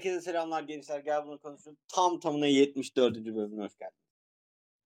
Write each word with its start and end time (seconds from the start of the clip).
Herkese 0.00 0.20
selamlar 0.20 0.62
gençler. 0.62 1.00
Gel 1.00 1.26
bunu 1.26 1.38
konuşalım. 1.38 1.76
Tam 1.88 2.20
tamına 2.20 2.46
74. 2.46 3.16
bölümüne 3.16 3.64
hoş 3.64 3.78
geldiniz. 3.78 4.00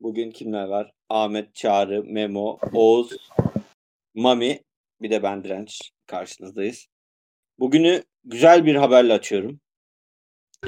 Bugün 0.00 0.30
kimler 0.30 0.64
var? 0.64 0.92
Ahmet, 1.08 1.54
Çağrı, 1.54 2.04
Memo, 2.04 2.58
Oğuz, 2.72 3.30
Mami, 4.14 4.60
bir 5.00 5.10
de 5.10 5.22
ben 5.22 5.44
Direnç 5.44 5.92
karşınızdayız. 6.06 6.86
Bugünü 7.58 8.02
güzel 8.24 8.66
bir 8.66 8.74
haberle 8.74 9.12
açıyorum. 9.12 9.60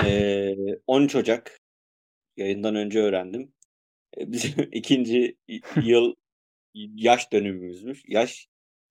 Ee, 0.05 0.55
13 0.87 1.17
Ocak 1.17 1.61
yayından 2.37 2.75
önce 2.75 3.01
öğrendim. 3.01 3.53
Ee, 4.19 4.33
bizim 4.33 4.69
ikinci 4.73 5.37
yıl 5.83 6.15
yaş 6.75 7.33
dönümümüzmüş. 7.33 8.05
Yaş 8.09 8.49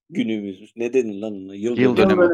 günümüzmüş. 0.10 0.76
Ne 0.76 0.94
denir 0.94 1.16
lan 1.16 1.34
ona? 1.34 1.56
Yıl, 1.56 1.78
yıl 1.78 1.98
dönümü. 1.98 2.30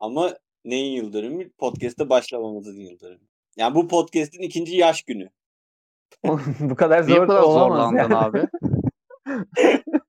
Ama 0.00 0.36
neyin 0.66 0.92
yıl 1.02 1.12
dönümü? 1.12 1.50
Podcast'te 1.50 2.08
başlamamızın 2.08 2.80
yıl 2.80 3.00
dönümü. 3.00 3.28
Yani 3.56 3.74
bu 3.74 3.88
podcast'in 3.88 4.42
ikinci 4.42 4.76
yaş 4.76 5.02
günü. 5.02 5.30
bu 6.60 6.76
kadar 6.76 7.02
zor 7.02 7.22
bu 7.22 7.26
kadar 7.26 7.42
olamaz 7.42 7.68
zorlandın 7.68 8.14
ya. 8.14 8.20
abi? 8.20 8.46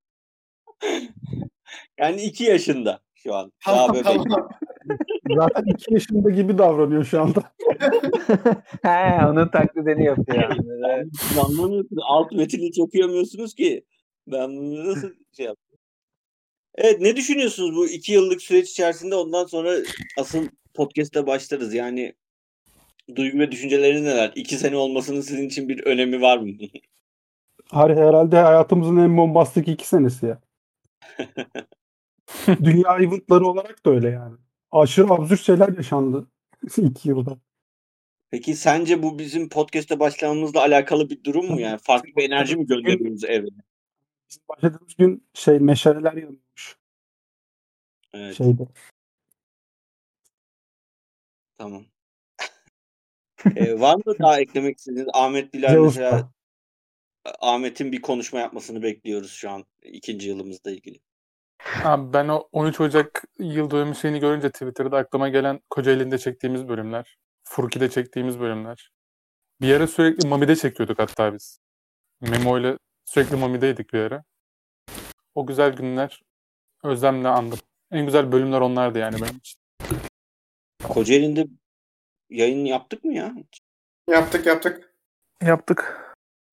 Yani 1.99 2.21
iki 2.21 2.43
yaşında 2.43 2.99
şu 3.15 3.35
an. 3.35 3.51
Tamam 3.65 3.87
Daha 3.87 3.93
bebek. 3.93 4.03
tamam. 4.05 4.49
Zaten 5.37 5.63
iki 5.65 5.93
yaşında 5.93 6.29
gibi 6.29 6.57
davranıyor 6.57 7.03
şu 7.03 7.21
anda. 7.21 7.41
He, 8.81 9.25
onun 9.27 9.47
taklidini 9.47 10.05
yapıyor. 10.05 10.43
Yani 10.43 11.09
anlamıyorsunuz. 11.45 12.03
Alt 12.07 12.31
metini 12.31 12.65
hiç 12.65 12.79
okuyamıyorsunuz 12.79 13.53
ki. 13.55 13.85
Ben 14.27 14.49
bunu 14.49 14.85
nasıl 14.89 15.09
şey 15.37 15.45
yaptım? 15.45 15.66
Evet 16.77 17.01
ne 17.01 17.15
düşünüyorsunuz 17.15 17.75
bu 17.75 17.87
iki 17.87 18.13
yıllık 18.13 18.41
süreç 18.41 18.69
içerisinde 18.69 19.15
ondan 19.15 19.45
sonra 19.45 19.73
asıl 20.17 20.47
podcast'e 20.73 21.27
başlarız. 21.27 21.73
Yani 21.73 22.13
duygu 23.15 23.39
ve 23.39 23.51
düşünceleriniz 23.51 24.01
neler? 24.01 24.31
İki 24.35 24.57
sene 24.57 24.77
olmasının 24.77 25.21
sizin 25.21 25.47
için 25.47 25.69
bir 25.69 25.85
önemi 25.85 26.21
var 26.21 26.37
mı? 26.37 26.49
Her, 27.71 27.89
herhalde 27.89 28.37
hayatımızın 28.37 28.97
en 28.97 29.17
bombastik 29.17 29.67
iki 29.67 29.87
senesi 29.87 30.25
ya. 30.25 30.41
Dünya 32.63 32.97
eventları 32.97 33.45
olarak 33.45 33.85
da 33.85 33.91
öyle 33.91 34.09
yani. 34.09 34.35
Aşırı 34.71 35.13
absürt 35.13 35.41
şeyler 35.41 35.77
yaşandı 35.77 36.27
iki 36.77 37.09
yılda. 37.09 37.37
Peki 38.31 38.55
sence 38.55 39.03
bu 39.03 39.19
bizim 39.19 39.49
podcast'e 39.49 39.99
başlamamızla 39.99 40.61
alakalı 40.61 41.09
bir 41.09 41.23
durum 41.23 41.51
mu 41.51 41.61
yani? 41.61 41.79
Farklı 41.83 42.09
bir 42.17 42.23
enerji 42.23 42.55
mi 42.55 42.65
gönderiyoruz 42.65 43.23
evrene? 43.23 43.66
Bizim 44.29 44.43
başladığımız 44.49 44.95
gün 44.95 45.27
şey 45.33 45.59
meşaleler 45.59 46.13
yanıyormuş 46.13 46.77
Evet 48.13 48.37
şeyde. 48.37 48.67
tamam. 51.57 51.85
Ee, 53.55 53.79
var 53.79 53.95
mı 53.95 54.19
daha 54.19 54.39
eklemek 54.39 54.77
istediğiniz? 54.77 55.09
Ahmet 55.13 55.53
Bilal 55.53 55.83
mesela 55.83 56.31
Ahmet'in 57.39 57.91
bir 57.91 58.01
konuşma 58.01 58.39
yapmasını 58.39 58.83
bekliyoruz 58.83 59.31
şu 59.31 59.49
an 59.49 59.65
ikinci 59.83 60.29
yılımızla 60.29 60.71
ilgili. 60.71 60.99
Abi 61.83 62.13
ben 62.13 62.27
o 62.27 62.49
13 62.51 62.81
Ocak 62.81 63.23
yıl 63.39 63.71
dönümü 63.71 63.95
şeyini 63.95 64.19
görünce 64.19 64.51
Twitter'da 64.51 64.97
aklıma 64.97 65.29
gelen 65.29 65.59
Kocaeli'nde 65.69 66.17
çektiğimiz 66.17 66.67
bölümler, 66.67 67.17
Furki'de 67.43 67.89
çektiğimiz 67.89 68.39
bölümler. 68.39 68.91
Bir 69.61 69.73
ara 69.73 69.87
sürekli 69.87 70.27
Mami'de 70.27 70.55
çekiyorduk 70.55 70.99
hatta 70.99 71.33
biz. 71.33 71.59
Memo 72.21 72.59
ile 72.59 72.77
sürekli 73.07 73.35
Mami'deydik 73.35 73.93
bir 73.93 73.99
ara. 73.99 74.23
O 75.35 75.45
güzel 75.45 75.73
günler 75.73 76.21
özlemle 76.83 77.27
andım. 77.27 77.59
En 77.91 78.05
güzel 78.05 78.31
bölümler 78.31 78.61
onlardı 78.61 78.99
yani 78.99 79.15
benim 79.21 79.37
için. 79.37 79.59
Kocaeli'nde 80.83 81.47
yayın 82.29 82.65
yaptık 82.65 83.03
mı 83.03 83.13
ya? 83.13 83.33
Yaptık 84.09 84.45
yaptık. 84.45 84.93
Yaptık. 85.41 86.03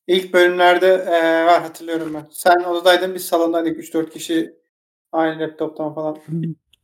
İlk 0.07 0.35
bölümlerde 0.35 0.87
e, 0.87 1.47
var 1.47 1.63
hatırlıyorum 1.63 2.15
ben. 2.15 2.27
Sen 2.31 2.65
odadaydın 2.65 3.15
biz 3.15 3.27
salondaydık 3.27 3.77
3-4 3.79 4.11
kişi 4.11 4.55
aynı 5.13 5.41
laptoptan 5.41 5.95
falan. 5.95 6.19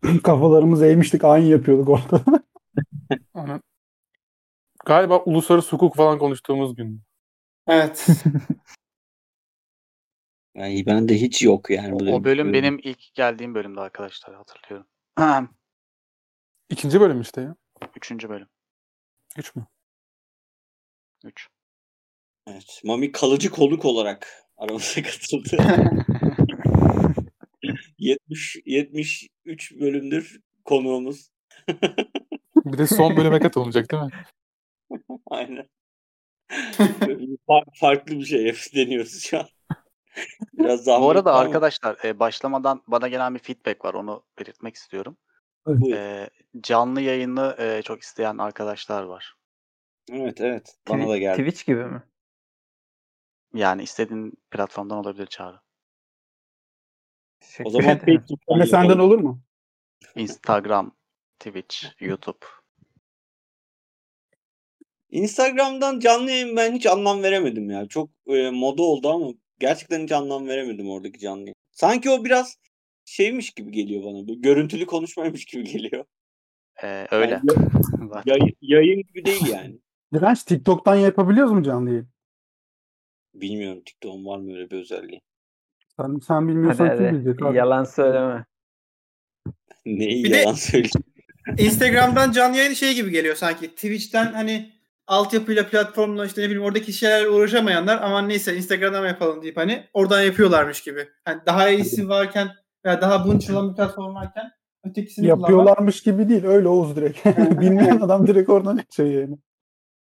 Kafalarımızı 0.23 0.87
eğmiştik 0.87 1.25
aynı 1.25 1.47
yapıyorduk 1.47 1.89
orada. 1.89 2.43
Galiba 4.87 5.19
uluslararası 5.19 5.77
hukuk 5.77 5.97
falan 5.97 6.19
konuştuğumuz 6.19 6.75
gün. 6.75 7.03
Evet. 7.67 8.07
Yani 10.61 10.87
bende 10.87 11.15
hiç 11.15 11.43
yok 11.43 11.71
yani. 11.71 11.95
O 11.95 12.01
bir 12.21 12.25
bölüm 12.25 12.53
benim 12.53 12.79
ilk 12.83 13.15
geldiğim 13.15 13.55
bölümde 13.55 13.81
arkadaşlar 13.81 14.37
hatırlıyorum. 14.37 14.87
İkinci 16.71 17.01
bölüm 17.01 17.21
işte 17.21 17.41
ya. 17.41 17.57
Üçüncü 17.97 18.29
bölüm. 18.29 18.49
Üç 19.39 19.57
mü? 19.57 19.67
Üç. 21.25 21.49
Evet. 22.47 22.81
Mami 22.85 23.13
kalıcı 23.13 23.51
konuk 23.51 23.85
olarak 23.85 24.45
aramıza 24.57 25.03
katıldı. 25.03 25.57
70 27.99 28.57
73 28.67 29.73
bölümdür 29.81 30.41
konuğumuz. 30.65 31.31
Bir 32.57 32.79
de 32.79 32.87
son 32.87 33.17
bölüme 33.17 33.41
katılmayacak 33.41 33.91
değil 33.91 34.03
mi? 34.03 34.11
Aynen. 35.27 35.69
Farklı 37.75 38.19
bir 38.19 38.25
şey 38.25 38.55
deniyoruz 38.75 39.23
şu 39.23 39.39
an. 39.39 39.47
Biraz 40.53 40.87
Bu 40.87 41.11
arada 41.11 41.35
arkadaşlar 41.35 42.05
e, 42.05 42.19
başlamadan 42.19 42.83
bana 42.87 43.09
gelen 43.09 43.35
bir 43.35 43.39
feedback 43.39 43.85
var. 43.85 43.95
Onu 43.95 44.23
belirtmek 44.39 44.75
istiyorum. 44.75 45.17
buyur. 45.67 45.97
E, 45.97 46.31
canlı 46.61 47.01
yayını 47.01 47.57
e, 47.59 47.83
çok 47.83 48.03
isteyen 48.03 48.39
arkadaşlar 48.39 49.03
var. 49.03 49.35
Evet 50.13 50.41
evet. 50.41 50.77
Bana 50.89 51.03
Twi- 51.03 51.09
da 51.09 51.19
geldi. 51.19 51.43
Twitch 51.43 51.67
gibi 51.67 51.85
mi? 51.85 52.03
Yani 53.55 53.83
istediğin 53.83 54.33
platformdan 54.51 54.99
olabilir 54.99 55.27
Çağrı. 55.27 55.61
O 57.65 57.71
zaman. 57.71 57.99
Facebook'tan 57.99 58.65
senden 58.65 58.99
olur 58.99 59.19
mu? 59.19 59.41
Instagram, 60.15 60.97
Twitch, 61.39 61.85
YouTube. 62.01 62.47
Instagram'dan 65.11 66.01
canlı 66.01 66.31
yayın 66.31 66.57
ben 66.57 66.73
hiç 66.73 66.87
anlam 66.87 67.23
veremedim 67.23 67.71
ya. 67.71 67.89
Çok 67.89 68.11
e, 68.27 68.51
moda 68.51 68.83
oldu 68.83 69.11
ama 69.11 69.33
gerçekten 69.61 70.03
hiç 70.03 70.13
anlam 70.13 70.49
veremedim 70.49 70.91
oradaki 70.91 71.19
canlı 71.19 71.41
yayın. 71.41 71.55
Sanki 71.73 72.11
o 72.11 72.25
biraz 72.25 72.57
şeymiş 73.05 73.51
gibi 73.51 73.71
geliyor 73.73 74.03
bana. 74.05 74.29
Bu 74.29 74.43
görüntülü 74.43 74.87
konuşmaymış 74.87 75.45
gibi 75.45 75.65
geliyor. 75.65 76.05
E, 76.83 77.07
öyle. 77.11 77.41
Yani 77.45 78.11
yayın, 78.27 78.57
yayın 78.61 79.03
gibi 79.03 79.25
değil 79.25 79.47
yani. 79.53 79.79
Direnç 80.15 80.43
TikTok'tan 80.45 80.95
yapabiliyoruz 80.95 81.53
mu 81.53 81.63
canlı 81.63 81.91
yayın? 81.91 82.09
Bilmiyorum 83.35 83.83
TikTok'un 83.87 84.27
var 84.27 84.39
mı 84.39 84.53
öyle 84.53 84.71
bir 84.71 84.77
özelliği. 84.77 85.21
Sen, 85.97 86.19
sen 86.27 86.35
Hadi 86.35 86.49
bilmiyorsan 86.49 86.97
kim 86.97 87.05
hadi. 87.05 87.15
bilecek 87.15 87.43
abi? 87.43 87.57
Yalan 87.59 87.85
söyleme. 87.85 88.45
Neyi 89.87 90.25
Bir 90.25 90.31
yalan 90.31 90.55
söyleyeyim. 90.55 90.91
Instagram'dan 91.59 92.33
canlı 92.33 92.57
yayın 92.57 92.73
şey 92.73 92.95
gibi 92.95 93.11
geliyor 93.11 93.37
sanki. 93.37 93.69
Twitch'ten 93.69 94.33
hani 94.33 94.73
altyapıyla 95.11 95.67
platformla 95.67 96.27
işte 96.27 96.41
ne 96.43 96.45
bileyim 96.45 96.63
oradaki 96.63 96.93
şeylerle 96.93 97.29
uğraşamayanlar 97.29 97.99
aman 98.03 98.29
neyse 98.29 98.57
Instagram'dan 98.57 99.07
yapalım 99.07 99.43
deyip 99.43 99.57
hani 99.57 99.85
oradan 99.95 100.23
yapıyorlarmış 100.23 100.83
gibi. 100.83 101.09
Hani 101.25 101.41
daha 101.47 101.69
iyisi 101.69 102.09
varken 102.09 102.49
veya 102.85 103.01
daha 103.01 103.27
bunch 103.27 103.51
olan 103.51 103.71
bir 103.71 103.77
platform 103.77 104.15
varken 104.15 104.51
ötekisini 104.85 105.25
kullanmak. 105.25 105.51
Yapıyorlarmış 105.51 106.03
gibi 106.03 106.29
değil. 106.29 106.45
Öyle 106.45 106.69
Oğuz 106.69 106.97
direkt. 106.97 107.27
Bilmeyen 107.61 108.01
adam 108.01 108.27
direkt 108.27 108.49
oradan 108.49 108.77
açıyor 108.77 109.09
yayını. 109.09 109.39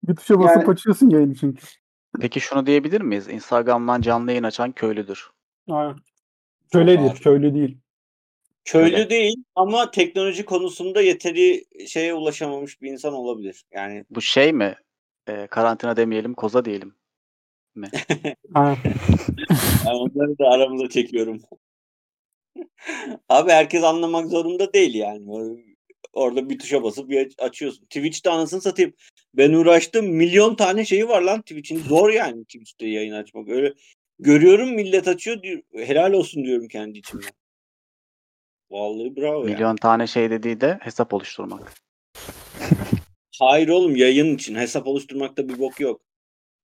Bir 0.02 0.16
tuşa 0.16 0.38
basıp 0.40 0.56
Yani- 0.56 0.70
açıyorsun 0.70 1.10
yayını 1.10 1.34
çünkü. 1.34 1.66
Peki 2.20 2.40
şunu 2.40 2.66
diyebilir 2.66 3.00
miyiz? 3.00 3.28
Instagram'dan 3.28 4.00
canlı 4.00 4.30
yayın 4.30 4.42
açan 4.44 4.72
köylüdür. 4.72 5.30
Aynen. 5.70 5.96
Köledir, 6.72 7.16
köylü 7.16 7.54
değil. 7.54 7.78
Köylü 8.64 8.96
Öyle. 8.96 9.10
değil 9.10 9.36
ama 9.54 9.90
teknoloji 9.90 10.44
konusunda 10.44 11.00
yeteri 11.00 11.64
şeye 11.88 12.14
ulaşamamış 12.14 12.82
bir 12.82 12.90
insan 12.90 13.14
olabilir. 13.14 13.64
Yani 13.72 14.04
Bu 14.10 14.20
şey 14.20 14.52
mi? 14.52 14.74
E, 15.28 15.46
karantina 15.46 15.96
demeyelim, 15.96 16.34
koza 16.34 16.64
diyelim. 16.64 16.94
Ha. 18.54 18.76
Ben 19.86 19.90
onları 19.90 20.38
da 20.38 20.48
aramıza 20.48 20.88
çekiyorum. 20.88 21.42
Abi 23.28 23.50
herkes 23.50 23.84
anlamak 23.84 24.26
zorunda 24.28 24.72
değil 24.72 24.94
yani. 24.94 25.24
Or- 25.26 25.68
Orada 26.12 26.50
bir 26.50 26.58
tuşa 26.58 26.82
basıp 26.82 27.08
bir 27.10 27.26
aç- 27.26 27.34
açıyorsun. 27.38 27.84
Twitch'te 27.84 28.30
anasını 28.30 28.60
satayım. 28.60 28.92
Ben 29.34 29.52
uğraştım. 29.52 30.06
Milyon 30.06 30.54
tane 30.54 30.84
şeyi 30.84 31.08
var 31.08 31.22
lan 31.22 31.40
Twitch'in. 31.40 31.78
Zor 31.78 32.10
yani 32.10 32.44
Twitch'te 32.44 32.86
yayın 32.86 33.12
açmak. 33.12 33.48
Öyle 33.48 33.74
görüyorum 34.18 34.70
millet 34.74 35.08
açıyor. 35.08 35.42
diyor- 35.42 35.62
Helal 35.74 36.12
olsun 36.12 36.44
diyorum 36.44 36.68
kendi 36.68 36.98
içimden. 36.98 37.30
Vallahi 38.70 39.16
bravo 39.16 39.46
ya. 39.46 39.54
Milyon 39.54 39.76
tane 39.76 40.06
şey 40.06 40.30
dediği 40.30 40.60
de 40.60 40.78
hesap 40.82 41.14
oluşturmak. 41.14 41.72
Hayır 43.38 43.68
oğlum 43.68 43.96
yayın 43.96 44.34
için. 44.34 44.54
Hesap 44.54 44.86
oluşturmakta 44.86 45.48
bir 45.48 45.58
bok 45.58 45.80
yok. 45.80 46.00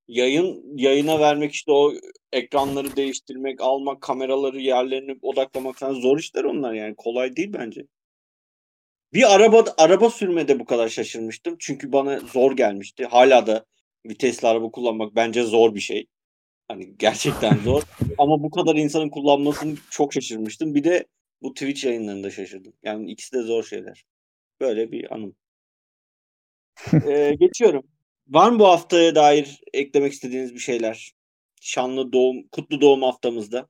Yayın 0.09 0.76
yayına 0.76 1.21
vermek 1.21 1.53
işte 1.53 1.73
o 1.73 1.93
ekranları 2.32 2.97
değiştirmek, 2.97 3.61
almak, 3.61 4.00
kameraları 4.03 4.61
yerlerine 4.61 5.17
odaklamak 5.23 5.76
falan 5.76 5.94
zor 5.94 6.19
işler 6.19 6.44
onlar 6.44 6.75
yani. 6.75 6.94
Kolay 6.97 7.37
değil 7.37 7.53
bence. 7.53 7.87
Bir 9.12 9.35
araba 9.35 9.65
araba 9.79 10.11
sürmede 10.11 10.61
bu 10.61 10.65
kadar 10.65 10.88
şaşırmıştım. 10.88 11.56
Çünkü 11.59 11.93
bana 11.93 12.19
zor 12.21 12.56
gelmişti. 12.56 13.05
Hala 13.05 13.47
da 13.47 13.65
vitesli 14.06 14.49
araba 14.49 14.71
kullanmak 14.71 15.17
bence 15.17 15.43
zor 15.43 15.75
bir 15.75 15.81
şey. 15.81 16.06
Hani 16.69 16.97
gerçekten 16.99 17.59
zor. 17.65 17.82
Ama 18.19 18.43
bu 18.43 18.50
kadar 18.50 18.76
insanın 18.76 19.11
kullanmasını 19.11 19.76
çok 19.91 20.12
şaşırmıştım. 20.12 20.75
Bir 20.75 20.85
de 20.85 21.06
bu 21.43 21.55
Twitch 21.55 21.85
yayınlarında 21.85 22.31
şaşırdım. 22.31 22.73
Yani 22.82 23.11
ikisi 23.11 23.32
de 23.32 23.43
zor 23.43 23.65
şeyler. 23.65 24.05
Böyle 24.61 24.93
bir 24.93 25.15
anım. 25.15 25.37
Ee, 27.09 27.35
geçiyorum. 27.41 27.82
Var 28.29 28.50
mı 28.50 28.59
bu 28.59 28.69
haftaya 28.69 29.15
dair 29.15 29.61
eklemek 29.73 30.12
istediğiniz 30.12 30.55
bir 30.55 30.59
şeyler? 30.59 31.15
Şanlı 31.61 32.12
doğum, 32.12 32.49
kutlu 32.49 32.81
doğum 32.81 33.03
haftamızda. 33.03 33.69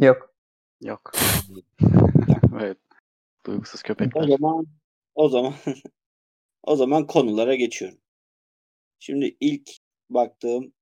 Yok. 0.00 0.34
Yok. 0.82 1.12
evet. 2.60 2.78
Duygusuz 3.46 3.82
köpekler. 3.82 4.22
O 4.22 4.26
zaman 4.26 4.66
o 5.14 5.28
zaman 5.28 5.54
o 6.62 6.76
zaman 6.76 7.06
konulara 7.06 7.54
geçiyorum. 7.54 7.98
Şimdi 8.98 9.36
ilk 9.40 9.70
baktığım 10.10 10.72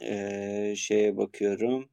eee, 0.00 0.74
şeye 0.76 1.16
bakıyorum. 1.16 1.88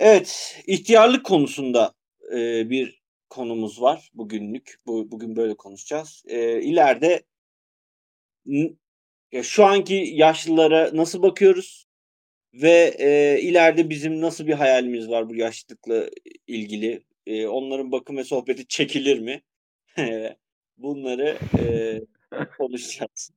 Evet, 0.00 0.60
ihtiyarlık 0.66 1.26
konusunda 1.26 1.92
eee, 2.32 2.66
bir 2.70 2.99
konumuz 3.30 3.82
var 3.82 4.10
bugünlük. 4.14 4.76
Bu 4.86 5.12
bugün 5.12 5.36
böyle 5.36 5.56
konuşacağız. 5.56 6.24
Eee 6.28 6.60
ileride 6.62 7.22
ya 9.32 9.42
şu 9.42 9.64
anki 9.64 9.94
yaşlılara 10.14 10.90
nasıl 10.96 11.22
bakıyoruz 11.22 11.86
ve 12.54 12.96
eee, 12.98 13.40
ileride 13.42 13.90
bizim 13.90 14.20
nasıl 14.20 14.46
bir 14.46 14.52
hayalimiz 14.54 15.08
var 15.10 15.28
bu 15.28 15.34
yaşlılıkla 15.34 16.10
ilgili? 16.46 17.02
Eee, 17.26 17.48
onların 17.48 17.92
bakım 17.92 18.16
ve 18.16 18.24
sohbeti 18.24 18.66
çekilir 18.68 19.18
mi? 19.20 19.42
Bunları 20.78 21.38
eee, 21.58 22.02
konuşacağız. 22.58 23.30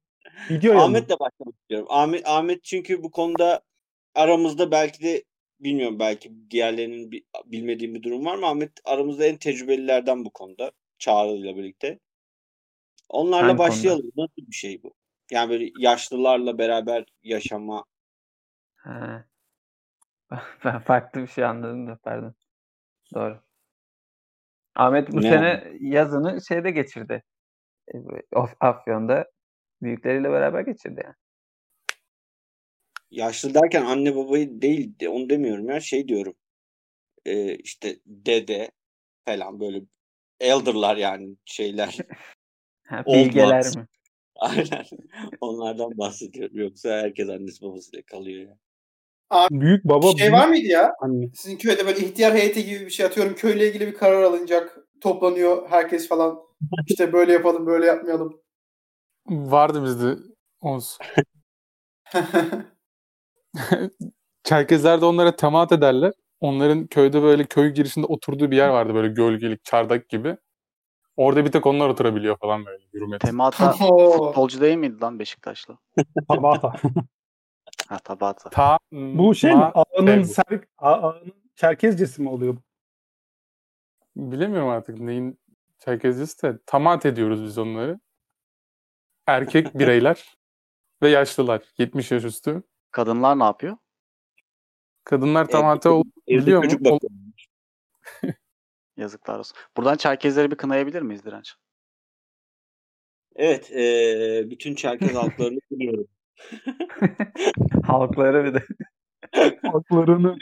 Ahmet'le 0.80 1.10
başlamak 1.10 1.56
istiyorum. 1.62 1.88
Ahmet, 1.90 2.28
Ahmet 2.28 2.64
çünkü 2.64 3.04
bu 3.04 3.12
konuda 3.12 3.62
aramızda 4.16 4.72
belki 4.72 5.04
de 5.04 5.24
bilmiyorum 5.64 6.00
belki 6.00 6.32
diğerlerinin 6.52 7.12
bi- 7.12 7.26
bilmediği 7.46 7.96
bir 7.96 8.04
durum 8.04 8.26
var 8.26 8.36
mı? 8.36 8.48
Ahmet 8.48 8.72
aramızda 8.86 9.26
en 9.26 9.38
tecrübelilerden 9.38 10.26
bu 10.26 10.30
konuda. 10.30 10.72
Çağrı'yla 10.98 11.56
birlikte. 11.56 12.00
Onlarla 13.10 13.48
Hangi 13.48 13.58
konuda? 13.58 13.70
başlayalım. 13.70 14.12
Nasıl 14.18 14.48
bir 14.48 14.56
şey 14.56 14.84
bu? 14.84 14.94
Yani 15.32 15.50
böyle 15.50 15.72
yaşlılarla 15.80 16.58
beraber 16.58 17.06
yaşama. 17.24 17.86
Ha. 18.76 19.26
Ben 20.66 20.80
farklı 20.80 21.22
bir 21.22 21.28
şey 21.28 21.44
anladım 21.44 21.88
da 21.88 22.00
pardon. 22.04 22.36
Doğru. 23.14 23.40
Ahmet 24.76 25.12
bu 25.12 25.22
Ne 25.22 25.30
sene 25.30 25.64
yazını 25.80 26.42
şeyde 26.48 26.72
geçirdi. 26.72 27.24
E, 27.94 28.04
bu 28.04 28.18
Af- 28.40 28.56
Afyon'da 28.60 29.26
büyükleriyle 29.82 30.32
beraber 30.32 30.62
geçirdi 30.62 31.02
yani. 31.04 31.16
Yaşlı 33.14 33.54
derken 33.54 33.86
anne 33.86 34.16
babayı 34.16 34.62
değil 34.62 35.00
de 35.00 35.10
onu 35.10 35.30
demiyorum 35.30 35.70
ya 35.70 35.80
şey 35.80 36.08
diyorum. 36.08 36.34
Ee, 37.26 37.56
işte 37.56 38.00
dede 38.06 38.72
falan 39.26 39.60
böyle 39.60 39.82
elderlar 40.40 40.98
yani 40.98 41.36
şeyler. 41.46 41.98
Ha, 42.88 43.04
bilgeler 43.08 43.66
mi? 43.78 43.88
Aynen. 44.36 44.86
Onlardan 45.42 45.98
bahsediyorum. 45.98 46.58
Yoksa 46.58 46.90
herkes 46.90 47.30
annesi 47.30 47.62
babasıyla 47.62 48.02
kalıyor 48.02 48.50
ya. 48.50 48.58
Büyük 49.52 49.84
baba 49.86 50.12
şey 50.12 50.20
büyük 50.20 50.34
var 50.34 50.48
mıydı 50.48 50.68
ya? 50.68 50.94
anne. 51.00 51.30
Sizin 51.34 51.58
köyde 51.58 51.86
böyle 51.86 52.00
ihtiyar 52.00 52.34
heyeti 52.34 52.66
gibi 52.66 52.86
bir 52.86 52.90
şey 52.90 53.06
atıyorum. 53.06 53.36
Köyle 53.36 53.70
ilgili 53.70 53.88
bir 53.88 53.94
karar 53.94 54.24
alınacak. 54.24 54.78
Toplanıyor 55.02 55.70
herkes 55.70 56.08
falan. 56.08 56.40
İşte 56.88 57.14
böyle 57.14 57.34
yapalım, 57.34 57.66
böyle 57.66 57.86
yapmayalım. 57.86 58.42
Vardı 59.28 59.84
bizde 59.84 60.16
Oğuz. 60.62 60.98
Çerkezler 64.44 65.02
de 65.02 65.06
onlara 65.06 65.36
temat 65.36 65.72
ederler. 65.72 66.14
Onların 66.40 66.88
köyde 66.88 67.22
böyle 67.22 67.46
köy 67.46 67.70
girişinde 67.70 68.06
oturduğu 68.06 68.52
bir 68.52 68.58
yer 68.58 68.70
vardı 68.70 68.94
böyle 68.94 69.08
gölgelik, 69.08 69.64
çardak 69.64 70.10
gibi. 70.10 70.38
Orada 71.18 71.46
bir 71.46 71.52
tek 71.52 71.66
onlar 71.66 71.90
oturabiliyor 71.90 72.38
falan 72.38 72.66
böyle 72.66 72.84
hürmet. 72.94 73.22
Temata 73.22 73.72
futbolcu 74.18 74.62
değil 74.62 74.78
miydi 74.78 75.02
lan 75.02 75.20
Beşiktaşlı? 75.20 75.78
Tabata. 76.28 76.74
Ha 77.88 78.00
Tabata. 78.00 78.50
Ta 78.50 78.78
Bu 78.92 79.36
şey 79.36 79.56
mi? 79.56 79.64
Ağanın, 79.64 80.24
ser, 80.24 80.46
ağanın 80.78 81.34
Çerkezcesi 81.56 82.22
mi 82.22 82.30
oluyor? 82.30 82.58
Bilemiyorum 84.16 84.70
artık 84.70 85.00
neyin 85.00 85.40
Çerkezcesi 85.80 86.44
de 86.44 86.60
tamat 86.66 87.06
ediyoruz 87.06 87.44
biz 87.44 87.58
onları. 87.58 88.00
Erkek 89.28 89.80
bireyler 89.80 90.38
ve 91.02 91.10
yaşlılar. 91.10 91.62
70 91.78 92.12
yaş 92.12 92.24
üstü. 92.24 92.64
Kadınlar 92.98 93.40
ne 93.40 93.44
yapıyor? 93.44 93.78
Kadınlar 95.04 95.44
Evde 95.44 95.52
tamate 95.52 95.90
çocuk- 95.90 95.94
ol- 95.94 96.04
evde 96.28 96.42
biliyor 96.42 96.64
mu? 96.64 96.90
Ol-. 96.90 97.00
Yazıklar 98.98 99.40
olsun. 99.40 99.58
Buradan 99.78 99.98
Çerkezleri 99.98 100.52
bir 100.52 100.56
kınayabilir 100.56 101.02
miyiz 101.02 101.26
Direnç? 101.26 101.56
Evet, 103.36 103.72
eee, 103.72 104.44
bütün 104.50 104.76
Çerkez 104.76 105.16
halklarını 105.16 105.60
biliyorum. 105.72 106.08
Halkları 107.88 108.46
bir 108.46 108.54
de. 108.54 108.66
Haklarını 109.72 110.38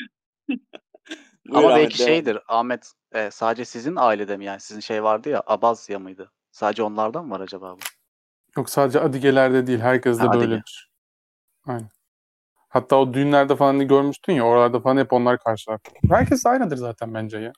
Buyur 1.47 1.63
Ama 1.63 1.67
Ahmet, 1.73 1.83
belki 1.83 1.99
devam. 1.99 2.07
şeydir 2.07 2.39
Ahmet 2.47 2.91
e, 3.11 3.31
sadece 3.31 3.65
sizin 3.65 3.95
ailede 3.95 4.37
mi 4.37 4.45
yani 4.45 4.59
sizin 4.59 4.79
şey 4.81 5.03
vardı 5.03 5.29
ya 5.29 5.43
Abazya 5.45 5.99
mıydı? 5.99 6.31
Sadece 6.51 6.83
onlardan 6.83 7.25
mı 7.25 7.33
var 7.35 7.39
acaba 7.39 7.75
bu? 7.75 7.79
Yok 8.57 8.69
sadece 8.69 8.99
Adige'lerde 8.99 9.67
değil. 9.67 9.79
Herkes 9.79 10.17
de 10.19 10.23
Ha, 10.23 10.29
Adige. 10.29 10.41
böyledir. 10.51 10.91
Aynen. 11.65 11.89
Hatta 12.71 12.95
o 12.95 13.13
düğünlerde 13.13 13.55
falan 13.55 13.79
da 13.79 13.83
görmüştün 13.83 14.33
ya 14.33 14.43
oralarda 14.43 14.79
falan 14.79 14.97
hep 14.97 15.13
onlar 15.13 15.39
karşılar. 15.39 15.79
Herkes 16.09 16.45
aynıdır 16.45 16.77
zaten 16.77 17.13
bence 17.13 17.37
ya. 17.37 17.53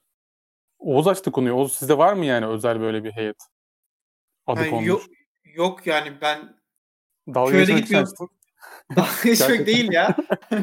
Oğuz 0.80 1.08
açtı 1.08 1.32
konuyu. 1.32 1.54
Oğuz 1.54 1.74
sizde 1.74 1.98
var 1.98 2.14
mı 2.14 2.26
yani 2.26 2.46
özel 2.46 2.82
böyle 2.82 3.04
bir 3.04 3.12
heyet? 3.12 3.36
Adı 4.48 4.60
Yani 4.60 4.70
konmuş. 4.70 4.88
yok, 4.88 5.02
yok 5.56 5.88
yani 5.88 6.14
ben 6.22 6.40
Dalga 7.34 7.52
Köyde 7.52 7.66
geçmek 7.66 7.84
gitmiyorum. 7.84 8.14
Dalga 8.96 9.10
geçmek 9.24 9.68
değil 9.68 9.92
ya. 9.92 10.16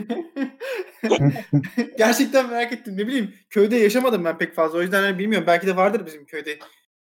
Gerçekten 1.99 2.51
merak 2.51 2.73
ettim. 2.73 2.97
Ne 2.97 3.07
bileyim 3.07 3.35
köyde 3.51 3.77
yaşamadım 3.77 4.25
ben 4.25 4.39
pek 4.39 4.55
fazla. 4.55 4.79
O 4.79 4.83
yüzden 4.83 5.03
hani 5.03 5.19
bilmiyorum. 5.19 5.47
Belki 5.47 5.67
de 5.67 5.77
vardır 5.77 6.07
bizim 6.07 6.27
köyde. 6.27 6.59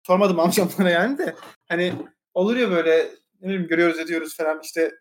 Sormadım 0.06 0.40
amcamlara 0.40 0.90
yani 0.90 1.18
de. 1.18 1.34
Hani 1.68 1.92
olur 2.34 2.56
ya 2.56 2.70
böyle 2.70 3.08
ne 3.40 3.48
bileyim 3.48 3.66
görüyoruz 3.66 3.98
ediyoruz 3.98 4.36
falan 4.36 4.60
işte 4.62 4.92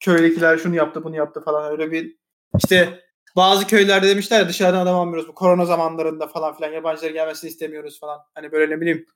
köydekiler 0.00 0.58
şunu 0.58 0.74
yaptı 0.74 1.04
bunu 1.04 1.16
yaptı 1.16 1.40
falan 1.44 1.70
öyle 1.70 1.92
bir 1.92 2.16
işte 2.58 3.00
bazı 3.36 3.66
köylerde 3.66 4.08
demişler 4.08 4.40
ya 4.40 4.48
dışarıdan 4.48 4.80
adam 4.80 4.96
almıyoruz 4.96 5.28
bu 5.28 5.34
korona 5.34 5.64
zamanlarında 5.64 6.26
falan 6.26 6.56
filan 6.56 6.72
yabancıların 6.72 7.14
gelmesini 7.14 7.50
istemiyoruz 7.50 8.00
falan. 8.00 8.20
Hani 8.34 8.52
böyle 8.52 8.76
ne 8.76 8.80
bileyim 8.80 9.06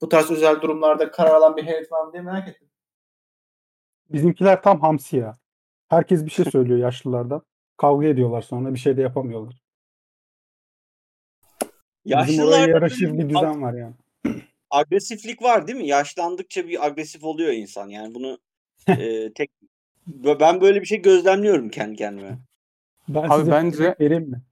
bu 0.00 0.08
tarz 0.08 0.30
özel 0.30 0.60
durumlarda 0.60 1.10
karar 1.10 1.34
alan 1.34 1.56
bir 1.56 1.64
heyet 1.64 1.92
var 1.92 2.04
mı 2.04 2.12
diye 2.12 2.22
merak 2.22 2.48
ettim. 2.48 2.68
bizimkiler 4.10 4.62
tam 4.62 4.80
hamsi 4.80 5.16
ya. 5.16 5.36
Herkes 5.88 6.24
bir 6.24 6.30
şey 6.30 6.44
söylüyor 6.44 6.78
yaşlılardan. 6.82 7.42
Kavga 7.76 8.06
ediyorlar 8.06 8.42
sonra 8.42 8.74
bir 8.74 8.78
şey 8.78 8.96
de 8.96 9.02
yapamıyorlar. 9.02 9.62
Bizim 12.06 12.44
oraya 12.44 12.56
Yaşlılarda 12.56 12.70
yaraşır 12.70 13.18
bir 13.18 13.28
düzen 13.28 13.62
var 13.62 13.74
yani. 13.74 13.94
agresiflik 14.70 15.42
var 15.42 15.66
değil 15.66 15.78
mi? 15.78 15.86
Yaşlandıkça 15.86 16.68
bir 16.68 16.86
agresif 16.86 17.24
oluyor 17.24 17.52
insan. 17.52 17.88
Yani 17.88 18.14
bunu 18.14 18.38
eee, 18.88 19.32
tek 19.32 19.50
ben 20.06 20.60
böyle 20.60 20.80
bir 20.80 20.86
şey 20.86 21.02
gözlemliyorum 21.02 21.68
kendi 21.68 21.96
kendime. 21.96 22.38
Ben 23.08 23.22
Abi 23.22 23.38
size 23.40 23.50
bence- 23.52 23.96
vereyim 24.00 24.30
mi? 24.30 24.42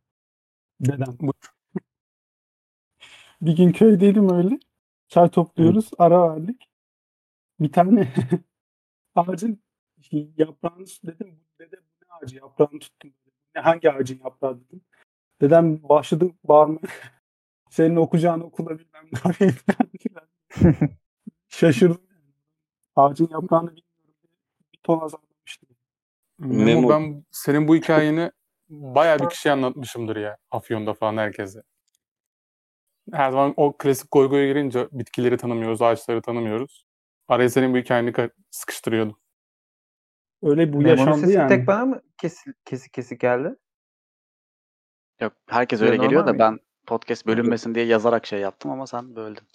Dedem. 0.80 1.16
Buyur. 1.20 1.32
Bir 3.42 3.56
gün 3.56 3.72
köydeydim 3.72 4.30
öyle. 4.34 4.58
Çay 5.08 5.28
topluyoruz. 5.28 5.90
Ara 5.98 6.30
verdik. 6.34 6.68
Bir 7.60 7.72
tane 7.72 8.12
ağacın 9.14 9.62
yaprağını 10.36 10.86
dedim. 11.06 11.40
Bu 11.54 11.58
dede 11.58 11.76
bu 11.76 12.04
ne 12.04 12.12
ağacı? 12.22 12.36
Yaprağını 12.36 12.78
tuttum. 12.80 13.12
Ne, 13.54 13.60
hangi 13.60 13.90
ağacın 13.92 14.20
yaprağı 14.24 14.60
dedim. 14.60 14.80
Dedem 15.40 15.82
başladı 15.82 16.30
bağırmaya. 16.44 16.80
Senin 17.70 17.96
okuyacağın 17.96 18.40
okula 18.40 18.78
bilmem 18.78 19.08
ne. 19.40 19.50
Şaşırdım. 21.48 22.00
Ağacın 22.96 23.28
yaprağını 23.30 23.66
bilmiyorum. 23.76 24.14
Bir 24.72 24.78
ton 24.82 25.00
azalmıştım. 25.00 25.29
Memo, 26.40 26.64
Memo. 26.64 26.88
ben 26.90 27.24
senin 27.30 27.68
bu 27.68 27.76
hikayeni 27.76 28.30
bayağı 28.68 29.18
bir 29.18 29.28
kişiye 29.28 29.52
anlatmışımdır 29.54 30.16
ya. 30.16 30.36
Afyon'da 30.50 30.94
falan 30.94 31.16
herkese. 31.16 31.62
Her 33.12 33.30
zaman 33.30 33.54
o 33.56 33.76
klasik 33.76 34.12
goy 34.12 34.28
goya 34.28 34.46
girince 34.46 34.88
bitkileri 34.92 35.36
tanımıyoruz, 35.36 35.82
ağaçları 35.82 36.22
tanımıyoruz. 36.22 36.86
Araya 37.28 37.50
senin 37.50 37.74
bu 37.74 37.78
hikayeni 37.78 38.10
ka- 38.10 38.30
sıkıştırıyordum. 38.50 39.20
Öyle 40.42 40.72
bu 40.72 40.76
Memo'nun 40.76 40.88
yaşandı 40.98 41.20
sesi 41.20 41.32
yani. 41.32 41.48
tek 41.48 41.66
bana 41.66 41.84
mı 41.84 42.02
kesik 42.18 42.54
kesik, 42.66 42.92
kesik 42.92 43.20
geldi? 43.20 43.56
Yok 45.20 45.32
herkes 45.48 45.80
Ya 45.80 45.86
öyle 45.86 45.96
geliyor 45.96 46.12
normal 46.12 46.26
da 46.26 46.32
miydi? 46.32 46.42
ben 46.42 46.58
podcast 46.86 47.26
bölünmesin 47.26 47.74
diye 47.74 47.84
yazarak 47.84 48.26
şey 48.26 48.40
yaptım 48.40 48.70
ama 48.70 48.86
sen 48.86 49.16
böldün. 49.16 49.46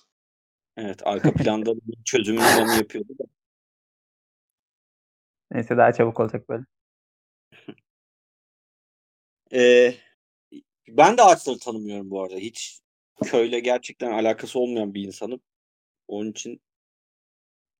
Evet 0.78 1.02
arka 1.08 1.34
planda 1.34 1.72
bir 1.76 2.04
çözümünü 2.06 2.42
onu 2.62 2.78
yapıyordu 2.78 3.14
da. 3.20 3.24
Neyse 5.52 5.78
daha 5.78 5.94
çabuk 5.94 6.20
olacak 6.20 6.50
böyle. 6.50 6.64
Ee, 9.54 9.94
ben 10.88 11.18
de 11.18 11.22
ağaçları 11.22 11.60
tanımıyorum 11.60 12.10
bu 12.10 12.24
arada. 12.24 12.36
Hiç 12.36 12.80
köyle 13.26 13.60
gerçekten 13.60 14.12
alakası 14.12 14.60
olmayan 14.60 14.94
bir 14.94 15.04
insanım. 15.04 15.42
Onun 16.08 16.32
için 16.32 16.62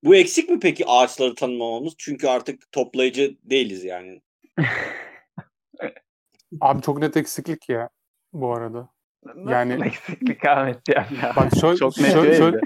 bu 0.04 0.16
eksik 0.16 0.50
mi 0.50 0.60
peki 0.60 0.86
ağaçları 0.88 1.36
tanımamamız? 1.36 1.94
Çünkü 1.98 2.28
artık 2.28 2.72
toplayıcı 2.72 3.38
değiliz 3.44 3.84
yani. 3.84 4.22
Abi 6.62 6.82
çok 6.82 7.00
net 7.00 7.18
eksiklik 7.18 7.70
ya 7.70 7.90
bu 8.34 8.54
arada. 8.54 8.90
Nasıl 9.26 9.52
Yani- 9.52 9.88
eksiklik 9.88 10.46
Ahmet 10.46 10.90
ya. 10.90 11.10
Bak 11.36 11.52
şöyle, 11.62 11.78
Çok 11.78 11.98
net 11.98 12.12
şöyle, 12.14 12.38
şöyle-. 12.38 12.62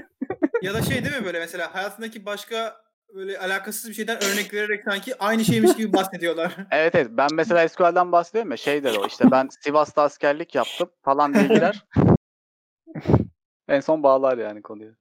Ya 0.62 0.74
da 0.74 0.82
şey 0.82 1.04
değil 1.04 1.16
mi 1.16 1.24
böyle 1.24 1.38
mesela 1.38 1.74
hayatındaki 1.74 2.26
başka 2.26 2.76
böyle 3.14 3.38
alakasız 3.38 3.90
bir 3.90 3.94
şeyden 3.94 4.24
örnek 4.24 4.54
vererek 4.54 4.84
sanki 4.84 5.18
aynı 5.18 5.44
şeymiş 5.44 5.76
gibi 5.76 5.92
bahsediyorlar. 5.92 6.56
Evet 6.70 6.94
evet 6.94 7.08
ben 7.10 7.28
mesela 7.32 7.68
SQL'den 7.68 8.12
bahsediyorum 8.12 8.50
ya 8.50 8.56
şey 8.56 8.84
der 8.84 8.94
o 8.94 9.06
işte 9.06 9.24
ben 9.30 9.48
Sivas'ta 9.64 10.02
askerlik 10.02 10.54
yaptım 10.54 10.90
falan 11.02 11.34
diye 11.34 11.44
girer. 11.44 11.86
en 13.68 13.80
son 13.80 14.02
bağlar 14.02 14.38
yani 14.38 14.62
konuyu. 14.62 14.94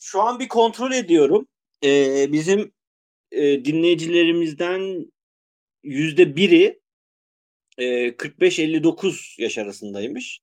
Şu 0.00 0.22
an 0.22 0.40
bir 0.40 0.48
kontrol 0.48 0.92
ediyorum. 0.92 1.46
Ee, 1.84 2.32
bizim 2.32 2.72
e, 3.32 3.64
dinleyicilerimizden 3.64 5.12
yüzde 5.82 6.36
biri 6.36 6.80
e, 7.78 8.08
45-59 8.08 9.42
yaş 9.42 9.58
arasındaymış. 9.58 10.40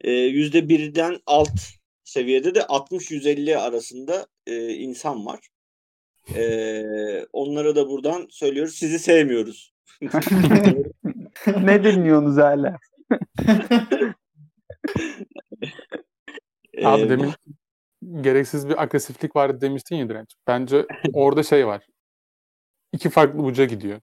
E, 0.00 0.10
Yüzde 0.12 0.68
birden 0.68 1.20
alt 1.26 1.60
seviyede 2.04 2.54
de 2.54 2.58
60-150 2.60 3.56
arasında 3.56 4.26
e, 4.46 4.68
insan 4.68 5.26
var. 5.26 5.48
E, 6.36 7.26
onlara 7.32 7.76
da 7.76 7.88
buradan 7.88 8.26
söylüyoruz. 8.30 8.74
Sizi 8.74 8.98
sevmiyoruz. 8.98 9.74
ne 11.62 11.84
dinliyorsunuz 11.84 12.36
hala? 12.36 12.76
Abi 16.84 17.08
demin 17.08 17.32
gereksiz 18.20 18.68
bir 18.68 18.82
agresiflik 18.82 19.36
vardı 19.36 19.60
demiştin 19.60 19.96
ya 19.96 20.08
Direnç. 20.08 20.34
Bence 20.46 20.86
orada 21.12 21.42
şey 21.42 21.66
var. 21.66 21.86
İki 22.92 23.10
farklı 23.10 23.42
uca 23.42 23.64
gidiyor. 23.64 24.00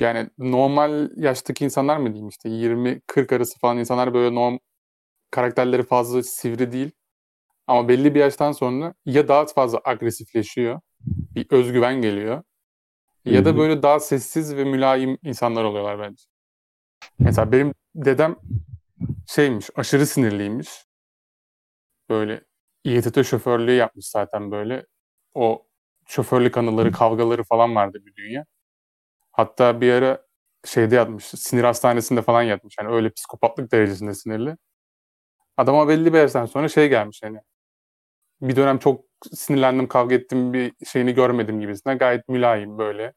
Yani 0.00 0.30
normal 0.38 1.10
yaştaki 1.16 1.64
insanlar 1.64 1.96
mı 1.96 2.06
diyeyim 2.12 2.28
işte 2.28 2.48
20-40 2.48 3.34
arası 3.36 3.58
falan 3.58 3.78
insanlar 3.78 4.14
böyle 4.14 4.34
norm 4.34 4.58
karakterleri 5.30 5.82
fazla 5.82 6.22
sivri 6.22 6.72
değil. 6.72 6.90
Ama 7.66 7.88
belli 7.88 8.14
bir 8.14 8.20
yaştan 8.20 8.52
sonra 8.52 8.94
ya 9.06 9.28
daha 9.28 9.46
fazla 9.46 9.80
agresifleşiyor. 9.84 10.80
Bir 11.36 11.46
özgüven 11.50 12.02
geliyor. 12.02 12.42
Ya 13.24 13.44
da 13.44 13.56
böyle 13.56 13.82
daha 13.82 14.00
sessiz 14.00 14.56
ve 14.56 14.64
mülayim 14.64 15.18
insanlar 15.22 15.64
oluyorlar 15.64 15.98
bence. 15.98 16.24
Mesela 17.18 17.52
benim 17.52 17.74
dedem 17.94 18.36
şeymiş, 19.28 19.70
aşırı 19.74 20.06
sinirliymiş. 20.06 20.86
Böyle 22.08 22.44
İETT 22.84 23.26
şoförlüğü 23.26 23.72
yapmış 23.72 24.06
zaten 24.06 24.50
böyle. 24.50 24.86
O 25.34 25.66
şoförlük 26.06 26.56
anıları, 26.58 26.92
kavgaları 26.92 27.44
falan 27.44 27.74
vardı 27.74 28.02
bir 28.06 28.14
dünya. 28.14 28.44
Hatta 29.32 29.80
bir 29.80 29.92
ara 29.92 30.26
şeyde 30.64 30.94
yatmış, 30.94 31.24
sinir 31.24 31.64
hastanesinde 31.64 32.22
falan 32.22 32.42
yatmış. 32.42 32.74
Yani 32.80 32.94
öyle 32.94 33.10
psikopatlık 33.10 33.72
derecesinde 33.72 34.14
sinirli. 34.14 34.56
Adama 35.56 35.88
belli 35.88 36.12
bir 36.12 36.18
yaştan 36.18 36.46
sonra 36.46 36.68
şey 36.68 36.88
gelmiş 36.88 37.22
hani. 37.22 37.38
Bir 38.40 38.56
dönem 38.56 38.78
çok 38.78 39.05
sinirlendim, 39.32 39.88
kavga 39.88 40.14
ettim 40.14 40.52
bir 40.52 40.72
şeyini 40.86 41.14
görmedim 41.14 41.60
gibisine. 41.60 41.94
Gayet 41.94 42.28
mülayim 42.28 42.78
böyle. 42.78 43.12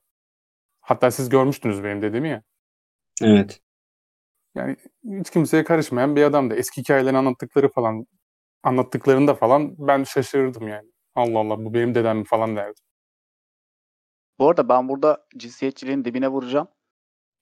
Hatta 0.81 1.11
siz 1.11 1.29
görmüştünüz 1.29 1.83
benim 1.83 2.01
dediğimi 2.01 2.29
ya. 2.29 2.43
Evet. 3.23 3.61
Yani 4.55 4.77
hiç 5.03 5.29
kimseye 5.29 5.63
karışmayan 5.63 6.15
bir 6.15 6.23
adamdı. 6.23 6.55
Eski 6.55 6.81
hikayelerini 6.81 7.17
anlattıkları 7.17 7.69
falan 7.69 8.05
anlattıklarında 8.63 9.35
falan 9.35 9.75
ben 9.77 10.03
şaşırırdım 10.03 10.67
yani. 10.67 10.91
Allah 11.15 11.39
Allah 11.39 11.65
bu 11.65 11.73
benim 11.73 11.95
dedem 11.95 12.17
mi 12.17 12.25
falan 12.25 12.55
derdim. 12.55 12.83
Bu 14.39 14.49
arada 14.49 14.69
ben 14.69 14.89
burada 14.89 15.27
cinsiyetçiliğin 15.37 16.05
dibine 16.05 16.27
vuracağım. 16.27 16.67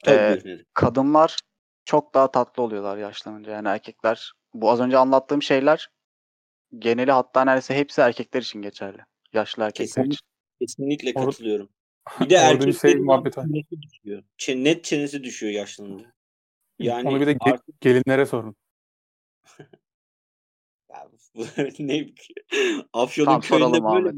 Tabii 0.03 0.49
Ee, 0.49 0.57
kadınlar 0.73 1.37
çok 1.85 2.13
daha 2.13 2.31
tatlı 2.31 2.63
oluyorlar 2.63 2.97
yaşlanınca. 2.97 3.51
Yani 3.51 3.67
erkekler 3.67 4.33
bu 4.53 4.71
az 4.71 4.79
önce 4.79 4.97
anlattığım 4.97 5.41
şeyler 5.41 5.89
geneli 6.79 7.11
hatta 7.11 7.43
neredeyse 7.45 7.75
hepsi 7.75 8.01
erkekler 8.01 8.41
için 8.41 8.61
geçerli. 8.61 9.01
Yaşlı 9.33 9.63
erkekler 9.63 9.85
Kesinlikle. 9.85 10.13
için. 10.13 10.25
Kesinlikle 10.61 11.09
Or- 11.11 11.25
katılıyorum. 11.25 11.69
Bir 12.19 12.29
de 12.29 12.35
şey 12.37 12.47
erkeklerin 12.49 13.07
var. 13.07 13.31
çenesi 13.31 13.81
düşüyor. 13.81 14.23
Çe- 14.39 14.63
net 14.63 14.83
çenesi 14.83 15.23
düşüyor 15.23 15.53
yaşlanınca. 15.53 16.13
Yani 16.79 17.09
Onu 17.09 17.21
bir 17.21 17.27
de 17.27 17.31
ge- 17.33 17.51
artık 17.53 17.81
gelinlere 17.81 18.25
sorun. 18.25 18.55
ne 21.79 22.05
Afyon'un 22.93 23.25
Tamam, 23.25 23.41
köyünde 23.41 23.83
böyle? 23.83 24.17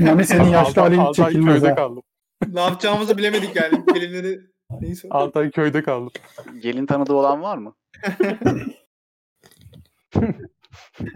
Yani 0.00 0.24
senin 0.24 0.44
yaşlı 0.48 0.80
halin 0.82 1.12
çekilmez 1.12 1.54
köyde 1.54 1.68
ha. 1.68 1.74
kaldım. 1.74 2.02
ne 2.48 2.60
yapacağımızı 2.60 3.18
bilemedik 3.18 3.56
yani. 3.56 3.84
Gelinleri 3.94 4.40
neyse. 4.80 5.08
6 5.10 5.38
ay 5.38 5.50
köyde 5.50 5.82
kaldım. 5.82 6.12
Gelin 6.58 6.86
tanıdığı 6.86 7.12
olan 7.14 7.42
var 7.42 7.58
mı? 7.58 7.74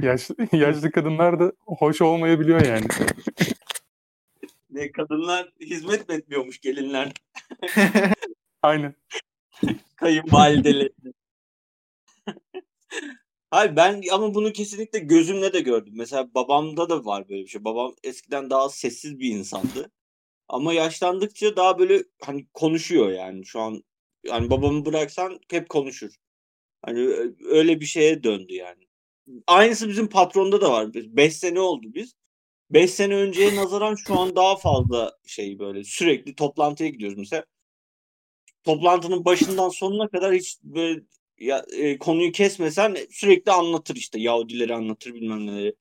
Yaşlı, 0.00 0.36
yaşlı 0.52 0.90
kadınlar 0.90 1.40
da 1.40 1.52
hoş 1.58 2.02
olmayabiliyor 2.02 2.64
yani. 2.64 2.86
Ne 4.70 4.92
kadınlar 4.92 5.50
hizmet 5.60 6.08
mi 6.08 6.14
etmiyormuş 6.14 6.60
gelinler 6.60 7.12
Aynen. 8.62 8.94
kayınvalideleri. 9.96 10.92
Hayır 13.50 13.76
ben 13.76 14.02
ama 14.12 14.34
bunu 14.34 14.52
kesinlikle 14.52 14.98
gözümle 14.98 15.52
de 15.52 15.60
gördüm. 15.60 15.92
Mesela 15.96 16.34
babamda 16.34 16.88
da 16.88 17.04
var 17.04 17.28
böyle 17.28 17.42
bir 17.42 17.48
şey. 17.48 17.64
Babam 17.64 17.94
eskiden 18.04 18.50
daha 18.50 18.68
sessiz 18.68 19.18
bir 19.18 19.30
insandı. 19.30 19.90
Ama 20.48 20.72
yaşlandıkça 20.72 21.56
daha 21.56 21.78
böyle 21.78 22.04
hani 22.22 22.46
konuşuyor 22.54 23.10
yani 23.10 23.46
şu 23.46 23.60
an. 23.60 23.84
Yani 24.24 24.50
babamı 24.50 24.86
bıraksan 24.86 25.40
hep 25.50 25.68
konuşur. 25.68 26.14
Hani 26.82 27.00
öyle 27.44 27.80
bir 27.80 27.86
şeye 27.86 28.22
döndü 28.22 28.54
yani. 28.54 28.84
Aynısı 29.46 29.88
bizim 29.88 30.06
patronda 30.08 30.60
da 30.60 30.72
var. 30.72 30.94
5 30.94 31.36
sene 31.36 31.60
oldu 31.60 31.86
biz. 31.94 32.14
5 32.70 32.90
sene 32.90 33.14
önceye 33.14 33.56
nazaran 33.56 33.94
şu 34.06 34.18
an 34.18 34.36
daha 34.36 34.56
fazla 34.56 35.12
şey 35.26 35.58
böyle 35.58 35.84
sürekli 35.84 36.34
toplantıya 36.34 36.90
gidiyoruz 36.90 37.18
mesela. 37.18 37.44
Toplantının 38.64 39.24
başından 39.24 39.68
sonuna 39.68 40.08
kadar 40.08 40.34
hiç 40.34 40.58
böyle 40.62 41.00
ya, 41.38 41.64
e, 41.76 41.98
konuyu 41.98 42.32
kesmesen 42.32 42.96
sürekli 43.10 43.52
anlatır 43.52 43.96
işte 43.96 44.20
Yahudileri 44.20 44.74
anlatır 44.74 45.14
bilmem 45.14 45.46
neleri. 45.46 45.74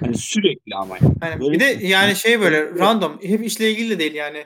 Hani 0.00 0.18
sürekli 0.18 0.74
ama. 0.74 0.96
yani. 1.22 1.40
Böyle 1.40 1.52
bir 1.54 1.60
de 1.60 1.78
bir- 1.80 1.88
yani 1.88 2.16
şey 2.16 2.40
böyle 2.40 2.70
random. 2.78 3.18
Hep 3.22 3.44
işle 3.46 3.70
ilgili 3.70 3.90
de 3.90 3.98
değil 3.98 4.14
yani. 4.14 4.44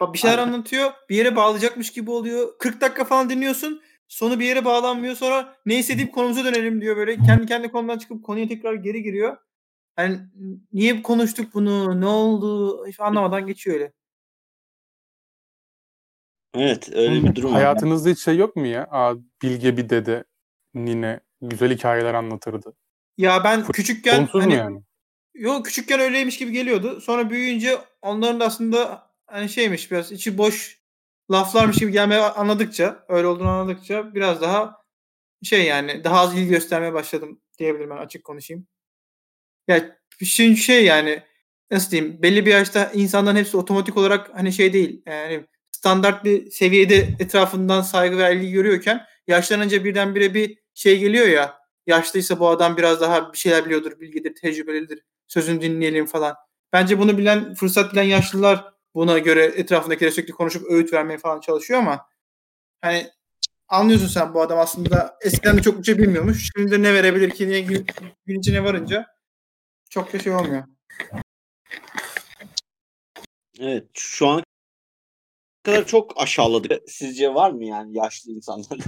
Bak 0.00 0.14
bir 0.14 0.18
şeyler 0.18 0.38
Aynen. 0.38 0.52
anlatıyor. 0.52 0.90
Bir 1.10 1.16
yere 1.16 1.36
bağlayacakmış 1.36 1.92
gibi 1.92 2.10
oluyor. 2.10 2.58
40 2.58 2.80
dakika 2.80 3.04
falan 3.04 3.30
dinliyorsun. 3.30 3.82
Sonu 4.08 4.40
bir 4.40 4.44
yere 4.44 4.64
bağlanmıyor. 4.64 5.14
Sonra 5.14 5.56
neyse 5.66 5.98
deyip 5.98 6.14
konumuza 6.14 6.44
dönelim 6.44 6.80
diyor 6.80 6.96
böyle. 6.96 7.16
Kendi 7.16 7.46
kendi 7.46 7.70
konudan 7.72 7.98
çıkıp 7.98 8.24
konuya 8.24 8.48
tekrar 8.48 8.74
geri 8.74 9.02
giriyor. 9.02 9.36
Yani 9.98 10.20
niye 10.72 11.02
konuştuk 11.02 11.54
bunu? 11.54 12.00
Ne 12.00 12.06
oldu? 12.06 12.86
Hiç 12.86 13.00
anlamadan 13.00 13.46
geçiyor 13.46 13.76
öyle. 13.76 13.92
Evet 16.54 16.88
öyle 16.92 17.24
bir 17.24 17.34
durum. 17.34 17.52
Hayatınızda 17.52 18.10
hiç 18.10 18.18
şey 18.18 18.36
yok 18.36 18.56
mu 18.56 18.66
ya? 18.66 18.86
Aa, 18.90 19.14
bilge 19.42 19.76
bir 19.76 19.88
dede, 19.88 20.24
nine, 20.74 21.20
güzel 21.40 21.70
hikayeler 21.72 22.14
anlatırdı. 22.14 22.74
Ya 23.18 23.44
ben 23.44 23.60
Fu- 23.60 23.72
küçükken 23.72 24.20
Onsuz 24.20 24.40
hani 24.40 24.52
mu 24.52 24.58
yani? 24.58 24.82
Yok 25.34 25.66
küçükken 25.66 26.00
öyleymiş 26.00 26.38
gibi 26.38 26.52
geliyordu. 26.52 27.00
Sonra 27.00 27.30
büyüyünce 27.30 27.78
onların 28.02 28.40
da 28.40 28.44
aslında 28.44 29.10
hani 29.26 29.48
şeymiş 29.48 29.90
biraz 29.90 30.12
içi 30.12 30.38
boş 30.38 30.77
laflarmış 31.30 31.76
gibi 31.76 31.92
gelmeye 31.92 32.20
anladıkça 32.20 33.04
öyle 33.08 33.26
olduğunu 33.26 33.48
anladıkça 33.48 34.14
biraz 34.14 34.42
daha 34.42 34.82
şey 35.42 35.64
yani 35.64 36.04
daha 36.04 36.20
az 36.20 36.38
ilgi 36.38 36.48
göstermeye 36.48 36.92
başladım 36.92 37.40
diyebilirim 37.58 37.90
ben 37.90 37.96
açık 37.96 38.24
konuşayım. 38.24 38.66
Ya 39.68 39.98
şimdi 40.24 40.56
şey 40.56 40.84
yani 40.84 41.22
nasıl 41.70 41.90
diyeyim 41.90 42.22
belli 42.22 42.46
bir 42.46 42.50
yaşta 42.50 42.90
insanların 42.94 43.36
hepsi 43.36 43.56
otomatik 43.56 43.96
olarak 43.96 44.30
hani 44.34 44.52
şey 44.52 44.72
değil 44.72 45.02
yani 45.06 45.46
standart 45.72 46.24
bir 46.24 46.50
seviyede 46.50 46.96
etrafından 47.18 47.80
saygı 47.82 48.18
ve 48.18 48.36
ilgi 48.36 48.52
görüyorken 48.52 49.06
yaşlanınca 49.26 49.84
birdenbire 49.84 50.34
bir 50.34 50.58
şey 50.74 50.98
geliyor 50.98 51.26
ya 51.28 51.58
yaşlıysa 51.86 52.40
bu 52.40 52.48
adam 52.48 52.76
biraz 52.76 53.00
daha 53.00 53.32
bir 53.32 53.38
şeyler 53.38 53.64
biliyordur, 53.64 54.00
bilgidir, 54.00 54.34
tecrübelidir 54.34 55.02
sözünü 55.28 55.62
dinleyelim 55.62 56.06
falan. 56.06 56.34
Bence 56.72 56.98
bunu 56.98 57.18
bilen, 57.18 57.54
fırsat 57.54 57.92
bilen 57.92 58.02
yaşlılar 58.02 58.64
buna 58.94 59.18
göre 59.18 59.44
etrafındakileri 59.44 60.12
sürekli 60.12 60.32
konuşup 60.32 60.70
öğüt 60.70 60.92
vermeye 60.92 61.18
falan 61.18 61.40
çalışıyor 61.40 61.80
ama 61.80 62.08
hani 62.80 63.10
anlıyorsun 63.68 64.06
sen 64.06 64.34
bu 64.34 64.42
adam 64.42 64.58
aslında 64.58 65.18
eskiden 65.24 65.56
de 65.58 65.62
çok 65.62 65.78
bir 65.78 65.84
şey 65.84 65.98
bilmiyormuş. 65.98 66.50
Şimdi 66.56 66.70
de 66.70 66.82
ne 66.82 66.94
verebilir 66.94 67.30
ki 67.30 67.48
diye 67.48 67.84
içine 68.26 68.64
varınca 68.64 69.06
çok 69.90 70.12
da 70.12 70.18
şey 70.18 70.34
olmuyor. 70.34 70.64
Evet 73.60 73.86
şu 73.94 74.28
an 74.28 74.42
kadar 75.62 75.86
çok 75.86 76.12
aşağıladık. 76.22 76.90
Sizce 76.90 77.34
var 77.34 77.50
mı 77.50 77.64
yani 77.64 77.96
yaşlı 77.96 78.32
insanlar? 78.32 78.78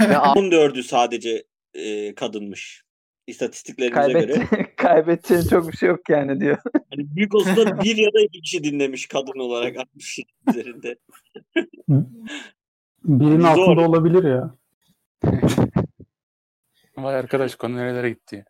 Ve 0.00 0.18
a- 0.18 0.32
14'ü 0.34 0.82
sadece 0.82 1.46
e, 1.74 2.14
kadınmış. 2.14 2.85
İstatistiklerimize 3.26 4.12
göre. 4.12 4.32
Kaybet, 4.32 4.76
kaybedeceğin 4.76 5.42
çok 5.42 5.72
bir 5.72 5.76
şey 5.76 5.88
yok 5.88 6.08
yani 6.08 6.40
diyor. 6.40 6.58
Hani 6.72 7.16
büyük 7.16 7.34
olsa 7.34 7.56
da 7.56 7.82
bir 7.82 7.96
ya 7.96 8.12
da 8.12 8.20
iki 8.20 8.40
kişi 8.40 8.64
dinlemiş 8.64 9.06
kadın 9.06 9.38
olarak 9.38 9.76
60 9.76 10.20
üzerinde. 10.48 10.96
Birinin 13.04 13.40
Zor. 13.40 13.48
altında 13.48 13.88
olabilir 13.88 14.24
ya. 14.24 14.54
Vay 16.96 17.16
arkadaş 17.16 17.54
konu 17.54 17.76
nerelere 17.76 18.10
gitti. 18.10 18.44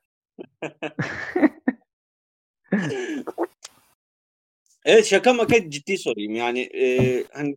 Evet 4.84 5.06
şaka 5.06 5.32
maka 5.32 5.70
ciddi 5.70 5.98
sorayım. 5.98 6.34
Yani 6.34 6.60
e, 6.60 7.24
hani 7.32 7.56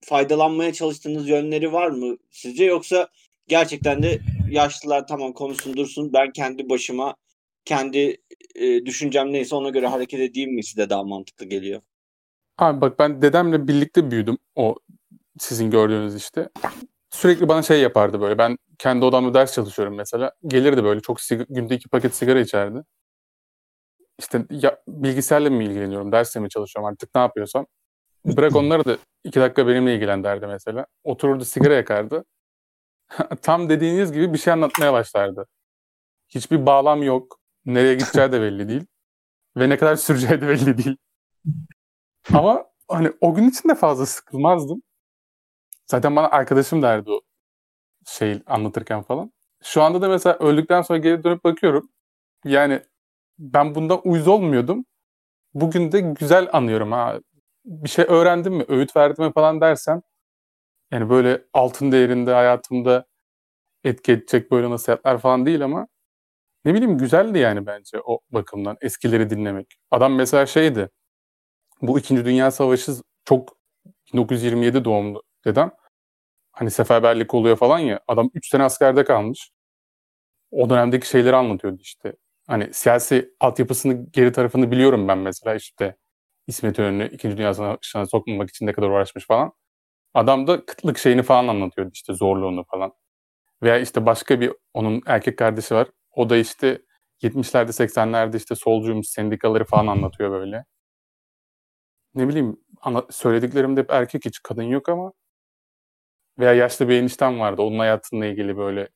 faydalanmaya 0.00 0.72
çalıştığınız 0.72 1.28
yönleri 1.28 1.72
var 1.72 1.90
mı 1.90 2.16
sizce 2.30 2.64
yoksa 2.64 3.08
gerçekten 3.48 4.02
de 4.02 4.18
yaşlılar 4.54 5.06
tamam 5.06 5.32
konuşsun 5.32 5.76
dursun 5.76 6.12
ben 6.12 6.32
kendi 6.32 6.68
başıma 6.68 7.14
kendi 7.64 8.16
e, 8.54 8.86
düşüncem 8.86 9.32
neyse 9.32 9.54
ona 9.54 9.68
göre 9.68 9.86
hareket 9.86 10.20
edeyim 10.20 10.54
mi 10.54 10.64
size 10.64 10.90
daha 10.90 11.04
mantıklı 11.04 11.46
geliyor? 11.46 11.80
Abi 12.58 12.80
bak 12.80 12.98
ben 12.98 13.22
dedemle 13.22 13.68
birlikte 13.68 14.10
büyüdüm. 14.10 14.38
O 14.56 14.74
sizin 15.38 15.70
gördüğünüz 15.70 16.14
işte. 16.16 16.48
Sürekli 17.10 17.48
bana 17.48 17.62
şey 17.62 17.80
yapardı 17.80 18.20
böyle. 18.20 18.38
Ben 18.38 18.58
kendi 18.78 19.04
odamda 19.04 19.34
ders 19.34 19.54
çalışıyorum 19.54 19.94
mesela. 19.94 20.32
Gelirdi 20.46 20.84
böyle 20.84 21.00
çok 21.00 21.20
sig- 21.20 21.46
günde 21.48 21.74
iki 21.74 21.88
paket 21.88 22.14
sigara 22.14 22.40
içerdi. 22.40 22.82
İşte 24.18 24.44
ya, 24.50 24.78
bilgisayarla 24.88 25.50
mı 25.50 25.62
ilgileniyorum, 25.62 26.12
dersle 26.12 26.40
mi 26.40 26.48
çalışıyorum 26.48 26.88
artık 26.92 27.14
ne 27.14 27.20
yapıyorsam. 27.20 27.66
Bırak 28.24 28.56
onları 28.56 28.84
da 28.84 28.98
iki 29.24 29.40
dakika 29.40 29.66
benimle 29.66 29.94
ilgilen 29.94 30.24
derdi 30.24 30.46
mesela. 30.46 30.86
Otururdu 31.04 31.44
sigara 31.44 31.74
yakardı. 31.74 32.24
Tam 33.42 33.68
dediğiniz 33.68 34.12
gibi 34.12 34.32
bir 34.32 34.38
şey 34.38 34.52
anlatmaya 34.52 34.92
başlardı. 34.92 35.46
Hiçbir 36.28 36.66
bağlam 36.66 37.02
yok. 37.02 37.40
Nereye 37.66 37.94
gideceği 37.94 38.32
de 38.32 38.40
belli 38.40 38.68
değil. 38.68 38.86
Ve 39.56 39.68
ne 39.68 39.78
kadar 39.78 39.96
süreceği 39.96 40.40
de 40.40 40.48
belli 40.48 40.78
değil. 40.78 40.96
Ama 42.34 42.66
hani 42.88 43.12
o 43.20 43.34
gün 43.34 43.48
için 43.50 43.68
de 43.68 43.74
fazla 43.74 44.06
sıkılmazdım. 44.06 44.82
Zaten 45.86 46.16
bana 46.16 46.28
arkadaşım 46.30 46.82
derdi 46.82 47.10
o 47.10 47.20
şey 48.06 48.42
anlatırken 48.46 49.02
falan. 49.02 49.32
Şu 49.64 49.82
anda 49.82 50.02
da 50.02 50.08
mesela 50.08 50.38
öldükten 50.38 50.82
sonra 50.82 50.98
geri 50.98 51.24
dönüp 51.24 51.44
bakıyorum. 51.44 51.90
Yani 52.44 52.82
ben 53.38 53.74
bundan 53.74 54.00
uyuz 54.04 54.28
olmuyordum. 54.28 54.86
Bugün 55.54 55.92
de 55.92 56.00
güzel 56.00 56.48
anıyorum 56.52 56.92
ha. 56.92 57.20
Bir 57.64 57.88
şey 57.88 58.04
öğrendim 58.08 58.54
mi, 58.54 58.64
öğüt 58.68 58.96
verdim 58.96 59.24
mi 59.24 59.32
falan 59.32 59.60
dersen 59.60 60.02
yani 60.92 61.10
böyle 61.10 61.44
altın 61.52 61.92
değerinde 61.92 62.32
hayatımda 62.32 63.06
etki 63.84 64.12
edecek 64.12 64.50
böyle 64.50 64.70
nasihatler 64.70 65.18
falan 65.18 65.46
değil 65.46 65.64
ama 65.64 65.88
ne 66.64 66.74
bileyim 66.74 66.98
güzeldi 66.98 67.38
yani 67.38 67.66
bence 67.66 68.00
o 68.04 68.20
bakımdan 68.30 68.76
eskileri 68.80 69.30
dinlemek. 69.30 69.76
Adam 69.90 70.14
mesela 70.14 70.46
şeydi 70.46 70.90
bu 71.82 71.98
İkinci 71.98 72.24
Dünya 72.24 72.50
Savaşı 72.50 72.92
çok 73.24 73.56
1927 74.12 74.84
doğumlu 74.84 75.22
dedem. 75.44 75.70
Hani 76.52 76.70
seferberlik 76.70 77.34
oluyor 77.34 77.56
falan 77.56 77.78
ya. 77.78 78.00
Adam 78.08 78.30
3 78.34 78.48
sene 78.50 78.62
askerde 78.62 79.04
kalmış. 79.04 79.50
O 80.50 80.70
dönemdeki 80.70 81.08
şeyleri 81.08 81.36
anlatıyordu 81.36 81.78
işte. 81.82 82.14
Hani 82.46 82.74
siyasi 82.74 83.34
altyapısını 83.40 84.06
geri 84.12 84.32
tarafını 84.32 84.70
biliyorum 84.70 85.08
ben 85.08 85.18
mesela 85.18 85.54
işte 85.56 85.96
İsmet 86.46 86.78
İnönü 86.78 87.08
2. 87.08 87.36
Dünya 87.36 87.54
Savaşı'na 87.54 88.06
sokmamak 88.06 88.50
için 88.50 88.66
ne 88.66 88.72
kadar 88.72 88.88
uğraşmış 88.90 89.26
falan. 89.26 89.52
Adam 90.14 90.46
da 90.46 90.66
kıtlık 90.66 90.98
şeyini 90.98 91.22
falan 91.22 91.48
anlatıyordu 91.48 91.90
işte 91.94 92.14
zorluğunu 92.14 92.64
falan. 92.70 92.92
Veya 93.62 93.78
işte 93.78 94.06
başka 94.06 94.40
bir 94.40 94.52
onun 94.74 95.02
erkek 95.06 95.38
kardeşi 95.38 95.74
var. 95.74 95.88
O 96.12 96.30
da 96.30 96.36
işte 96.36 96.82
70'lerde 97.22 97.72
80'lerde 97.72 98.36
işte 98.36 98.54
solcuymuş 98.54 99.08
sendikaları 99.08 99.64
falan 99.64 99.86
anlatıyor 99.86 100.30
böyle 100.30 100.64
ne 102.14 102.28
bileyim 102.28 102.56
ana, 102.80 103.06
söylediklerimde 103.10 103.80
hep 103.80 103.90
erkek 103.90 104.24
hiç 104.24 104.42
kadın 104.42 104.62
yok 104.62 104.88
ama 104.88 105.12
veya 106.38 106.52
yaşlı 106.54 106.88
bir 106.88 106.96
eniştem 106.96 107.40
vardı. 107.40 107.62
Onun 107.62 107.78
hayatıyla 107.78 108.26
ilgili 108.26 108.56
böyle 108.56 108.88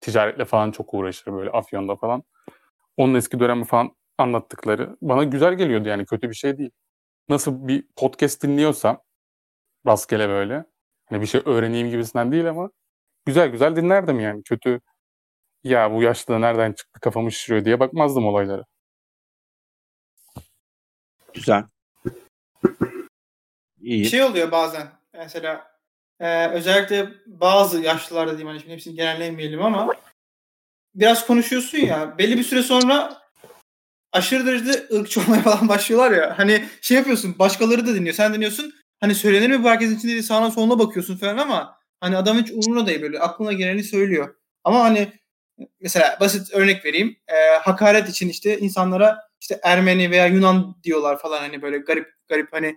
ticaretle 0.00 0.44
falan 0.44 0.70
çok 0.70 0.94
uğraşır 0.94 1.32
böyle 1.32 1.50
Afyon'da 1.50 1.96
falan. 1.96 2.22
Onun 2.96 3.14
eski 3.14 3.40
dönemi 3.40 3.64
falan 3.64 3.96
anlattıkları 4.18 4.96
bana 5.02 5.24
güzel 5.24 5.54
geliyordu 5.54 5.88
yani 5.88 6.06
kötü 6.06 6.30
bir 6.30 6.34
şey 6.34 6.58
değil. 6.58 6.70
Nasıl 7.28 7.68
bir 7.68 7.84
podcast 7.96 8.42
dinliyorsam 8.42 9.00
rastgele 9.86 10.28
böyle 10.28 10.64
hani 11.06 11.20
bir 11.20 11.26
şey 11.26 11.42
öğreneyim 11.44 11.90
gibisinden 11.90 12.32
değil 12.32 12.50
ama 12.50 12.70
güzel 13.26 13.48
güzel 13.48 13.76
dinlerdim 13.76 14.20
yani 14.20 14.42
kötü 14.42 14.80
ya 15.64 15.92
bu 15.92 16.02
yaşta 16.02 16.38
nereden 16.38 16.72
çıktı 16.72 17.00
kafamı 17.00 17.32
şişiriyor 17.32 17.64
diye 17.64 17.80
bakmazdım 17.80 18.26
olaylara. 18.26 18.64
Güzel. 21.34 21.64
İyi. 23.80 24.06
Şey 24.06 24.22
oluyor 24.22 24.50
bazen 24.50 24.88
mesela 25.12 25.70
e, 26.20 26.48
özellikle 26.48 27.12
bazı 27.26 27.80
yaşlılarda 27.80 28.30
diyeyim 28.30 28.48
hani 28.48 28.60
şimdi 28.60 28.72
hepsini 28.72 28.94
genellemeyelim 28.94 29.62
ama 29.62 29.94
biraz 30.94 31.26
konuşuyorsun 31.26 31.78
ya 31.78 32.18
belli 32.18 32.38
bir 32.38 32.42
süre 32.42 32.62
sonra 32.62 33.22
aşırı 34.12 34.46
derecede 34.46 34.96
ırkçı 34.96 35.20
olmaya 35.20 35.42
falan 35.42 35.68
başlıyorlar 35.68 36.10
ya. 36.10 36.38
Hani 36.38 36.68
şey 36.80 36.96
yapıyorsun 36.96 37.38
başkaları 37.38 37.86
da 37.86 37.94
dinliyor 37.94 38.14
sen 38.14 38.34
dinliyorsun 38.34 38.74
hani 39.00 39.14
söylenir 39.14 39.50
mi 39.50 39.64
bu 39.64 39.68
herkesin 39.68 39.96
içinde 39.96 40.22
sağına 40.22 40.50
soluna 40.50 40.78
bakıyorsun 40.78 41.16
falan 41.16 41.36
ama 41.38 41.76
hani 42.00 42.16
adam 42.16 42.38
hiç 42.38 42.50
umuruna 42.50 42.86
değil 42.86 43.02
böyle 43.02 43.20
aklına 43.20 43.52
geleni 43.52 43.82
söylüyor. 43.84 44.34
Ama 44.64 44.80
hani 44.80 45.12
mesela 45.80 46.16
basit 46.20 46.54
örnek 46.54 46.84
vereyim 46.84 47.16
e, 47.28 47.58
hakaret 47.58 48.08
için 48.08 48.28
işte 48.28 48.58
insanlara 48.58 49.18
işte 49.40 49.60
Ermeni 49.62 50.10
veya 50.10 50.26
Yunan 50.26 50.76
diyorlar 50.82 51.18
falan 51.18 51.38
hani 51.38 51.62
böyle 51.62 51.78
garip 51.78 52.08
garip 52.28 52.52
hani 52.52 52.76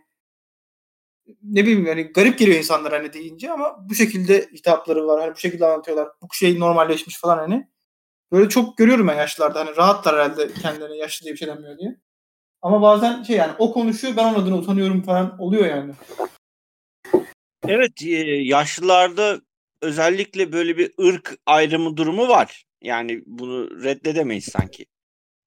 ne 1.44 1.64
bileyim 1.64 1.86
yani 1.86 2.04
garip 2.04 2.40
geliyor 2.40 2.58
insanlar 2.58 2.94
hani 2.94 3.14
deyince 3.14 3.52
ama 3.52 3.90
bu 3.90 3.96
şekilde 3.96 4.50
hitapları 4.54 5.08
var. 5.08 5.22
Hani 5.22 5.34
bu 5.36 5.40
şekilde 5.40 5.66
anlatıyorlar. 5.66 6.10
Bu 6.22 6.34
şey 6.34 6.60
normalleşmiş 6.60 7.20
falan 7.20 7.38
hani. 7.38 7.68
Böyle 8.32 8.50
çok 8.50 8.78
görüyorum 8.78 9.08
ben 9.08 9.16
yaşlılarda. 9.16 9.60
Hani 9.60 9.76
rahatlar 9.78 10.16
herhalde 10.16 10.54
kendilerine 10.54 10.98
yaşlı 10.98 11.24
diye 11.24 11.34
bir 11.34 11.40
şey 11.40 11.48
denmiyor 11.48 11.78
diye. 11.78 11.96
Ama 12.62 12.82
bazen 12.82 13.24
şey 13.24 13.36
yani 13.36 13.52
o 13.60 13.74
konuşuyor 13.74 14.14
ben 14.18 14.34
onun 14.34 14.44
adına 14.44 14.58
utanıyorum 14.58 15.02
falan 15.02 15.36
oluyor 15.40 15.66
yani. 15.66 15.94
Evet 17.68 17.92
e, 18.04 18.10
yaşlılarda 18.44 19.42
özellikle 19.82 20.52
böyle 20.52 20.78
bir 20.78 20.92
ırk 21.08 21.38
ayrımı 21.46 21.98
durumu 21.98 22.28
var. 22.28 22.64
Yani 22.82 23.24
bunu 23.26 23.84
reddedemeyiz 23.84 24.46
sanki. 24.46 24.86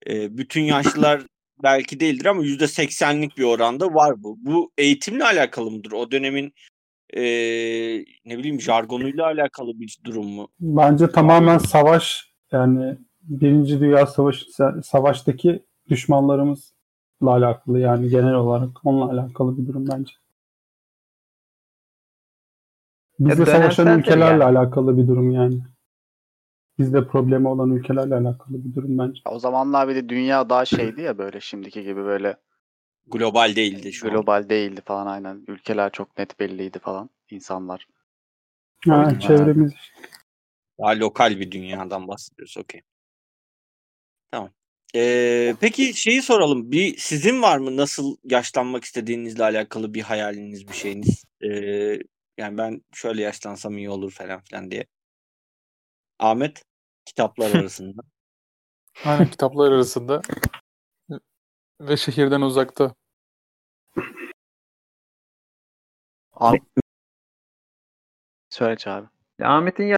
E, 0.06 0.38
bütün 0.38 0.62
yaşlılar 0.62 1.22
belki 1.62 2.00
değildir 2.00 2.26
ama 2.26 2.42
yüzde 2.42 2.66
seksenlik 2.66 3.38
bir 3.38 3.44
oranda 3.44 3.86
var 3.86 4.22
bu. 4.22 4.36
Bu 4.38 4.72
eğitimle 4.78 5.24
alakalı 5.24 5.70
mıdır? 5.70 5.92
O 5.92 6.10
dönemin 6.10 6.52
e, 7.14 7.22
ne 8.24 8.38
bileyim 8.38 8.60
jargonuyla 8.60 9.26
alakalı 9.26 9.80
bir 9.80 9.98
durum 10.04 10.26
mu? 10.26 10.48
Bence 10.60 11.08
tamamen 11.08 11.58
savaş 11.58 12.32
yani 12.52 12.98
Birinci 13.22 13.80
Dünya 13.80 14.06
Savaşı 14.06 14.44
savaştaki 14.82 15.62
düşmanlarımızla 15.88 16.71
alakalı 17.30 17.78
yani 17.78 18.08
genel 18.08 18.34
olarak 18.34 18.70
onunla 18.84 19.12
alakalı 19.12 19.58
bir 19.58 19.66
durum 19.66 19.88
bence. 19.88 20.12
Bizle 23.18 23.46
savaşan 23.46 23.98
ülkelerle 23.98 24.44
yani. 24.44 24.58
alakalı 24.58 24.96
bir 24.96 25.08
durum 25.08 25.30
yani. 25.30 25.58
Bizde 26.78 27.06
problemi 27.06 27.48
olan 27.48 27.70
ülkelerle 27.70 28.14
alakalı 28.14 28.64
bir 28.64 28.74
durum 28.74 28.98
bence. 28.98 29.20
o 29.24 29.38
zamanlar 29.38 29.88
bir 29.88 29.94
de 29.94 30.08
dünya 30.08 30.50
daha 30.50 30.64
şeydi 30.64 31.00
ya 31.00 31.18
böyle 31.18 31.40
şimdiki 31.40 31.82
gibi 31.82 32.04
böyle 32.04 32.36
Global 33.06 33.56
değildi 33.56 33.92
şu 33.92 34.06
an. 34.06 34.12
global 34.12 34.48
değildi 34.48 34.80
falan 34.84 35.06
aynen. 35.06 35.44
Ülkeler 35.48 35.92
çok 35.92 36.18
net 36.18 36.40
belliydi 36.40 36.78
falan 36.78 37.10
insanlar. 37.30 37.86
Ha, 38.88 38.96
Oyun 38.96 39.18
çevremiz 39.18 39.72
Daha 40.78 40.98
lokal 40.98 41.40
bir 41.40 41.50
dünyadan 41.50 42.08
bahsediyoruz. 42.08 42.56
Okey. 42.58 42.82
Tamam. 44.30 44.50
Ee, 44.96 45.54
peki 45.60 45.94
şeyi 45.94 46.22
soralım. 46.22 46.72
Bir 46.72 46.96
sizin 46.96 47.42
var 47.42 47.58
mı 47.58 47.76
nasıl 47.76 48.16
yaşlanmak 48.24 48.84
istediğinizle 48.84 49.44
alakalı 49.44 49.94
bir 49.94 50.02
hayaliniz, 50.02 50.68
bir 50.68 50.72
şeyiniz? 50.74 51.24
Ee, 51.40 51.98
yani 52.38 52.58
ben 52.58 52.82
şöyle 52.94 53.22
yaşlansam 53.22 53.78
iyi 53.78 53.90
olur 53.90 54.10
falan 54.12 54.40
filan 54.40 54.70
diye. 54.70 54.86
Ahmet 56.18 56.62
kitaplar 57.04 57.50
arasında. 57.60 58.02
Aynen 59.04 59.30
kitaplar 59.30 59.72
arasında 59.72 60.22
ve 61.80 61.96
şehirden 61.96 62.40
uzakta. 62.40 62.94
Abi, 66.32 66.60
Süreç 68.50 68.86
abi. 68.86 69.06
Ya 69.38 69.48
Ahmet'in 69.48 69.84
ya- 69.84 69.96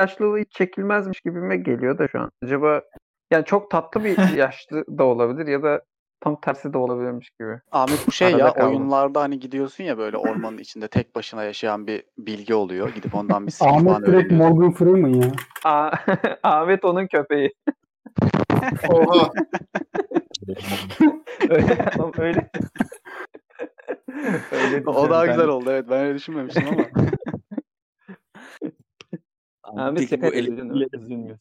yaşlılığı 0.00 0.38
hiç 0.38 0.52
çekilmezmiş 0.52 1.20
gibime 1.20 1.56
geliyor 1.56 1.98
da 1.98 2.08
şu 2.08 2.20
an. 2.20 2.30
Acaba 2.42 2.82
yani 3.30 3.44
çok 3.44 3.70
tatlı 3.70 4.04
bir 4.04 4.16
yaşlı 4.36 4.84
da 4.98 5.04
olabilir 5.04 5.46
ya 5.46 5.62
da 5.62 5.82
tam 6.20 6.40
tersi 6.40 6.72
de 6.72 6.78
olabilirmiş 6.78 7.30
gibi. 7.30 7.60
Ahmet 7.72 8.06
bu 8.06 8.12
şey 8.12 8.28
Arada 8.28 8.38
ya 8.38 8.52
kaldı. 8.52 8.66
oyunlarda 8.66 9.20
hani 9.20 9.38
gidiyorsun 9.40 9.84
ya 9.84 9.98
böyle 9.98 10.16
ormanın 10.16 10.58
içinde 10.64 10.88
tek 10.88 11.14
başına 11.14 11.44
yaşayan 11.44 11.86
bir 11.86 12.04
bilgi 12.18 12.54
oluyor. 12.54 12.88
Gidip 12.94 13.14
ondan 13.14 13.46
bir 13.46 13.52
falan 13.58 13.74
Ahmet 13.94 14.06
direkt. 14.06 14.32
Morgan 14.32 14.72
Freeman 14.72 15.08
ya. 15.14 15.32
Aa, 15.64 15.90
Ahmet 16.42 16.84
onun 16.84 17.06
köpeği. 17.06 17.52
Oha. 18.88 19.30
öyle, 21.50 21.90
öyle. 22.18 22.50
öyle 24.52 24.82
O 24.90 25.10
daha 25.10 25.24
düşünüyorum 25.24 25.26
güzel 25.26 25.38
ben. 25.48 25.52
oldu 25.52 25.70
evet 25.70 25.84
ben 25.90 25.98
öyle 26.04 26.14
düşünmemiştim 26.14 26.64
ama. 26.68 26.84
Ahmet 29.62 30.10
Peki 30.10 30.22
bu 30.22 30.26
üzülmüyor. 30.34 30.88
üzülmüyor. 30.92 31.38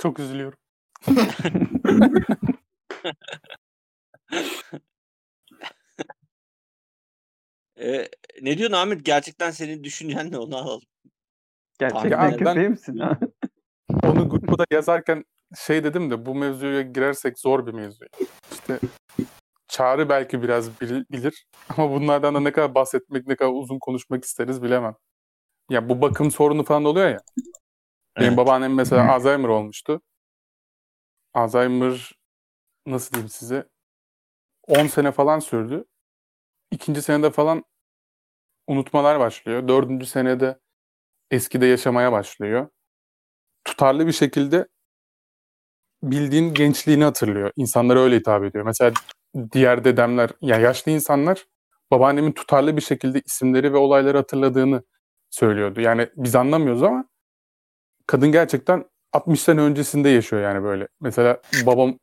Çok 0.00 0.18
üzülüyorum. 0.18 0.58
Ee, 7.80 8.08
ne 8.42 8.58
diyorsun 8.58 8.76
Ahmet? 8.76 9.04
Gerçekten 9.04 9.50
senin 9.50 9.84
düşüncen 9.84 10.32
ne 10.32 10.38
onu 10.38 10.56
alalım. 10.56 10.82
Gerçekten 11.78 12.10
Ya 12.10 12.30
ben- 12.30 12.36
köpeği 12.36 12.68
misin? 12.68 12.98
ha? 12.98 13.18
Onu 14.02 14.28
grupta 14.28 14.64
yazarken 14.70 15.24
şey 15.58 15.84
dedim 15.84 16.10
de 16.10 16.26
bu 16.26 16.34
mevzuya 16.34 16.82
girersek 16.82 17.38
zor 17.38 17.66
bir 17.66 17.72
mevzu. 17.72 18.04
İşte 18.52 18.78
Çağrı 19.68 20.08
belki 20.08 20.42
biraz 20.42 20.80
bil- 20.80 21.04
bilir 21.10 21.46
ama 21.68 21.90
bunlardan 21.90 22.34
da 22.34 22.40
ne 22.40 22.52
kadar 22.52 22.74
bahsetmek, 22.74 23.26
ne 23.26 23.36
kadar 23.36 23.50
uzun 23.54 23.78
konuşmak 23.78 24.24
isteriz 24.24 24.62
bilemem. 24.62 24.94
Ya 25.70 25.88
bu 25.88 26.00
bakım 26.02 26.30
sorunu 26.30 26.64
falan 26.64 26.84
oluyor 26.84 27.08
ya. 27.08 27.18
Benim 28.20 28.28
Evet. 28.28 28.36
babaannem 28.36 28.74
mesela 28.74 29.12
Alzheimer 29.12 29.48
olmuştu. 29.48 30.00
Alzheimer 31.34 32.12
nasıl 32.86 33.12
diyeyim 33.12 33.28
size 33.28 33.68
10 34.66 34.86
sene 34.86 35.12
falan 35.12 35.38
sürdü. 35.38 35.84
İkinci 36.70 37.02
senede 37.02 37.30
falan 37.30 37.64
unutmalar 38.66 39.20
başlıyor. 39.20 39.68
Dördüncü 39.68 40.06
senede 40.06 40.58
eskide 41.30 41.66
yaşamaya 41.66 42.12
başlıyor. 42.12 42.68
Tutarlı 43.64 44.06
bir 44.06 44.12
şekilde 44.12 44.68
bildiğin 46.02 46.54
gençliğini 46.54 47.04
hatırlıyor. 47.04 47.52
İnsanlara 47.56 48.00
öyle 48.00 48.16
hitap 48.16 48.44
ediyor. 48.44 48.64
Mesela 48.64 48.92
diğer 49.52 49.84
dedemler, 49.84 50.30
ya 50.40 50.56
yaşlı 50.58 50.92
insanlar 50.92 51.46
babaannemin 51.90 52.32
tutarlı 52.32 52.76
bir 52.76 52.82
şekilde 52.82 53.20
isimleri 53.26 53.72
ve 53.72 53.76
olayları 53.76 54.16
hatırladığını 54.16 54.82
söylüyordu. 55.30 55.80
Yani 55.80 56.08
biz 56.16 56.34
anlamıyoruz 56.36 56.82
ama 56.82 57.04
kadın 58.10 58.32
gerçekten 58.32 58.84
60 59.12 59.40
sene 59.42 59.60
öncesinde 59.60 60.08
yaşıyor 60.08 60.42
yani 60.42 60.62
böyle. 60.64 60.88
Mesela 61.00 61.40
babam 61.66 61.98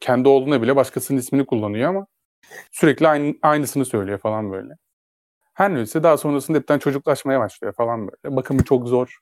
kendi 0.00 0.28
oğluna 0.28 0.62
bile 0.62 0.76
başkasının 0.76 1.18
ismini 1.18 1.46
kullanıyor 1.46 1.88
ama 1.88 2.06
sürekli 2.72 3.08
aynı, 3.08 3.34
aynısını 3.42 3.84
söylüyor 3.84 4.18
falan 4.18 4.52
böyle. 4.52 4.74
Her 5.54 5.74
neyse 5.74 6.02
daha 6.02 6.16
sonrasında 6.16 6.58
hepten 6.58 6.78
çocuklaşmaya 6.78 7.40
başlıyor 7.40 7.72
falan 7.72 8.00
böyle. 8.08 8.36
Bakımı 8.36 8.64
çok 8.64 8.88
zor. 8.88 9.18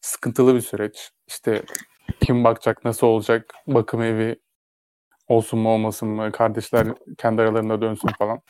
Sıkıntılı 0.00 0.54
bir 0.54 0.60
süreç. 0.60 1.10
İşte 1.26 1.62
kim 2.20 2.44
bakacak, 2.44 2.84
nasıl 2.84 3.06
olacak, 3.06 3.54
bakım 3.66 4.02
evi 4.02 4.36
olsun 5.28 5.60
mu 5.60 5.68
olmasın 5.68 6.08
mı, 6.08 6.32
kardeşler 6.32 6.88
kendi 7.18 7.42
aralarında 7.42 7.80
dönsün 7.80 8.10
falan. 8.18 8.40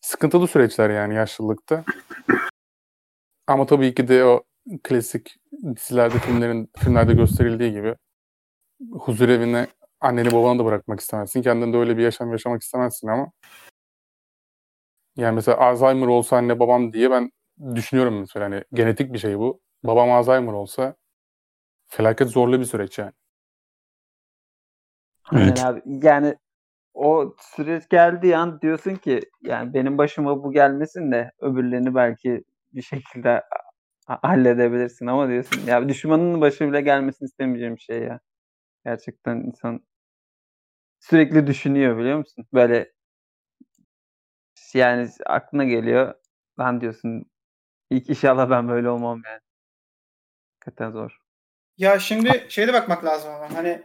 Sıkıntılı 0.00 0.48
süreçler 0.48 0.90
yani 0.90 1.14
yaşlılıkta. 1.14 1.84
Ama 3.46 3.66
tabii 3.66 3.94
ki 3.94 4.08
de 4.08 4.24
o 4.24 4.47
klasik 4.82 5.36
dizilerde, 5.76 6.18
filmlerin 6.18 6.70
filmlerde 6.76 7.14
gösterildiği 7.14 7.72
gibi 7.72 7.96
huzur 8.92 9.28
evine 9.28 9.66
anneni 10.00 10.32
babanı 10.32 10.58
da 10.58 10.64
bırakmak 10.64 11.00
istemezsin. 11.00 11.42
Kendin 11.42 11.72
de 11.72 11.76
öyle 11.76 11.96
bir 11.96 12.02
yaşam 12.02 12.32
yaşamak 12.32 12.62
istemezsin 12.62 13.08
ama 13.08 13.32
yani 15.16 15.34
mesela 15.34 15.58
Alzheimer 15.58 16.06
olsa 16.06 16.36
anne 16.36 16.58
babam 16.58 16.92
diye 16.92 17.10
ben 17.10 17.30
düşünüyorum 17.74 18.20
mesela 18.20 18.46
hani 18.46 18.64
genetik 18.72 19.12
bir 19.12 19.18
şey 19.18 19.38
bu. 19.38 19.60
Babam 19.84 20.10
Alzheimer 20.10 20.52
olsa 20.52 20.96
felaket 21.86 22.28
zorlu 22.28 22.60
bir 22.60 22.64
süreç 22.64 22.98
yani. 22.98 23.12
Evet. 25.32 25.64
abi. 25.64 25.82
Yani 25.86 26.36
o 26.94 27.34
süreç 27.40 27.88
geldiği 27.88 28.36
an 28.36 28.60
diyorsun 28.60 28.94
ki 28.94 29.20
yani 29.42 29.74
benim 29.74 29.98
başıma 29.98 30.42
bu 30.44 30.52
gelmesin 30.52 31.12
de 31.12 31.30
öbürlerini 31.40 31.94
belki 31.94 32.44
bir 32.72 32.82
şekilde 32.82 33.42
halledebilirsin 34.08 35.06
ama 35.06 35.28
diyorsun 35.28 35.66
ya 35.66 35.88
düşmanının 35.88 36.40
başı 36.40 36.68
bile 36.68 36.80
gelmesini 36.80 37.26
istemeyeceğim 37.26 37.76
bir 37.76 37.80
şey 37.80 38.02
ya. 38.02 38.20
Gerçekten 38.84 39.36
insan 39.36 39.80
sürekli 41.00 41.46
düşünüyor 41.46 41.98
biliyor 41.98 42.18
musun? 42.18 42.46
Böyle 42.52 42.92
yani 44.74 45.08
aklına 45.26 45.64
geliyor. 45.64 46.14
Lan 46.60 46.80
diyorsun 46.80 47.24
ilk 47.90 48.10
inşallah 48.10 48.50
ben 48.50 48.68
böyle 48.68 48.88
olmam 48.88 49.22
yani. 49.26 49.40
Hakikaten 50.54 50.90
zor. 50.90 51.18
Ya 51.76 51.98
şimdi 51.98 52.46
şeye 52.48 52.68
de 52.68 52.72
bakmak 52.72 53.04
lazım 53.04 53.30
ama 53.30 53.54
hani 53.54 53.82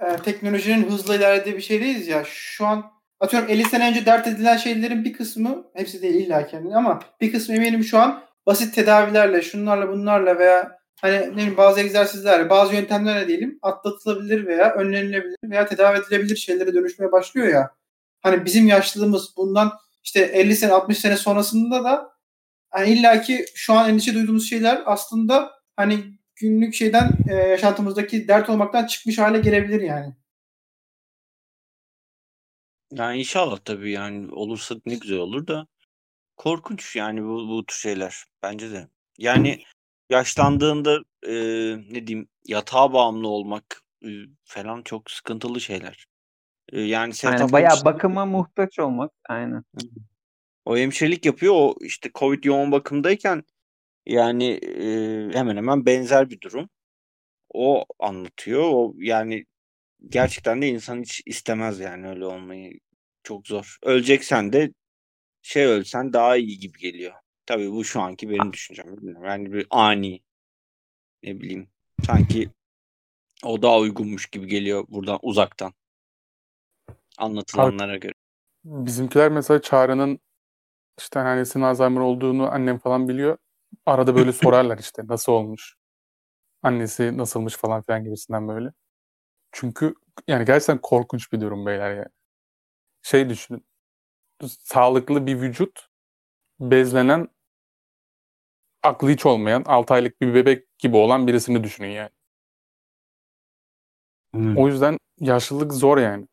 e, 0.00 0.16
teknolojinin 0.16 0.90
hızla 0.90 1.16
ilerlediği 1.16 1.56
bir 1.56 1.60
şeydeyiz 1.60 2.08
ya. 2.08 2.24
Şu 2.24 2.66
an 2.66 2.92
atıyorum 3.20 3.48
50 3.48 3.64
sene 3.64 3.88
önce 3.88 4.06
dert 4.06 4.26
edilen 4.26 4.56
şeylerin 4.56 5.04
bir 5.04 5.12
kısmı 5.12 5.70
hepsi 5.74 6.02
değil 6.02 6.26
illa 6.26 6.46
kendine 6.46 6.76
ama 6.76 7.00
bir 7.20 7.32
kısmı 7.32 7.54
eminim 7.54 7.84
şu 7.84 7.98
an 7.98 8.25
basit 8.46 8.74
tedavilerle, 8.74 9.42
şunlarla 9.42 9.88
bunlarla 9.88 10.38
veya 10.38 10.78
hani 11.00 11.16
ne 11.16 11.32
bileyim 11.32 11.56
bazı 11.56 11.80
egzersizlerle, 11.80 12.50
bazı 12.50 12.74
yöntemlerle 12.74 13.28
diyelim 13.28 13.58
atlatılabilir 13.62 14.46
veya 14.46 14.74
önlenilebilir 14.74 15.36
veya 15.44 15.66
tedavi 15.66 15.98
edilebilir 15.98 16.36
şeylere 16.36 16.74
dönüşmeye 16.74 17.12
başlıyor 17.12 17.48
ya. 17.48 17.70
Hani 18.22 18.44
bizim 18.44 18.66
yaşlılığımız 18.66 19.36
bundan 19.36 19.72
işte 20.04 20.20
50 20.20 20.56
sene 20.56 20.72
60 20.72 20.98
sene 20.98 21.16
sonrasında 21.16 21.84
da 21.84 22.12
hani 22.70 22.90
illaki 22.90 23.46
şu 23.54 23.72
an 23.72 23.90
endişe 23.90 24.14
duyduğumuz 24.14 24.48
şeyler 24.48 24.82
aslında 24.86 25.50
hani 25.76 26.04
günlük 26.36 26.74
şeyden 26.74 27.10
e, 27.30 27.34
yaşantımızdaki 27.34 28.28
dert 28.28 28.50
olmaktan 28.50 28.86
çıkmış 28.86 29.18
hale 29.18 29.38
gelebilir 29.38 29.80
yani. 29.80 30.14
Yani 32.92 33.18
inşallah 33.18 33.58
tabii 33.58 33.92
yani 33.92 34.32
olursa 34.32 34.74
ne 34.86 34.94
güzel 34.94 35.18
olur 35.18 35.46
da 35.46 35.66
korkunç 36.36 36.96
yani 36.96 37.22
bu, 37.24 37.48
bu 37.48 37.66
tür 37.66 37.76
şeyler 37.76 38.24
bence 38.42 38.70
de. 38.70 38.88
Yani 39.18 39.62
yaşlandığında 40.10 40.98
e, 41.22 41.32
ne 41.92 42.06
diyeyim 42.06 42.28
yatağa 42.46 42.92
bağımlı 42.92 43.28
olmak 43.28 43.82
e, 44.04 44.08
falan 44.44 44.82
çok 44.82 45.10
sıkıntılı 45.10 45.60
şeyler. 45.60 46.06
E, 46.72 46.80
yani 46.80 47.12
Aynen 47.24 47.52
bayağı 47.52 47.76
hemşire- 47.76 47.84
bakıma 47.84 48.26
muhtaç 48.26 48.78
olmak. 48.78 49.12
Aynen. 49.28 49.64
o 50.64 50.76
hemşirelik 50.76 51.26
yapıyor 51.26 51.54
o 51.56 51.74
işte 51.80 52.10
Covid 52.14 52.44
yoğun 52.44 52.72
bakımdayken 52.72 53.44
yani 54.06 54.50
e, 54.50 54.84
hemen 55.38 55.56
hemen 55.56 55.86
benzer 55.86 56.30
bir 56.30 56.40
durum. 56.40 56.68
O 57.54 57.84
anlatıyor. 57.98 58.62
O 58.62 58.94
yani 58.98 59.44
gerçekten 60.08 60.62
de 60.62 60.68
insan 60.68 61.02
hiç 61.02 61.22
istemez 61.26 61.80
yani 61.80 62.08
öyle 62.08 62.26
olmayı. 62.26 62.80
Çok 63.22 63.46
zor. 63.46 63.76
Öleceksen 63.82 64.52
de 64.52 64.72
şey 65.46 65.64
ölsen 65.64 66.12
daha 66.12 66.36
iyi 66.36 66.58
gibi 66.58 66.78
geliyor. 66.78 67.14
Tabii 67.46 67.72
bu 67.72 67.84
şu 67.84 68.00
anki 68.00 68.30
benim 68.30 68.52
düşüncem. 68.52 68.96
Bilmiyorum. 68.96 69.24
Yani 69.24 69.52
bir 69.52 69.66
ani 69.70 70.20
ne 71.22 71.40
bileyim 71.40 71.68
sanki 72.06 72.50
o 73.44 73.62
daha 73.62 73.78
uygunmuş 73.78 74.26
gibi 74.26 74.46
geliyor 74.46 74.84
buradan 74.88 75.18
uzaktan. 75.22 75.72
Anlatılanlara 77.18 77.96
göre. 77.96 78.12
Bizimkiler 78.64 79.30
mesela 79.30 79.62
Çağrı'nın 79.62 80.20
işte 80.98 81.20
annesinin 81.20 81.64
Alzheimer 81.64 82.00
olduğunu 82.00 82.52
annem 82.52 82.78
falan 82.78 83.08
biliyor. 83.08 83.38
Arada 83.86 84.16
böyle 84.16 84.32
sorarlar 84.42 84.78
işte 84.78 85.02
nasıl 85.06 85.32
olmuş, 85.32 85.76
annesi 86.62 87.18
nasılmış 87.18 87.56
falan 87.56 87.82
filan 87.82 88.04
gibisinden 88.04 88.48
böyle. 88.48 88.72
Çünkü 89.52 89.94
yani 90.28 90.44
gerçekten 90.44 90.78
korkunç 90.78 91.32
bir 91.32 91.40
durum 91.40 91.66
beyler 91.66 91.96
yani. 91.96 92.08
Şey 93.02 93.28
düşünün. 93.28 93.66
Sağlıklı 94.44 95.26
bir 95.26 95.40
vücut, 95.40 95.88
bezlenen, 96.60 97.28
aklı 98.82 99.10
hiç 99.10 99.26
olmayan, 99.26 99.62
6 99.66 99.94
aylık 99.94 100.20
bir 100.20 100.34
bebek 100.34 100.78
gibi 100.78 100.96
olan 100.96 101.26
birisini 101.26 101.64
düşünün 101.64 101.88
yani. 101.88 102.10
O 104.56 104.68
yüzden 104.68 104.98
yaşlılık 105.20 105.72
zor 105.72 105.98
yani. 105.98 106.26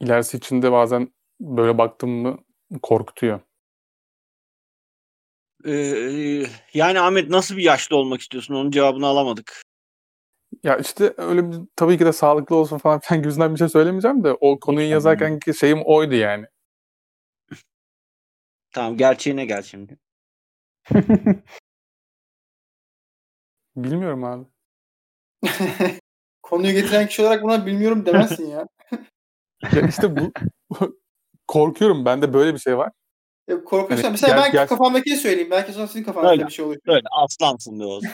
İlerisi 0.00 0.36
için 0.36 0.62
de 0.62 0.72
bazen 0.72 1.14
böyle 1.40 1.78
baktım 1.78 2.10
mı 2.10 2.38
korkutuyor. 2.82 3.40
Ee, 5.66 6.46
yani 6.74 7.00
Ahmet 7.00 7.30
nasıl 7.30 7.56
bir 7.56 7.62
yaşlı 7.62 7.96
olmak 7.96 8.20
istiyorsun? 8.20 8.54
Onun 8.54 8.70
cevabını 8.70 9.06
alamadık. 9.06 9.62
Ya 10.62 10.76
işte 10.76 11.14
öyle 11.16 11.50
bir, 11.50 11.56
tabii 11.76 11.98
ki 11.98 12.06
de 12.06 12.12
sağlıklı 12.12 12.56
olsun 12.56 12.78
falan 12.78 13.00
filan 13.00 13.22
gibisinden 13.22 13.54
bir 13.54 13.58
şey 13.58 13.68
söylemeyeceğim 13.68 14.24
de 14.24 14.32
o 14.40 14.60
konuyu 14.60 14.90
yazarken 14.90 15.38
ki 15.38 15.54
şeyim 15.54 15.82
oydu 15.84 16.14
yani. 16.14 16.46
Tamam 18.72 18.96
gerçeğine 18.96 19.44
gel 19.44 19.62
şimdi. 19.62 19.98
Bilmiyorum 23.76 24.24
abi. 24.24 24.44
Konuyu 26.42 26.72
getiren 26.72 27.06
kişi 27.06 27.22
olarak 27.22 27.42
buna 27.42 27.66
bilmiyorum 27.66 28.06
demezsin 28.06 28.46
ya. 28.46 28.66
Ya 29.72 29.88
işte 29.88 30.16
bu 30.16 30.32
korkuyorum. 31.46 32.04
Bende 32.04 32.32
böyle 32.32 32.54
bir 32.54 32.58
şey 32.58 32.76
var. 32.78 32.92
Ya 33.48 33.64
korkuyorsan 33.64 34.04
Hani 34.04 34.12
mesela 34.12 34.34
gel- 34.34 34.42
ben 34.44 34.52
gel- 34.52 34.66
kafamdakini 34.66 35.16
söyleyeyim. 35.16 35.50
Belki 35.50 35.72
sonra 35.72 35.86
sizin 35.86 36.04
kafanızda 36.04 36.32
Öyle. 36.32 36.46
bir 36.46 36.52
şey 36.52 36.64
olur. 36.64 36.76
Böyle 36.86 37.06
aslansın 37.12 37.80
be 37.80 37.84
Oğuz. 37.84 38.04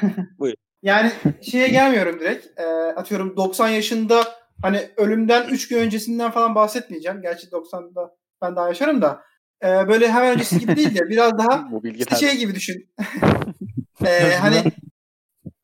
Yani 0.83 1.12
şeye 1.42 1.69
gelmiyorum 1.69 2.21
direkt. 2.21 2.61
Ee, 2.61 2.64
atıyorum 2.97 3.37
90 3.37 3.69
yaşında 3.69 4.25
hani 4.62 4.90
ölümden 4.97 5.49
3 5.49 5.69
gün 5.69 5.79
öncesinden 5.79 6.31
falan 6.31 6.55
bahsetmeyeceğim. 6.55 7.23
Gerçi 7.23 7.47
90'da 7.47 8.16
ben 8.42 8.57
daha 8.57 8.69
yaşarım 8.69 9.03
da. 9.03 9.23
Ee, 9.64 9.88
böyle 9.88 10.12
hemen 10.12 10.35
öncesi 10.35 10.61
gibi 10.61 10.77
değil 10.77 10.95
de 10.95 11.01
biraz 11.09 11.38
daha 11.38 11.69
işte 11.95 12.16
şey 12.16 12.37
gibi 12.37 12.55
düşün. 12.55 12.88
Ee, 14.07 14.35
hani 14.40 14.73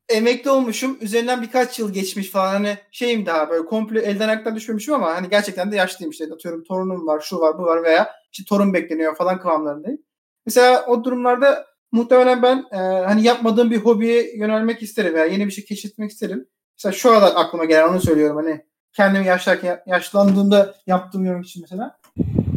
emekli 0.09 0.49
olmuşum. 0.49 0.97
Üzerinden 1.01 1.41
birkaç 1.41 1.79
yıl 1.79 1.93
geçmiş 1.93 2.31
falan. 2.31 2.53
Hani 2.53 2.77
şeyim 2.91 3.25
daha 3.25 3.49
böyle 3.49 3.65
komple 3.65 4.01
elden 4.01 4.29
ayaktan 4.29 4.55
düşmemişim 4.55 4.93
ama 4.93 5.15
hani 5.15 5.29
gerçekten 5.29 5.71
de 5.71 5.75
yaşlıyım 5.75 6.11
işte. 6.11 6.25
Atıyorum 6.33 6.63
torunum 6.63 7.07
var, 7.07 7.21
şu 7.21 7.39
var, 7.39 7.57
bu 7.57 7.63
var 7.63 7.83
veya 7.83 8.11
işte 8.31 8.43
torun 8.49 8.73
bekleniyor 8.73 9.15
falan 9.15 9.39
kıvamlarındayım. 9.39 9.99
Mesela 10.45 10.85
o 10.85 11.03
durumlarda 11.03 11.65
muhtemelen 11.91 12.41
ben 12.41 12.65
e, 12.71 12.77
hani 12.77 13.23
yapmadığım 13.23 13.71
bir 13.71 13.77
hobiye 13.77 14.37
yönelmek 14.37 14.83
isterim 14.83 15.13
veya 15.13 15.25
yeni 15.25 15.45
bir 15.45 15.51
şey 15.51 15.65
keşfetmek 15.65 16.11
isterim. 16.11 16.47
Mesela 16.77 16.93
şu 16.93 17.11
an 17.11 17.21
aklıma 17.21 17.65
gelen 17.65 17.89
onu 17.89 18.01
söylüyorum 18.01 18.37
hani 18.37 18.65
kendimi 18.93 19.25
yaşlarken 19.25 19.83
yaşlandığımda 19.85 20.75
yaptığım 20.87 21.25
yorum 21.25 21.41
için 21.41 21.61
mesela. 21.61 21.99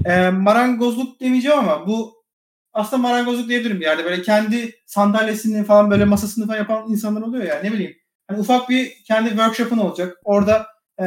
E, 0.07 0.31
marangozluk 0.31 1.21
demeyeceğim 1.21 1.59
ama 1.59 1.87
bu 1.87 2.25
aslında 2.73 3.03
marangozluk 3.03 3.49
diyebilirim 3.49 3.81
bir 3.81 3.85
yerde. 3.85 4.05
Böyle 4.05 4.23
kendi 4.23 4.75
sandalyesini 4.87 5.65
falan 5.65 5.91
böyle 5.91 6.05
masasını 6.05 6.47
falan 6.47 6.59
yapan 6.59 6.91
insanlar 6.91 7.23
oluyor 7.23 7.45
ya 7.45 7.61
ne 7.63 7.73
bileyim. 7.73 7.97
Hani 8.29 8.41
ufak 8.41 8.69
bir 8.69 8.93
kendi 9.07 9.29
workshop'un 9.29 9.79
olacak. 9.79 10.17
Orada 10.25 10.67
e, 11.01 11.05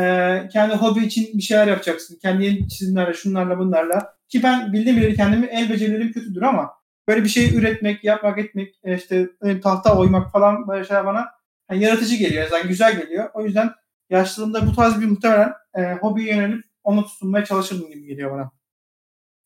kendi 0.53 0.75
hobi 0.75 1.05
için 1.05 1.37
bir 1.37 1.43
şeyler 1.43 1.67
yapacaksın. 1.67 2.19
Kendi 2.21 2.45
yeni 2.45 2.69
çizimlerle, 2.69 3.13
şunlarla 3.13 3.59
bunlarla. 3.59 4.13
Ki 4.29 4.43
ben 4.43 4.73
bildiğim 4.73 4.97
bileli 4.97 5.15
kendimi 5.15 5.45
el 5.45 5.69
becerilerim 5.69 6.11
kötüdür 6.11 6.41
ama 6.41 6.71
böyle 7.07 7.23
bir 7.23 7.29
şey 7.29 7.55
üretmek, 7.55 8.03
yapmak, 8.03 8.39
etmek, 8.39 8.79
e, 8.83 8.95
işte 8.95 9.29
e, 9.43 9.59
tahta 9.59 9.97
oymak 9.97 10.31
falan 10.31 10.67
böyle 10.67 10.85
şeyler 10.85 11.05
bana 11.05 11.25
hani 11.67 11.83
yaratıcı 11.83 12.15
geliyor. 12.15 12.47
Yani 12.51 12.67
güzel 12.67 12.97
geliyor. 12.97 13.29
O 13.33 13.45
yüzden 13.45 13.69
yaşlılığımda 14.09 14.67
bu 14.67 14.75
tarz 14.75 15.01
bir 15.01 15.05
muhtemelen 15.05 15.53
e, 15.77 15.93
hobiye 15.93 16.35
yönelip 16.35 16.65
onu 16.83 17.05
tutunmaya 17.05 17.45
çalışırdım 17.45 17.89
gibi 17.89 18.05
geliyor 18.05 18.31
bana. 18.31 18.58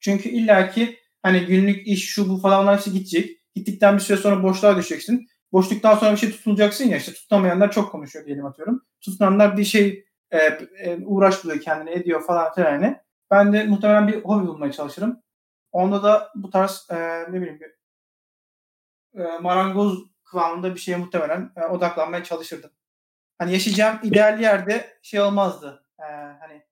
Çünkü 0.03 0.29
illaki 0.29 0.99
hani 1.21 1.45
günlük 1.45 1.87
iş 1.87 2.09
şu 2.09 2.29
bu 2.29 2.37
falan 2.37 2.63
onlar 2.63 2.75
hepsi 2.75 2.91
gidecek. 2.91 3.53
Gittikten 3.55 3.95
bir 3.95 4.01
süre 4.01 4.17
sonra 4.17 4.43
boşluğa 4.43 4.77
düşeceksin. 4.77 5.27
Boşluktan 5.51 5.95
sonra 5.95 6.11
bir 6.11 6.17
şey 6.17 6.31
tutunacaksın 6.31 6.85
ya 6.85 6.97
işte 6.97 7.13
tutunamayanlar 7.13 7.71
çok 7.71 7.91
konuşuyor 7.91 8.25
diyelim 8.25 8.45
atıyorum. 8.45 8.85
Tutunanlar 9.01 9.57
bir 9.57 9.63
şey 9.63 10.05
e, 10.31 10.37
e, 10.37 10.97
uğraş 11.05 11.43
buluyor 11.43 11.61
kendine 11.61 11.93
ediyor 11.93 12.23
falan 12.23 12.53
filan 12.53 12.71
yani. 12.71 12.97
Ben 13.31 13.53
de 13.53 13.63
muhtemelen 13.63 14.07
bir 14.07 14.23
hobi 14.23 14.47
bulmaya 14.47 14.71
çalışırım. 14.71 15.21
Onda 15.71 16.03
da 16.03 16.31
bu 16.35 16.49
tarz 16.49 16.87
e, 16.89 16.95
ne 17.31 17.41
bileyim 17.41 17.59
bir 17.59 17.73
e, 19.21 19.37
marangoz 19.39 19.99
kıvamında 20.23 20.75
bir 20.75 20.79
şeye 20.79 20.97
muhtemelen 20.97 21.51
e, 21.55 21.65
odaklanmaya 21.65 22.23
çalışırdım. 22.23 22.71
Hani 23.37 23.53
yaşayacağım 23.53 23.99
ideal 24.03 24.41
yerde 24.41 24.97
şey 25.01 25.21
olmazdı. 25.21 25.85
E, 25.99 26.03
hani 26.39 26.63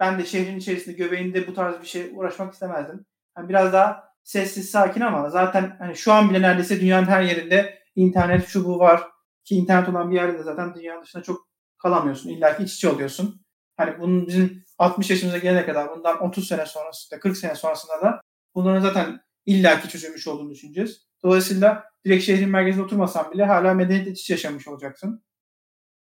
ben 0.00 0.18
de 0.18 0.26
şehrin 0.26 0.58
içerisinde 0.58 0.96
göbeğinde 0.96 1.46
bu 1.46 1.54
tarz 1.54 1.80
bir 1.80 1.86
şey 1.86 2.10
uğraşmak 2.14 2.52
istemezdim. 2.52 3.06
Hani 3.34 3.48
biraz 3.48 3.72
daha 3.72 4.04
sessiz 4.22 4.70
sakin 4.70 5.00
ama 5.00 5.30
zaten 5.30 5.76
hani 5.78 5.96
şu 5.96 6.12
an 6.12 6.30
bile 6.30 6.42
neredeyse 6.42 6.80
dünyanın 6.80 7.06
her 7.06 7.22
yerinde 7.22 7.78
internet 7.94 8.46
şu 8.46 8.64
bu 8.64 8.78
var 8.78 9.02
ki 9.44 9.54
internet 9.54 9.88
olan 9.88 10.10
bir 10.10 10.16
yerde 10.16 10.38
de 10.38 10.42
zaten 10.42 10.74
dünyanın 10.74 11.02
dışında 11.02 11.22
çok 11.22 11.48
kalamıyorsun. 11.78 12.30
İlla 12.30 12.56
ki 12.56 12.62
iç 12.62 12.74
içe 12.74 12.88
oluyorsun. 12.88 13.40
Hani 13.76 13.98
bunun 14.00 14.26
bizim 14.26 14.64
60 14.78 15.10
yaşımıza 15.10 15.38
gelene 15.38 15.66
kadar 15.66 15.90
bundan 15.96 16.22
30 16.22 16.48
sene 16.48 16.66
sonrasında 16.66 17.20
40 17.20 17.36
sene 17.36 17.54
sonrasında 17.54 18.00
da 18.02 18.20
bunların 18.54 18.80
zaten 18.80 19.20
illaki 19.46 19.88
çözülmüş 19.88 20.28
olduğunu 20.28 20.50
düşüneceğiz. 20.50 21.06
Dolayısıyla 21.22 21.84
direkt 22.04 22.24
şehrin 22.24 22.48
merkezinde 22.48 22.84
oturmasan 22.84 23.32
bile 23.32 23.44
hala 23.44 23.74
medeniyetle 23.74 24.10
iç 24.10 24.30
yaşamış 24.30 24.68
olacaksın. 24.68 25.24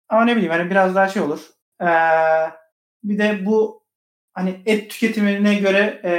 Ama 0.09 0.25
ne 0.25 0.35
bileyim 0.35 0.51
hani 0.51 0.69
biraz 0.69 0.95
daha 0.95 1.07
şey 1.07 1.21
olur. 1.21 1.49
Ee, 1.81 1.85
bir 3.03 3.17
de 3.17 3.45
bu 3.45 3.82
hani 4.33 4.61
et 4.65 4.91
tüketimine 4.91 5.55
göre 5.55 6.01
e, 6.03 6.11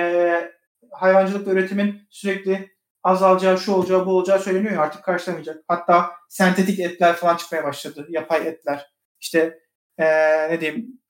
hayvancılık 0.90 1.46
ve 1.46 1.50
üretimin 1.50 2.06
sürekli 2.10 2.74
azalacağı, 3.02 3.58
şu 3.58 3.72
olacağı, 3.72 4.06
bu 4.06 4.10
olacağı 4.10 4.38
söyleniyor 4.38 4.72
ya 4.72 4.80
artık 4.80 5.04
karşılamayacak. 5.04 5.64
Hatta 5.68 6.10
sentetik 6.28 6.80
etler 6.80 7.14
falan 7.14 7.36
çıkmaya 7.36 7.64
başladı. 7.64 8.06
Yapay 8.08 8.48
etler. 8.48 8.86
İşte 9.20 9.58
e, 9.98 10.06
ne 10.50 10.60
diyeyim 10.60 11.00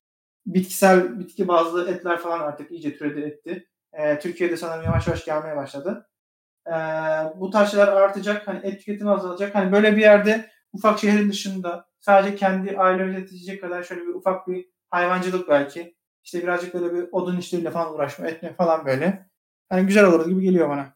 bitkisel, 0.46 1.18
bitki 1.18 1.48
bazlı 1.48 1.90
etler 1.90 2.18
falan 2.18 2.40
artık 2.40 2.70
iyice 2.70 2.96
türedi 2.96 3.20
etti. 3.20 3.68
E, 3.92 4.18
Türkiye'de 4.18 4.56
sanırım 4.56 4.84
yavaş 4.84 5.06
yavaş 5.06 5.24
gelmeye 5.24 5.56
başladı. 5.56 6.08
E, 6.66 6.72
bu 7.36 7.50
tarz 7.50 7.70
şeyler 7.70 7.88
artacak. 7.88 8.48
Hani 8.48 8.60
et 8.62 8.78
tüketimi 8.78 9.10
azalacak. 9.10 9.54
Hani 9.54 9.72
böyle 9.72 9.96
bir 9.96 10.02
yerde 10.02 10.50
ufak 10.72 10.98
şehrin 10.98 11.30
dışında 11.30 11.86
sadece 12.00 12.36
kendi 12.36 12.78
aile 12.78 13.20
yetecek 13.20 13.60
kadar 13.60 13.82
şöyle 13.82 14.02
bir 14.02 14.14
ufak 14.14 14.48
bir 14.48 14.66
hayvancılık 14.90 15.48
belki. 15.48 15.96
İşte 16.24 16.42
birazcık 16.42 16.74
böyle 16.74 16.94
bir 16.94 17.08
odun 17.12 17.38
işleriyle 17.38 17.70
falan 17.70 17.94
uğraşma, 17.94 18.26
etme 18.26 18.54
falan 18.54 18.86
böyle. 18.86 19.26
Hani 19.68 19.86
güzel 19.86 20.04
olur 20.04 20.28
gibi 20.28 20.42
geliyor 20.42 20.68
bana. 20.68 20.94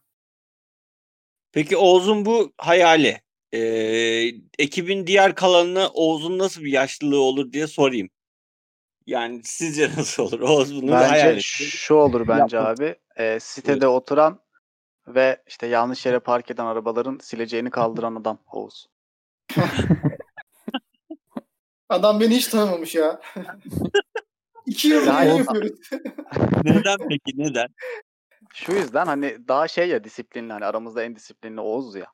Peki 1.52 1.76
Oğuz'un 1.76 2.24
bu 2.24 2.52
hayali. 2.58 3.20
Ee, 3.52 3.60
ekibin 4.58 5.06
diğer 5.06 5.34
kalanına 5.34 5.88
Oğuz'un 5.88 6.38
nasıl 6.38 6.64
bir 6.64 6.72
yaşlılığı 6.72 7.20
olur 7.20 7.52
diye 7.52 7.66
sorayım. 7.66 8.08
Yani 9.06 9.40
sizce 9.44 9.90
nasıl 9.96 10.22
olur? 10.22 10.40
Oğuz 10.40 10.82
bunu 10.82 10.96
hayal 10.96 11.12
Bence 11.12 11.28
etti. 11.28 11.42
şu 11.64 11.94
olur 11.94 12.28
bence 12.28 12.56
Yapma. 12.56 12.70
abi. 12.70 12.96
E, 13.16 13.40
sitede 13.40 13.88
oturan 13.88 14.40
ve 15.06 15.42
işte 15.46 15.66
yanlış 15.66 16.06
yere 16.06 16.18
park 16.18 16.50
eden 16.50 16.64
arabaların 16.64 17.18
sileceğini 17.22 17.70
kaldıran 17.70 18.14
adam 18.14 18.38
Oğuz. 18.52 18.88
Adam 21.88 22.20
beni 22.20 22.36
hiç 22.36 22.46
tanımamış 22.46 22.94
ya. 22.94 23.20
İki 24.68 24.88
yıl 24.88 25.07
Ya, 25.07 25.12
yayın 25.12 25.35
o- 25.35 25.38
yapıyoruz. 25.38 25.70
Neden 26.64 26.98
peki? 27.09 27.33
Neden? 27.35 27.68
Şu 28.54 28.72
yüzden 28.72 29.07
hani 29.07 29.48
daha 29.48 29.68
şey 29.68 29.88
ya 29.88 30.04
disiplinli 30.04 30.52
hani 30.52 30.64
aramızda 30.64 31.02
en 31.04 31.16
disiplinli 31.16 31.61
Oğuz 31.61 31.94
ya. 31.94 32.07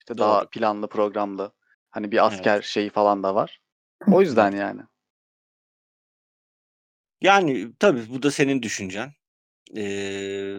İşte 0.00 0.18
Doğru. 0.18 0.26
daha 0.28 0.44
planlı 0.44 0.88
programlı. 0.88 1.52
Hani 1.90 2.12
bir 2.12 2.26
asker 2.26 2.62
şeyi 2.62 2.90
falan 2.90 3.22
da 3.22 3.34
var. 3.34 3.60
O 4.12 4.20
yüzden 4.20 4.52
yani. 4.52 4.80
Yani 7.20 7.72
tabii 7.78 8.08
bu 8.08 8.22
da 8.22 8.30
senin 8.30 8.62
düşüncen. 8.62 9.12
Ee, 9.76 10.56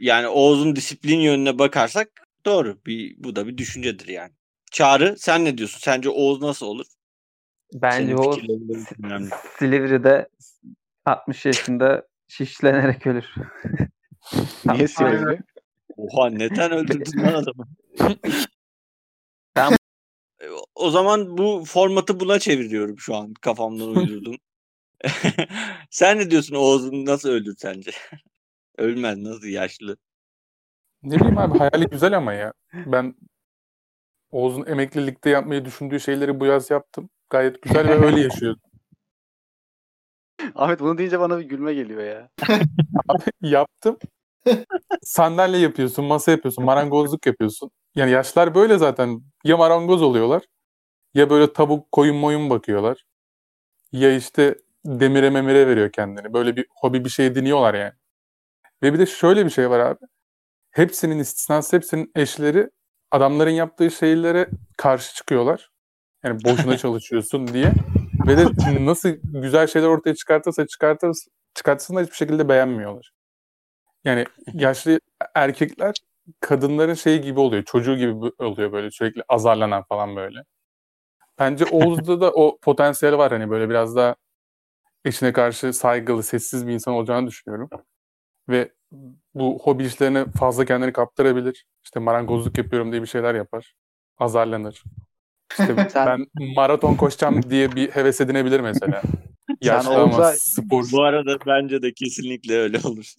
yani 0.00 0.28
Oğuz'un 0.28 0.76
disiplin 0.76 1.20
yönüne 1.20 1.58
bakarsak 1.58 2.08
doğru. 2.44 2.80
Bir, 2.86 3.14
bu 3.24 3.36
da 3.36 3.46
bir 3.46 3.58
düşüncedir 3.58 4.08
yani. 4.08 4.32
Çağrı 4.72 5.14
sen 5.18 5.44
ne 5.44 5.58
diyorsun? 5.58 5.78
Sence 5.80 6.08
Oğuz 6.08 6.40
nasıl 6.40 6.66
olur? 6.66 6.86
Bence 7.72 8.16
o. 8.16 8.32
Silivri'de 9.58 10.28
60 11.04 11.46
yaşında 11.46 12.06
şişlenerek 12.28 13.06
ölür. 13.06 13.24
Niye 14.64 14.88
Silivri? 14.88 15.40
Oha 15.96 16.30
neden 16.30 16.72
öldürdün 16.72 17.22
lan 17.22 17.32
adamı? 17.34 17.66
Ben- 19.56 19.76
O 20.74 20.90
zaman 20.90 21.38
bu 21.38 21.64
formatı 21.66 22.20
buna 22.20 22.38
çeviriyorum 22.38 22.98
şu 22.98 23.16
an 23.16 23.34
kafamdan 23.34 23.88
uydurdum. 23.96 24.36
Sen 25.90 26.18
ne 26.18 26.30
diyorsun 26.30 26.54
Oğuz'un 26.54 27.06
nasıl 27.06 27.28
öldür 27.28 27.54
sence? 27.58 27.90
Ölmez 28.78 29.18
nasıl 29.18 29.46
yaşlı? 29.46 29.96
Ne 31.02 31.16
bileyim 31.16 31.38
abi 31.38 31.58
hayali 31.58 31.86
güzel 31.86 32.16
ama 32.16 32.32
ya. 32.32 32.52
Ben 32.74 33.14
Oğuz'un 34.30 34.66
emeklilikte 34.66 35.30
yapmayı 35.30 35.64
düşündüğü 35.64 36.00
şeyleri 36.00 36.40
bu 36.40 36.46
yaz 36.46 36.70
yaptım. 36.70 37.10
Gayet 37.30 37.62
güzel 37.62 37.88
ve 37.88 38.06
öyle 38.06 38.20
yaşıyorum. 38.20 38.60
Ahmet 40.54 40.80
bunu 40.80 40.98
deyince 40.98 41.20
bana 41.20 41.38
bir 41.38 41.44
gülme 41.44 41.74
geliyor 41.74 42.02
ya. 42.04 42.30
Yaptım. 43.42 43.98
Sandalye 45.02 45.58
yapıyorsun, 45.60 46.04
masa 46.04 46.30
yapıyorsun, 46.30 46.64
marangozluk 46.64 47.26
yapıyorsun. 47.26 47.70
Yani 47.94 48.10
yaşlar 48.10 48.54
böyle 48.54 48.78
zaten. 48.78 49.22
Ya 49.44 49.56
marangoz 49.56 50.02
oluyorlar 50.02 50.42
ya 51.14 51.30
böyle 51.30 51.52
tavuk, 51.52 51.92
koyun 51.92 52.16
moyun 52.16 52.50
bakıyorlar. 52.50 53.04
Ya 53.92 54.16
işte 54.16 54.58
demire 54.86 55.30
memire 55.30 55.66
veriyor 55.66 55.92
kendini. 55.92 56.32
Böyle 56.32 56.56
bir 56.56 56.66
hobi 56.70 57.04
bir 57.04 57.10
şey 57.10 57.26
ediniyorlar 57.26 57.74
yani. 57.74 57.92
Ve 58.82 58.92
bir 58.94 58.98
de 58.98 59.06
şöyle 59.06 59.44
bir 59.44 59.50
şey 59.50 59.70
var 59.70 59.80
abi. 59.80 60.00
Hepsinin 60.70 61.18
istisnası, 61.18 61.76
hepsinin 61.76 62.12
eşleri 62.16 62.70
adamların 63.12 63.50
yaptığı 63.50 63.90
şeylere 63.90 64.48
karşı 64.78 65.14
çıkıyorlar. 65.16 65.69
Yani 66.24 66.44
boşuna 66.44 66.78
çalışıyorsun 66.78 67.48
diye. 67.48 67.72
Ve 68.26 68.36
de 68.36 68.44
nasıl 68.84 69.08
güzel 69.22 69.66
şeyler 69.66 69.86
ortaya 69.86 70.14
çıkartırsa 70.14 70.66
çıkartırsa 70.66 71.30
çıkartsın 71.54 71.96
da 71.96 72.00
hiçbir 72.00 72.16
şekilde 72.16 72.48
beğenmiyorlar. 72.48 73.12
Yani 74.04 74.24
yaşlı 74.52 75.00
erkekler 75.34 75.94
kadınların 76.40 76.94
şeyi 76.94 77.20
gibi 77.20 77.40
oluyor. 77.40 77.64
Çocuğu 77.64 77.96
gibi 77.96 78.12
oluyor 78.38 78.72
böyle 78.72 78.90
sürekli 78.90 79.22
azarlanan 79.28 79.82
falan 79.82 80.16
böyle. 80.16 80.44
Bence 81.38 81.64
Oğuz'da 81.64 82.20
da 82.20 82.32
o 82.32 82.58
potansiyel 82.62 83.18
var 83.18 83.32
hani 83.32 83.50
böyle 83.50 83.68
biraz 83.70 83.96
daha 83.96 84.16
eşine 85.04 85.32
karşı 85.32 85.72
saygılı, 85.72 86.22
sessiz 86.22 86.66
bir 86.66 86.72
insan 86.72 86.94
olacağını 86.94 87.26
düşünüyorum. 87.26 87.70
Ve 88.48 88.72
bu 89.34 89.58
hobi 89.62 89.84
işlerine 89.84 90.24
fazla 90.24 90.64
kendini 90.64 90.92
kaptırabilir. 90.92 91.66
İşte 91.84 92.00
marangozluk 92.00 92.58
yapıyorum 92.58 92.92
diye 92.92 93.02
bir 93.02 93.06
şeyler 93.06 93.34
yapar. 93.34 93.74
Azarlanır. 94.18 94.82
İşte 95.50 95.88
Sen- 95.90 96.06
ben 96.06 96.26
maraton 96.54 96.94
koşacağım 96.94 97.50
diye 97.50 97.72
bir 97.76 97.90
heves 97.90 98.20
edinebilir 98.20 98.60
mesela. 98.60 99.02
Yaşlı 99.60 99.94
ama 99.94 100.16
Oğuz'a- 100.16 100.36
spor. 100.36 100.84
Bu 100.92 101.02
arada 101.02 101.38
bence 101.46 101.82
de 101.82 101.92
kesinlikle 101.92 102.54
öyle 102.58 102.78
olur. 102.84 103.14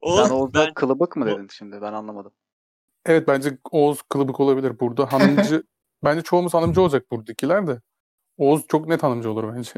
O 0.00 0.16
Sen 0.26 0.30
Oğuz'da 0.34 0.66
ben- 0.66 0.74
kılıbık 0.74 1.16
mı 1.16 1.26
dedin 1.26 1.48
şimdi? 1.52 1.80
Ben 1.82 1.92
anlamadım. 1.92 2.32
Evet 3.06 3.28
bence 3.28 3.58
Oğuz 3.70 4.02
kılıbık 4.02 4.40
olabilir 4.40 4.80
burada. 4.80 5.12
Hanımcı 5.12 5.62
bence 6.04 6.22
çoğumuz 6.22 6.54
hanımcı 6.54 6.82
olacak 6.82 7.10
buradakiler 7.10 7.66
de. 7.66 7.80
Oğuz 8.38 8.62
çok 8.68 8.88
net 8.88 9.02
hanımcı 9.02 9.30
olur 9.30 9.54
bence. 9.56 9.70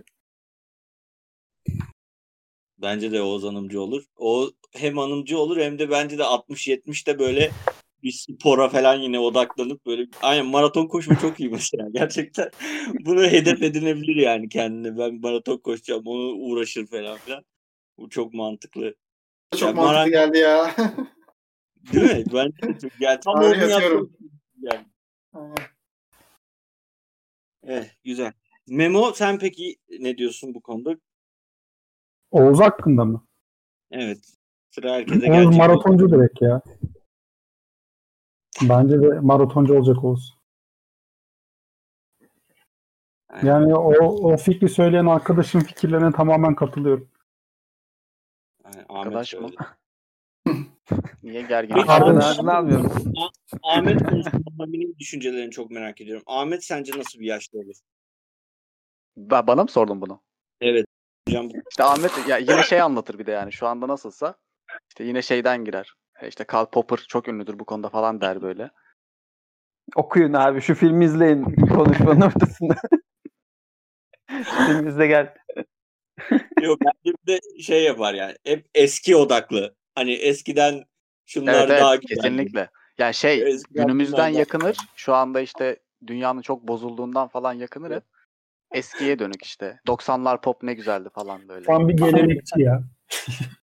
Bence 2.79 3.13
de 3.13 3.23
Oğuz 3.23 3.45
Hanımcı 3.45 3.81
olur. 3.83 4.05
O 4.17 4.51
hem 4.73 4.99
hanımcı 4.99 5.39
olur 5.39 5.57
hem 5.57 5.79
de 5.79 5.91
bence 5.91 6.19
de 6.19 6.23
60-70'te 6.23 7.19
böyle 7.19 7.51
bir 8.03 8.13
spora 8.13 8.69
falan 8.69 8.97
yine 8.99 9.19
odaklanıp 9.19 9.87
böyle 9.87 10.07
aynen 10.23 10.47
maraton 10.47 10.87
koşma 10.87 11.19
çok 11.19 11.41
iyi 11.41 11.51
mesela 11.51 11.89
gerçekten. 11.93 12.51
Bunu 13.01 13.23
hedef 13.23 13.63
edinebilir 13.63 14.17
yani 14.17 14.49
kendine. 14.49 14.99
Ben 14.99 15.21
maraton 15.21 15.59
koşacağım 15.59 16.03
onu 16.07 16.33
uğraşır 16.33 16.87
falan 16.87 17.19
filan. 17.19 17.45
Bu 17.99 18.09
çok 18.09 18.35
mantıklı. 18.35 18.95
Çok 19.57 19.69
Ya 19.69 19.73
mantıklı 19.75 19.99
marang- 19.99 20.11
geldi 20.11 20.39
ya. 20.39 20.75
Değil 21.93 22.05
mi? 22.17 22.25
Bence 22.35 22.63
de 22.63 22.79
çok 22.81 22.93
yani 23.01 23.21
tam 23.21 23.35
onu 23.35 23.45
yatıyorum. 23.57 23.71
yaptım. 23.99 24.31
Yani. 24.61 24.85
Evet, 27.63 27.91
güzel. 28.05 28.33
Memo 28.69 29.13
sen 29.15 29.39
peki 29.39 29.77
ne 30.01 30.19
diyorsun 30.19 30.55
bu 30.55 30.61
konuda? 30.61 30.97
Oğuz 32.31 32.61
hakkında 32.61 33.05
mı? 33.05 33.27
Evet. 33.91 34.19
Sıra 34.71 34.93
herkese 34.93 35.33
Oğuz 35.33 35.57
maratoncu 35.57 36.11
direkt 36.11 36.43
ya. 36.43 36.63
Bence 38.63 39.03
de 39.03 39.21
maratoncu 39.21 39.77
olacak 39.77 40.05
Oğuz. 40.05 40.39
Yani 43.43 43.75
o, 43.75 44.05
o 44.33 44.37
fikri 44.37 44.69
söyleyen 44.69 45.07
arkadaşın 45.07 45.61
fikirlerine 45.61 46.13
tamamen 46.13 46.55
katılıyorum. 46.55 47.09
Yani 48.65 48.85
Ahmet 48.89 49.07
Arkadaş 49.07 49.35
mı? 49.35 49.51
Niye 51.23 51.43
gergin? 51.43 51.75
Ağzını 51.75 52.57
almıyorum. 52.57 52.93
Ahmet 53.63 54.03
konusunda 54.03 54.73
düşüncelerini 54.99 55.51
çok 55.51 55.71
merak 55.71 56.01
ediyorum. 56.01 56.23
Ahmet 56.27 56.65
sence 56.65 56.99
nasıl 56.99 57.21
bir 57.21 57.27
yaşta 57.27 57.59
olur? 57.59 57.77
Ba- 59.19 59.47
Bana 59.47 59.63
mı 59.63 59.69
sordun 59.69 60.01
bunu? 60.01 60.21
Evet. 60.61 60.87
Hocam 61.29 61.49
İşte 61.71 61.85
Ahmet 61.85 62.29
ya 62.29 62.39
yine 62.39 62.63
şey 62.63 62.81
anlatır 62.81 63.19
bir 63.19 63.27
de 63.27 63.31
yani 63.31 63.53
şu 63.53 63.67
anda 63.67 63.89
nasılsa 63.89 64.35
işte 64.89 65.05
yine 65.05 65.23
şeyden 65.23 65.65
girer. 65.65 65.95
E 66.23 66.29
İşte 66.29 66.45
Karl 66.45 66.67
Popper 66.67 66.97
çok 67.09 67.29
ünlüdür 67.29 67.59
bu 67.59 67.65
konuda 67.65 67.89
falan 67.89 68.21
der 68.21 68.43
böyle. 68.43 68.71
Okuyun 69.97 70.33
abi 70.33 70.61
şu 70.61 70.75
filmi 70.75 71.05
izleyin 71.05 71.45
konuşmanın 71.75 72.21
ortasında. 72.21 72.75
şu 74.31 74.67
filmi 74.67 74.89
izle 74.89 75.07
gel. 75.07 75.35
yok 76.63 76.79
bence 76.81 77.17
bir 77.27 77.33
de 77.33 77.63
şey 77.63 77.85
yapar 77.85 78.15
yani. 78.15 78.37
Hep 78.45 78.67
eski 78.75 79.17
odaklı. 79.17 79.75
Hani 79.95 80.13
eskiden 80.13 80.85
şunlar 81.27 81.55
Evet 81.55 81.71
evet 81.71 81.81
daha 81.81 81.97
güzeldi. 81.97 82.21
kesinlikle. 82.23 82.71
Yani 82.99 83.15
şey 83.15 83.53
Eskiden 83.53 83.83
günümüzden 83.87 84.19
daha 84.19 84.29
yakınır. 84.29 84.73
güzeldi. 84.73 84.89
Şu 84.97 85.15
anda 85.15 85.41
işte 85.41 85.79
dünyanın 86.07 86.43
çok 86.43 86.69
bozulduğundan 86.69 87.29
falan 87.29 87.53
yakınır 87.53 87.97
hep. 87.97 88.05
Eskiye 88.73 89.19
dönük 89.19 89.45
işte. 89.45 89.81
90'lar 89.87 90.41
pop 90.41 90.63
ne 90.63 90.75
güzeldi 90.75 91.09
falan 91.15 91.49
böyle. 91.49 91.65
Tam 91.65 91.89
bir 91.89 91.97
gelenekçi 91.97 92.63
ya. 92.63 92.83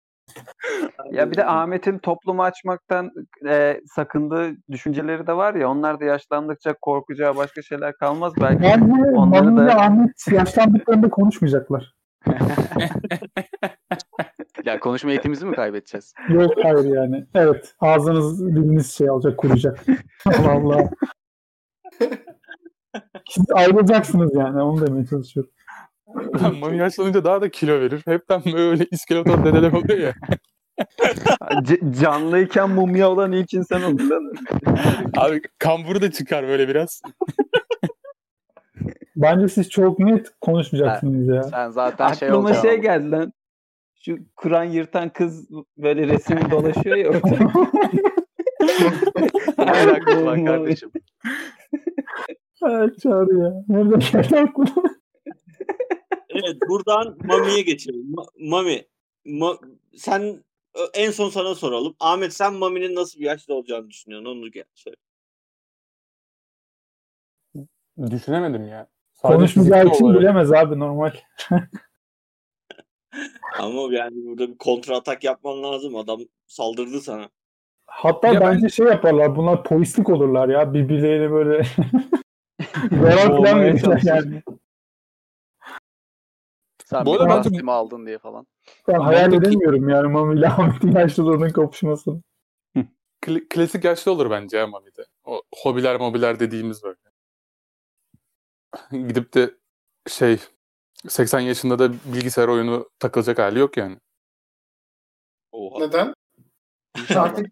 Ya 1.12 1.30
bir 1.30 1.36
de 1.36 1.44
Ahmet'in 1.46 1.98
toplumu 1.98 2.42
açmaktan 2.42 3.10
e, 3.48 3.80
sakındığı 3.86 4.50
düşünceleri 4.70 5.26
de 5.26 5.32
var 5.36 5.54
ya 5.54 5.70
onlar 5.70 6.00
da 6.00 6.04
yaşlandıkça 6.04 6.74
korkacağı 6.82 7.36
başka 7.36 7.62
şeyler 7.62 7.94
kalmaz 7.94 8.32
belki. 8.40 8.62
Bence 8.62 8.92
Onları 9.16 9.44
Mami 9.44 9.56
da- 9.58 9.64
ile 9.64 9.72
Ahmet 9.74 10.10
yaşlandıklarında 10.32 11.10
konuşmayacaklar. 11.10 11.94
Ya 14.64 14.80
konuşma 14.80 15.10
eğitimimizi 15.10 15.46
mi 15.46 15.56
kaybedeceğiz? 15.56 16.14
Yok 16.28 16.52
hayır 16.62 16.84
yani. 16.94 17.26
Evet 17.34 17.74
ağzınız 17.80 18.46
diliniz 18.46 18.92
şey 18.92 19.08
alacak 19.08 19.38
kuracak. 19.38 19.78
Allah 20.26 20.52
Allah. 20.52 20.90
Siz 23.30 23.44
ayrılacaksınız 23.54 24.34
yani 24.34 24.62
onu 24.62 24.86
demeye 24.86 25.06
çalışıyorum. 25.06 25.52
Mami 26.60 26.78
yaşlanınca 26.78 27.24
daha 27.24 27.42
da 27.42 27.50
kilo 27.50 27.80
verir. 27.80 28.02
Hepten 28.06 28.42
böyle 28.52 28.86
iskeleton 28.90 29.44
dedeler 29.44 29.72
oluyor 29.72 29.98
ya. 29.98 30.14
C- 31.62 31.80
canlıyken 32.00 32.70
mumya 32.70 33.10
olan 33.10 33.32
ilk 33.32 33.54
insan 33.54 33.82
oldu. 33.82 34.02
lan. 34.10 34.32
Abi 35.16 35.42
kamburu 35.58 36.02
da 36.02 36.10
çıkar 36.10 36.48
böyle 36.48 36.68
biraz. 36.68 37.02
Bence 39.16 39.48
siz 39.48 39.70
çok 39.70 39.98
net 39.98 40.26
konuşmayacaksınız 40.40 41.28
ya. 41.28 41.42
Sen 41.42 41.70
zaten 41.70 42.12
şey 42.12 42.28
Aklıma 42.28 42.44
olacaksın. 42.44 42.68
şey 42.68 42.78
geldi 42.80 43.10
lan. 43.10 43.32
Şu 44.04 44.16
Kur'an 44.36 44.64
yırtan 44.64 45.08
kız 45.08 45.48
böyle 45.78 46.06
resim 46.06 46.38
dolaşıyor 46.50 46.96
ya 46.96 47.10
aklına 47.10 47.52
var 50.26 50.44
kardeşim? 50.44 50.90
Ay 52.62 52.94
Çağrı 53.02 53.38
ya. 53.38 53.52
Nereden 53.68 54.00
geldi 54.22 54.38
aklına? 54.38 54.97
Evet 56.44 56.56
buradan 56.68 57.18
Mami'ye 57.24 57.62
geçelim. 57.62 58.14
Ma- 58.14 58.48
Mami 58.50 58.84
Ma- 59.26 59.76
sen 59.96 60.44
en 60.94 61.10
son 61.10 61.28
sana 61.30 61.54
soralım. 61.54 61.96
Ahmet 62.00 62.32
sen 62.34 62.54
Mami'nin 62.54 62.94
nasıl 62.94 63.20
bir 63.20 63.24
yaşta 63.24 63.54
olacağını 63.54 63.90
düşünüyorsun? 63.90 64.26
Onu 64.30 64.50
gel 64.50 64.64
söyle. 64.74 64.96
Düşünemedim 68.10 68.68
ya. 68.68 68.88
Sadece 69.14 69.36
Konuşmayacağı 69.36 69.86
için 69.94 70.04
olarak. 70.04 70.20
bilemez 70.20 70.52
abi 70.52 70.78
normal. 70.78 71.12
Ama 73.58 73.94
yani 73.94 74.14
burada 74.26 74.48
bir 74.48 74.58
kontra 74.58 74.96
atak 74.96 75.24
yapman 75.24 75.62
lazım. 75.62 75.96
Adam 75.96 76.20
saldırdı 76.46 77.00
sana. 77.00 77.28
Hatta 77.86 78.28
Ya 78.28 78.40
ben- 78.40 78.54
bence 78.54 78.68
şey 78.68 78.86
yaparlar. 78.86 79.36
Bunlar 79.36 79.64
polislik 79.64 80.08
olurlar 80.08 80.48
ya. 80.48 80.74
Birbirleriyle 80.74 81.30
böyle 81.30 81.62
falan 82.90 83.60
verirler 83.60 83.80
çalışır. 83.80 84.06
yani. 84.08 84.42
Sen 86.90 87.06
Bu 87.06 87.12
arada 87.14 87.28
bence- 87.28 87.48
kostümü 87.48 87.70
aldın 87.70 88.06
diye 88.06 88.18
falan. 88.18 88.46
Ben 88.88 89.00
hayal 89.00 89.30
Buradaki- 89.30 89.48
edemiyorum 89.48 89.88
yani 89.88 90.08
Mami 90.08 90.38
ile 90.38 90.46
Ahmet'in 90.48 90.92
yaşlılığının 90.92 91.50
kapışmasını. 91.50 92.22
Kla- 93.22 93.48
klasik 93.48 93.84
yaşlı 93.84 94.12
olur 94.12 94.30
bence 94.30 94.56
ya 94.58 94.66
Mami'de. 94.66 95.06
O 95.24 95.42
hobiler 95.62 95.96
mobiler 96.00 96.40
dediğimiz 96.40 96.82
böyle. 96.82 96.96
Gidip 99.08 99.34
de 99.34 99.54
şey 100.08 100.38
80 101.08 101.40
yaşında 101.40 101.78
da 101.78 101.92
bilgisayar 101.92 102.48
oyunu 102.48 102.90
takılacak 102.98 103.38
hali 103.38 103.58
yok 103.58 103.76
yani. 103.76 103.98
Oha. 105.52 105.78
Neden? 105.86 106.14
Artık 107.16 107.46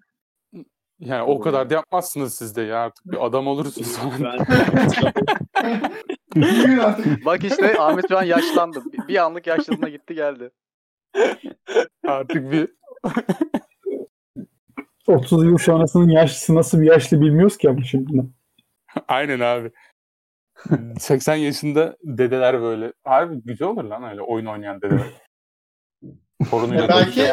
Yani 0.98 1.22
o 1.22 1.40
kadar 1.40 1.70
da 1.70 1.74
yapmazsınız 1.74 2.34
siz 2.34 2.56
de 2.56 2.62
ya 2.62 2.78
artık 2.78 3.06
bir 3.06 3.26
adam 3.26 3.46
olursunuz. 3.46 3.96
Ben. 4.22 4.46
Bak 7.24 7.44
işte 7.44 7.78
Ahmet 7.78 8.08
şu 8.08 8.18
an 8.18 8.22
yaşlandı. 8.22 8.82
Bir, 8.92 9.08
bir 9.08 9.16
anlık 9.24 9.46
yaşlılığına 9.46 9.88
gitti 9.88 10.14
geldi. 10.14 10.50
artık 12.06 12.52
bir 12.52 12.68
30 15.06 15.44
yıl 15.44 15.58
sonrasının 15.58 16.08
yaşlısı 16.08 16.54
nasıl 16.54 16.80
bir 16.80 16.86
yaşlı 16.86 17.20
bilmiyoruz 17.20 17.56
ki 17.56 17.68
ama 17.70 17.82
şimdi. 17.84 18.22
aynen 19.08 19.40
abi. 19.40 19.70
80 20.98 21.34
yaşında 21.36 21.96
dedeler 22.02 22.60
böyle. 22.60 22.92
Abi 23.04 23.42
güzel 23.44 23.68
olur 23.68 23.84
lan 23.84 24.02
öyle 24.10 24.22
oyun 24.22 24.46
oynayan 24.46 24.82
dedeler. 24.82 25.06
Torunuyla 26.50 26.82
Ya 26.82 26.88
belki-. 26.88 27.32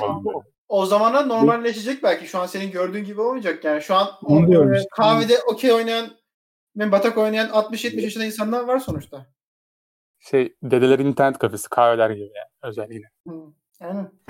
O 0.67 0.85
zamanlar 0.85 1.27
normalleşecek 1.29 2.03
belki. 2.03 2.27
Şu 2.27 2.39
an 2.39 2.45
senin 2.45 2.71
gördüğün 2.71 3.03
gibi 3.03 3.21
olmayacak 3.21 3.63
yani. 3.63 3.81
Şu 3.81 3.95
an 3.95 4.07
Onu 4.23 4.45
o- 4.45 4.47
diyorum 4.47 4.73
e, 4.73 4.77
işte. 4.77 4.87
kahvede 4.91 5.33
okey 5.47 5.73
oynayan 5.73 6.05
ve 6.75 6.91
batak 6.91 7.17
oynayan 7.17 7.49
60-70 7.49 8.01
yaşında 8.01 8.25
insanlar 8.25 8.63
var 8.63 8.79
sonuçta. 8.79 9.27
Şey 10.19 10.55
dedelerin 10.63 11.05
internet 11.05 11.37
kafesi 11.37 11.69
kahveler 11.69 12.09
gibi 12.09 12.31
yani 12.35 12.49
özelliğine. 12.63 13.05
Hı. 13.27 13.53
Aynen. 13.81 14.11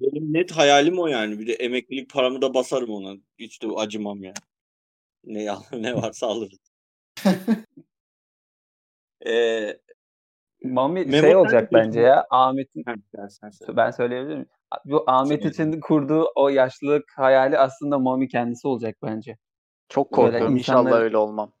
benim, 0.00 0.32
net 0.32 0.52
hayalim 0.52 0.98
o 0.98 1.06
yani. 1.06 1.38
Bir 1.38 1.46
de 1.46 1.52
emeklilik 1.52 2.10
paramı 2.10 2.42
da 2.42 2.54
basarım 2.54 2.90
ona. 2.90 3.16
Hiç 3.38 3.62
de 3.62 3.66
acımam 3.76 4.22
yani. 4.22 4.34
Ne, 5.24 5.48
ne 5.72 5.94
varsa 5.94 6.26
alırım. 6.26 6.58
Ee, 9.26 9.78
Mami 10.64 11.04
Memo 11.04 11.22
şey 11.22 11.36
olacak 11.36 11.72
bence 11.72 12.00
ya. 12.00 12.26
Ahmet'in 12.30 12.84
ben 13.68 13.90
söyleyebilir 13.90 14.34
miyim? 14.34 14.48
Bu 14.84 15.04
Ahmet 15.06 15.44
için 15.44 15.80
kurduğu 15.80 16.26
o 16.34 16.48
yaşlılık 16.48 17.04
hayali 17.16 17.58
aslında 17.58 17.98
Mami 17.98 18.28
kendisi 18.28 18.68
olacak 18.68 18.96
bence. 19.02 19.38
Çok 19.88 20.16
Böyle 20.16 20.30
korkuyorum. 20.30 20.56
İnşallah 20.56 20.92
öyle 20.92 21.16
olmam. 21.16 21.52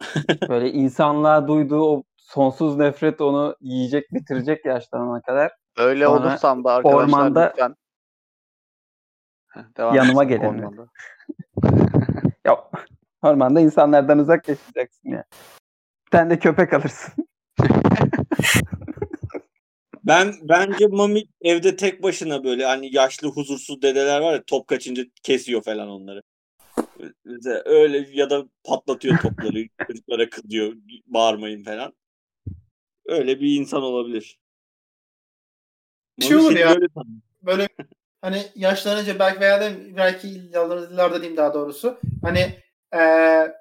Böyle 0.48 0.72
insanlığa 0.72 1.48
duyduğu 1.48 1.82
o 1.82 2.02
sonsuz 2.16 2.76
nefret 2.76 3.20
onu 3.20 3.56
yiyecek, 3.60 4.12
bitirecek 4.12 4.64
yaşlanana 4.64 5.20
kadar. 5.20 5.52
Öyle 5.76 6.04
Sonra 6.04 6.20
olursam 6.20 6.64
da 6.64 6.72
arkadaşlar 6.72 7.04
ormanda 7.04 7.46
lütfen 7.46 7.74
devam 9.76 9.94
yanıma 9.94 10.24
gelin. 10.24 10.44
ormanda. 10.44 10.86
Ya 12.44 12.70
ormanda 13.22 13.60
insanlardan 13.60 14.18
uzak 14.18 14.48
yaşayacaksın 14.48 15.08
ya. 15.08 15.24
Bir 16.06 16.10
tane 16.10 16.30
de 16.30 16.38
köpek 16.38 16.72
alırsın. 16.72 17.28
Ben 20.04 20.34
bence 20.42 20.86
Mami 20.86 21.24
evde 21.42 21.76
tek 21.76 22.02
başına 22.02 22.44
böyle 22.44 22.64
hani 22.64 22.94
yaşlı 22.94 23.28
huzursuz 23.28 23.82
dedeler 23.82 24.20
var 24.20 24.32
ya 24.32 24.42
top 24.46 24.68
kaçınca 24.68 25.02
kesiyor 25.22 25.62
falan 25.62 25.88
onları. 25.88 26.22
Mesela 27.24 27.62
öyle 27.64 28.08
ya 28.12 28.30
da 28.30 28.48
patlatıyor 28.64 29.18
topları 29.18 29.64
çocuklara 29.86 30.30
kızıyor 30.30 30.72
bağırmayın 31.06 31.64
falan. 31.64 31.92
Öyle 33.06 33.40
bir 33.40 33.60
insan 33.60 33.82
olabilir. 33.82 34.38
Şey 36.20 36.36
Mami 36.36 36.46
olur 36.48 36.56
ya. 36.56 36.74
böyle 36.74 36.86
böyle 37.42 37.68
hani 38.22 38.42
yaşlanınca 38.54 39.18
belki 39.18 39.40
veya 39.40 39.60
da 39.60 39.70
belki 39.96 40.28
yıllarda 40.28 41.20
diyeyim 41.20 41.36
daha 41.36 41.54
doğrusu 41.54 41.98
hani 42.22 42.54
eee, 42.94 43.54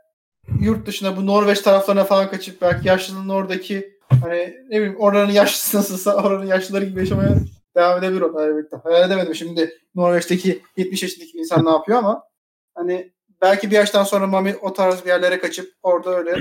yurt 0.62 0.88
dışına 0.88 1.18
bu 1.18 1.26
Norveç 1.26 1.62
taraflarına 1.62 2.04
falan 2.04 2.30
kaçıp 2.30 2.62
belki 2.62 2.88
yaşlılığın 2.88 3.30
oradaki 3.30 4.00
hani 4.10 4.56
ne 4.70 4.78
bileyim 4.78 5.00
oranın 5.00 5.32
yaşlısı 5.32 5.78
nasılsa 5.78 6.24
oranın 6.24 6.46
yaşlıları 6.46 6.86
gibi 6.86 7.00
yaşamaya 7.00 7.36
devam 7.76 8.04
edebilir 8.04 8.22
o 8.22 8.42
elbette. 8.44 8.78
Hayal 8.84 9.08
edemedim 9.08 9.36
şimdi 9.36 9.78
Norveç'teki 9.96 10.62
70 10.78 11.04
yaşındaki 11.04 11.34
bir 11.34 11.40
insan 11.40 11.66
ne 11.66 11.70
yapıyor 11.70 11.98
ama 11.98 12.24
hani 12.76 13.12
belki 13.42 13.72
bir 13.72 13.76
yaştan 13.76 14.04
sonra 14.04 14.28
Mami 14.28 14.56
o 14.62 14.74
tarz 14.74 15.04
bir 15.04 15.10
yerlere 15.10 15.40
kaçıp 15.40 15.74
orada 15.84 16.10
öyle 16.10 16.36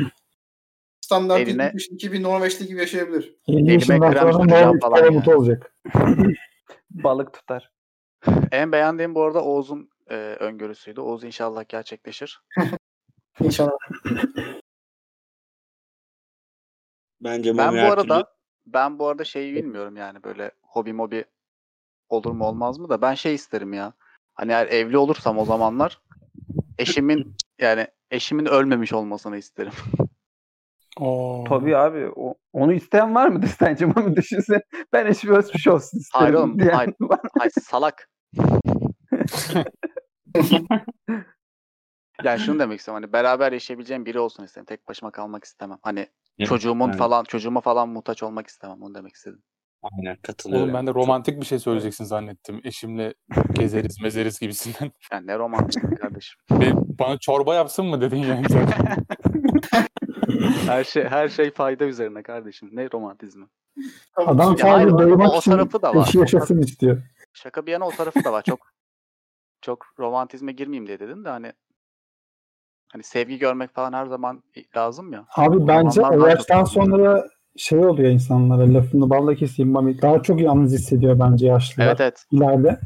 standart 1.00 1.40
Eline- 1.40 1.62
70 1.64 1.74
yaşındaki 1.82 2.12
bir 2.12 2.22
Norveçli 2.22 2.66
gibi 2.66 2.78
yaşayabilir. 2.80 3.34
50 3.48 3.56
Elime 3.58 3.72
yaşından 3.72 4.12
krem 4.12 4.32
sonra 4.32 4.44
Norveç 4.66 4.82
falan 4.82 5.04
yani. 5.12 5.34
olacak. 5.36 5.74
Balık 6.90 7.32
tutar. 7.32 7.70
En 8.52 8.72
beğendiğim 8.72 9.14
bu 9.14 9.22
arada 9.22 9.44
Oğuz'un 9.44 9.90
e, 10.10 10.14
öngörüsüydü. 10.16 11.00
Oğuz 11.00 11.24
inşallah 11.24 11.64
gerçekleşir. 11.68 12.42
İnşallah. 13.40 13.72
Bence 17.20 17.58
Ben 17.58 17.74
bu 17.74 17.78
arada 17.92 18.02
türlü- 18.02 18.24
ben 18.66 18.98
bu 18.98 19.08
arada 19.08 19.24
şeyi 19.24 19.54
bilmiyorum 19.54 19.96
yani 19.96 20.22
böyle 20.24 20.50
hobi 20.62 20.92
mobi 20.92 21.24
olur 22.08 22.32
mu 22.32 22.44
olmaz 22.46 22.78
mı 22.78 22.88
da 22.88 23.02
ben 23.02 23.14
şey 23.14 23.34
isterim 23.34 23.72
ya. 23.72 23.92
Hani 24.34 24.52
eğer 24.52 24.66
evli 24.66 24.98
olursam 24.98 25.38
o 25.38 25.44
zamanlar 25.44 26.00
eşimin 26.78 27.36
yani 27.58 27.86
eşimin 28.10 28.46
ölmemiş 28.46 28.92
olmasını 28.92 29.36
isterim. 29.36 29.72
Oo. 31.00 31.44
Tabii 31.48 31.76
abi. 31.76 32.10
O, 32.16 32.34
onu 32.52 32.72
isteyen 32.72 33.14
var 33.14 33.28
mıdır 33.28 33.54
sence 33.58 33.86
Mami? 33.86 34.16
Düşünsene. 34.16 34.62
Ben 34.92 35.06
eşim 35.06 35.30
ölmüş 35.30 35.66
olsun 35.68 35.98
isterim. 35.98 36.24
Hayır 36.24 36.34
oğlum, 36.34 36.58
diyen 36.58 36.74
hayır. 36.74 36.94
var. 37.00 37.20
Ay 37.40 37.50
salak. 37.50 38.10
yani 42.24 42.40
şunu 42.40 42.58
demek 42.58 42.78
istiyorum 42.78 43.02
hani 43.02 43.12
beraber 43.12 43.52
yaşayabileceğim 43.52 44.06
biri 44.06 44.18
olsun 44.20 44.44
isterim. 44.44 44.66
Tek 44.66 44.88
başıma 44.88 45.10
kalmak 45.10 45.44
istemem. 45.44 45.78
Hani 45.82 46.08
Evet, 46.38 46.48
çocuğumun 46.48 46.84
aynen. 46.86 46.98
falan 46.98 47.24
çocuğuma 47.24 47.60
falan 47.60 47.88
muhtaç 47.88 48.22
olmak 48.22 48.46
istemem. 48.46 48.82
Onu 48.82 48.94
demek 48.94 49.14
istedim. 49.14 49.42
Aynen 49.82 50.16
katılıyorum. 50.22 50.64
Oğlum 50.64 50.74
ben 50.74 50.86
de 50.86 50.94
romantik 50.94 51.40
bir 51.40 51.46
şey 51.46 51.58
söyleyeceksin 51.58 52.04
zannettim. 52.04 52.60
Eşimle 52.64 53.14
gezeriz 53.52 54.00
mezeriz 54.02 54.38
gibisinden. 54.40 54.92
Yani 55.12 55.26
ne 55.26 55.38
romantik 55.38 56.00
kardeşim. 56.00 56.40
Ve 56.50 56.72
bana 56.74 57.18
çorba 57.18 57.54
yapsın 57.54 57.86
mı 57.86 58.00
dedin 58.00 58.16
yani 58.16 58.46
sen. 58.48 58.68
Her 60.66 60.84
şey 60.84 61.04
her 61.04 61.28
şey 61.28 61.50
fayda 61.50 61.84
üzerine 61.84 62.22
kardeşim. 62.22 62.68
Ne 62.72 62.88
romantizmi. 62.92 63.46
Adam 64.16 64.58
sadece 64.58 64.94
o- 64.94 64.98
doymak 64.98 65.36
için 65.36 65.50
tarafı 65.50 65.82
da 65.82 65.94
var. 65.94 66.06
eşi 66.08 66.18
yaşasın 66.18 66.62
istiyor. 66.62 67.02
Şaka 67.32 67.66
bir 67.66 67.72
yana 67.72 67.86
o 67.86 67.90
tarafı 67.90 68.24
da 68.24 68.32
var. 68.32 68.42
Çok 68.42 68.60
çok 69.60 69.86
romantizme 69.98 70.52
girmeyeyim 70.52 70.86
diye 70.86 70.98
dedim 71.00 71.24
de 71.24 71.28
hani 71.28 71.52
hani 72.92 73.02
sevgi 73.02 73.38
görmek 73.38 73.74
falan 73.74 73.92
her 73.92 74.06
zaman 74.06 74.42
lazım 74.76 75.12
ya. 75.12 75.26
Abi 75.36 75.66
bence 75.68 76.02
çok- 76.48 76.68
sonra 76.68 77.24
şey 77.58 77.78
oluyor 77.78 78.10
insanlara 78.10 78.74
lafını 78.74 79.10
balla 79.10 79.34
keseyim 79.34 79.70
Mami. 79.72 80.02
Daha 80.02 80.22
çok 80.22 80.40
yalnız 80.40 80.72
hissediyor 80.72 81.18
bence 81.20 81.46
yaşlılar 81.46 81.86
Evet 81.86 82.00
evet. 82.00 82.24
ileride. 82.32 82.80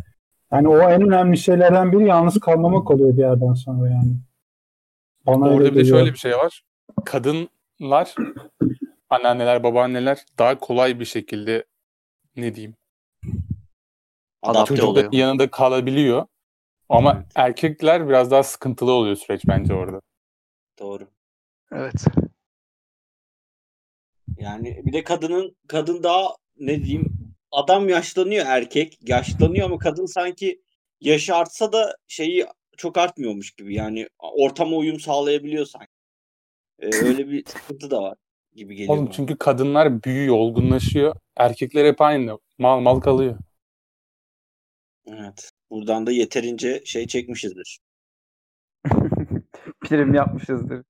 Yani 0.52 0.68
o 0.68 0.78
en 0.90 1.02
önemli 1.02 1.36
şeylerden 1.38 1.92
biri 1.92 2.06
yalnız 2.08 2.40
kalmamak 2.40 2.90
oluyor 2.90 3.12
bir 3.16 3.22
yerden 3.22 3.52
sonra 3.52 3.90
yani. 3.90 4.16
Bana 5.26 5.44
Orada 5.48 5.60
bir 5.60 5.64
de 5.64 5.68
geliyor. 5.80 5.98
şöyle 5.98 6.12
bir 6.12 6.18
şey 6.18 6.32
var. 6.32 6.62
Kadınlar, 7.04 8.14
anneanneler, 9.10 9.62
babaanneler 9.62 10.24
daha 10.38 10.58
kolay 10.58 11.00
bir 11.00 11.04
şekilde 11.04 11.64
ne 12.36 12.54
diyeyim 12.54 12.74
Adapte 14.42 14.68
Çocuk 14.68 14.84
da- 14.86 14.90
oluyor. 14.90 15.12
yanında 15.12 15.50
kalabiliyor. 15.50 16.26
Ama 16.88 17.12
Evet. 17.16 17.26
erkekler 17.34 18.08
biraz 18.08 18.30
daha 18.30 18.42
sıkıntılı 18.42 18.92
oluyor 18.92 19.16
süreç 19.16 19.42
bence 19.48 19.74
orada. 19.74 20.00
Doğru. 20.80 21.08
Evet. 21.72 22.04
Yani 24.38 24.82
bir 24.84 24.92
de 24.92 25.04
kadının 25.04 25.56
kadın 25.68 26.02
daha 26.02 26.36
ne 26.58 26.84
diyeyim 26.84 27.12
adam 27.50 27.88
yaşlanıyor 27.88 28.46
erkek 28.48 28.98
yaşlanıyor 29.08 29.66
ama 29.66 29.78
kadın 29.78 30.06
sanki 30.06 30.62
yaşı 31.00 31.34
artsa 31.34 31.72
da 31.72 31.96
şeyi 32.08 32.46
çok 32.76 32.98
artmıyormuş 32.98 33.50
gibi 33.50 33.74
yani 33.74 34.08
ortama 34.18 34.76
uyum 34.76 35.00
sağlayabiliyor 35.00 35.66
sanki. 35.66 35.92
Ee, 36.78 36.86
öyle 37.04 37.28
bir 37.28 37.44
sıkıntı 37.46 37.90
da 37.90 38.02
var 38.02 38.16
gibi 38.54 38.74
geliyor. 38.74 38.94
Oğlum 38.94 39.06
bana. 39.06 39.12
çünkü 39.12 39.36
kadınlar 39.36 40.02
büyüyor, 40.02 40.36
olgunlaşıyor. 40.36 41.16
Erkekler 41.36 41.84
hep 41.84 42.00
aynı. 42.00 42.38
Mal 42.58 42.80
mal 42.80 43.00
kalıyor. 43.00 43.38
Evet. 45.06 45.50
Buradan 45.70 46.06
da 46.06 46.12
yeterince 46.12 46.82
şey 46.84 47.06
çekmişizdir. 47.06 47.78
Prim 49.80 50.14
yapmışızdır. 50.14 50.82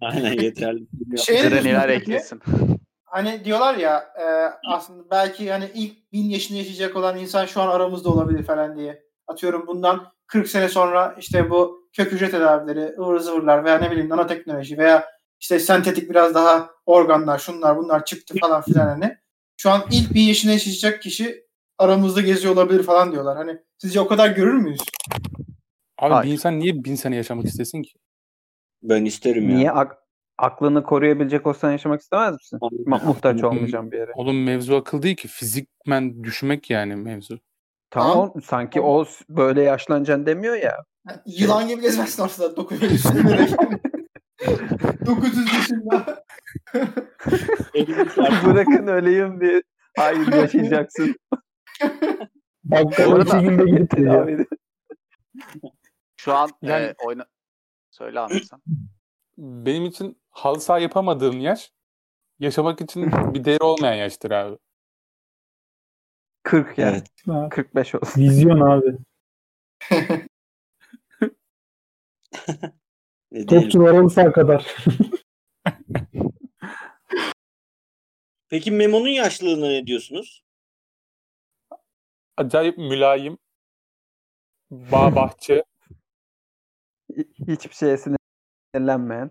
Aynen 0.00 0.32
yeterli. 0.32 0.86
Şey 1.16 1.42
peki? 1.50 1.92
eklesin. 1.92 2.40
Hani 3.10 3.44
diyorlar 3.44 3.74
ya 3.76 3.98
e, 4.20 4.24
aslında 4.68 5.10
belki 5.10 5.52
hani 5.52 5.70
ilk 5.74 6.12
bin 6.12 6.24
yaşını 6.24 6.58
yaşayacak 6.58 6.96
olan 6.96 7.18
insan 7.18 7.46
şu 7.46 7.60
an 7.60 7.68
aramızda 7.68 8.10
olabilir 8.10 8.44
falan 8.44 8.76
diye. 8.76 9.02
Atıyorum 9.26 9.66
bundan 9.66 10.06
40 10.26 10.48
sene 10.48 10.68
sonra 10.68 11.16
işte 11.18 11.50
bu 11.50 11.88
kök 11.96 12.12
hücre 12.12 12.30
tedavileri, 12.30 12.94
ıvır 12.98 13.18
zıvırlar 13.20 13.64
veya 13.64 13.78
ne 13.78 13.90
bileyim 13.90 14.08
nanoteknoloji 14.08 14.78
veya 14.78 15.06
işte 15.40 15.58
sentetik 15.58 16.10
biraz 16.10 16.34
daha 16.34 16.70
organlar, 16.86 17.38
şunlar 17.38 17.76
bunlar 17.76 18.04
çıktı 18.04 18.34
falan 18.40 18.62
filan 18.62 18.86
hani. 18.88 19.16
Şu 19.56 19.70
an 19.70 19.82
ilk 19.90 20.14
bin 20.14 20.22
yaşını 20.22 20.52
yaşayacak 20.52 21.02
kişi 21.02 21.44
aramızda 21.78 22.20
geziyor 22.20 22.54
olabilir 22.54 22.82
falan 22.82 23.12
diyorlar. 23.12 23.36
Hani 23.36 23.58
sizce 23.78 24.00
o 24.00 24.06
kadar 24.08 24.28
görür 24.28 24.54
müyüz? 24.54 24.80
Abi 25.98 26.14
Hayır. 26.14 26.26
bir 26.26 26.32
insan 26.32 26.58
niye 26.58 26.84
bin 26.84 26.94
sene 26.94 27.16
yaşamak 27.16 27.46
istesin 27.46 27.82
ki? 27.82 27.92
Ben 28.82 29.04
isterim 29.04 29.50
ya. 29.50 29.56
Niye 29.56 29.70
ak- 29.70 29.99
aklını 30.40 30.82
koruyabilecek 30.82 31.46
olsan 31.46 31.72
yaşamak 31.72 32.00
istemez 32.00 32.32
misin? 32.34 32.58
Ma- 32.60 33.04
muhtaç 33.04 33.44
olmayacağım 33.44 33.90
bir 33.90 33.98
yere. 33.98 34.12
Oğlum 34.14 34.44
mevzu 34.44 34.76
akıl 34.76 35.02
değil 35.02 35.16
ki. 35.16 35.28
Fizikmen 35.28 36.24
düşmek 36.24 36.70
yani 36.70 36.96
mevzu. 36.96 37.38
Tamam, 37.90 38.12
Tamam. 38.12 38.32
o- 38.34 38.40
sanki 38.40 38.80
o 38.80 39.04
s- 39.04 39.24
böyle 39.28 39.62
yaşlanacaksın 39.62 40.26
demiyor 40.26 40.54
ya. 40.56 40.84
Yani 41.08 41.18
yılan 41.26 41.68
gibi 41.68 41.80
gezmezsin 41.82 42.22
ortada 42.22 42.56
900 42.56 43.04
900 45.06 45.52
yaşında. 45.54 46.24
Bırakın 48.46 48.86
öleyim 48.86 49.40
diye. 49.40 49.62
Hayır 49.98 50.32
yaşayacaksın. 50.32 51.14
Bakkala 52.64 53.14
Orada- 53.14 53.40
günde 53.40 53.64
gidip 53.64 53.98
edin. 53.98 54.46
Şu 56.16 56.34
an 56.34 56.50
Yani- 56.62 56.84
e, 56.84 56.94
oyna 57.04 57.26
Söyle 57.90 58.20
Ahmet 58.20 58.46
sen. 58.46 58.60
Benim 59.38 59.84
için 59.84 60.19
halı 60.30 60.60
saha 60.60 60.78
yapamadığım 60.78 61.40
yaş 61.40 61.72
yaşamak 62.38 62.80
için 62.80 63.02
bir 63.34 63.44
değeri 63.44 63.64
olmayan 63.64 63.94
yaştır 63.94 64.30
abi. 64.30 64.58
40 66.42 66.78
yani. 66.78 66.90
Evet. 66.96 67.06
Ha, 67.26 67.48
45 67.50 67.94
olsun. 67.94 68.22
Vizyon 68.22 68.60
abi. 68.60 68.98
Topçu 73.48 74.10
sağ 74.10 74.32
kadar. 74.32 74.76
Peki 78.48 78.70
Memo'nun 78.70 79.08
yaşlılığına 79.08 79.66
ne 79.66 79.86
diyorsunuz? 79.86 80.42
Acayip 82.36 82.78
mülayim. 82.78 83.38
Bağ 84.70 85.16
bahçe. 85.16 85.64
Hiçbir 87.48 87.74
şeye 87.74 87.96
sinirlenmeyen. 88.74 89.30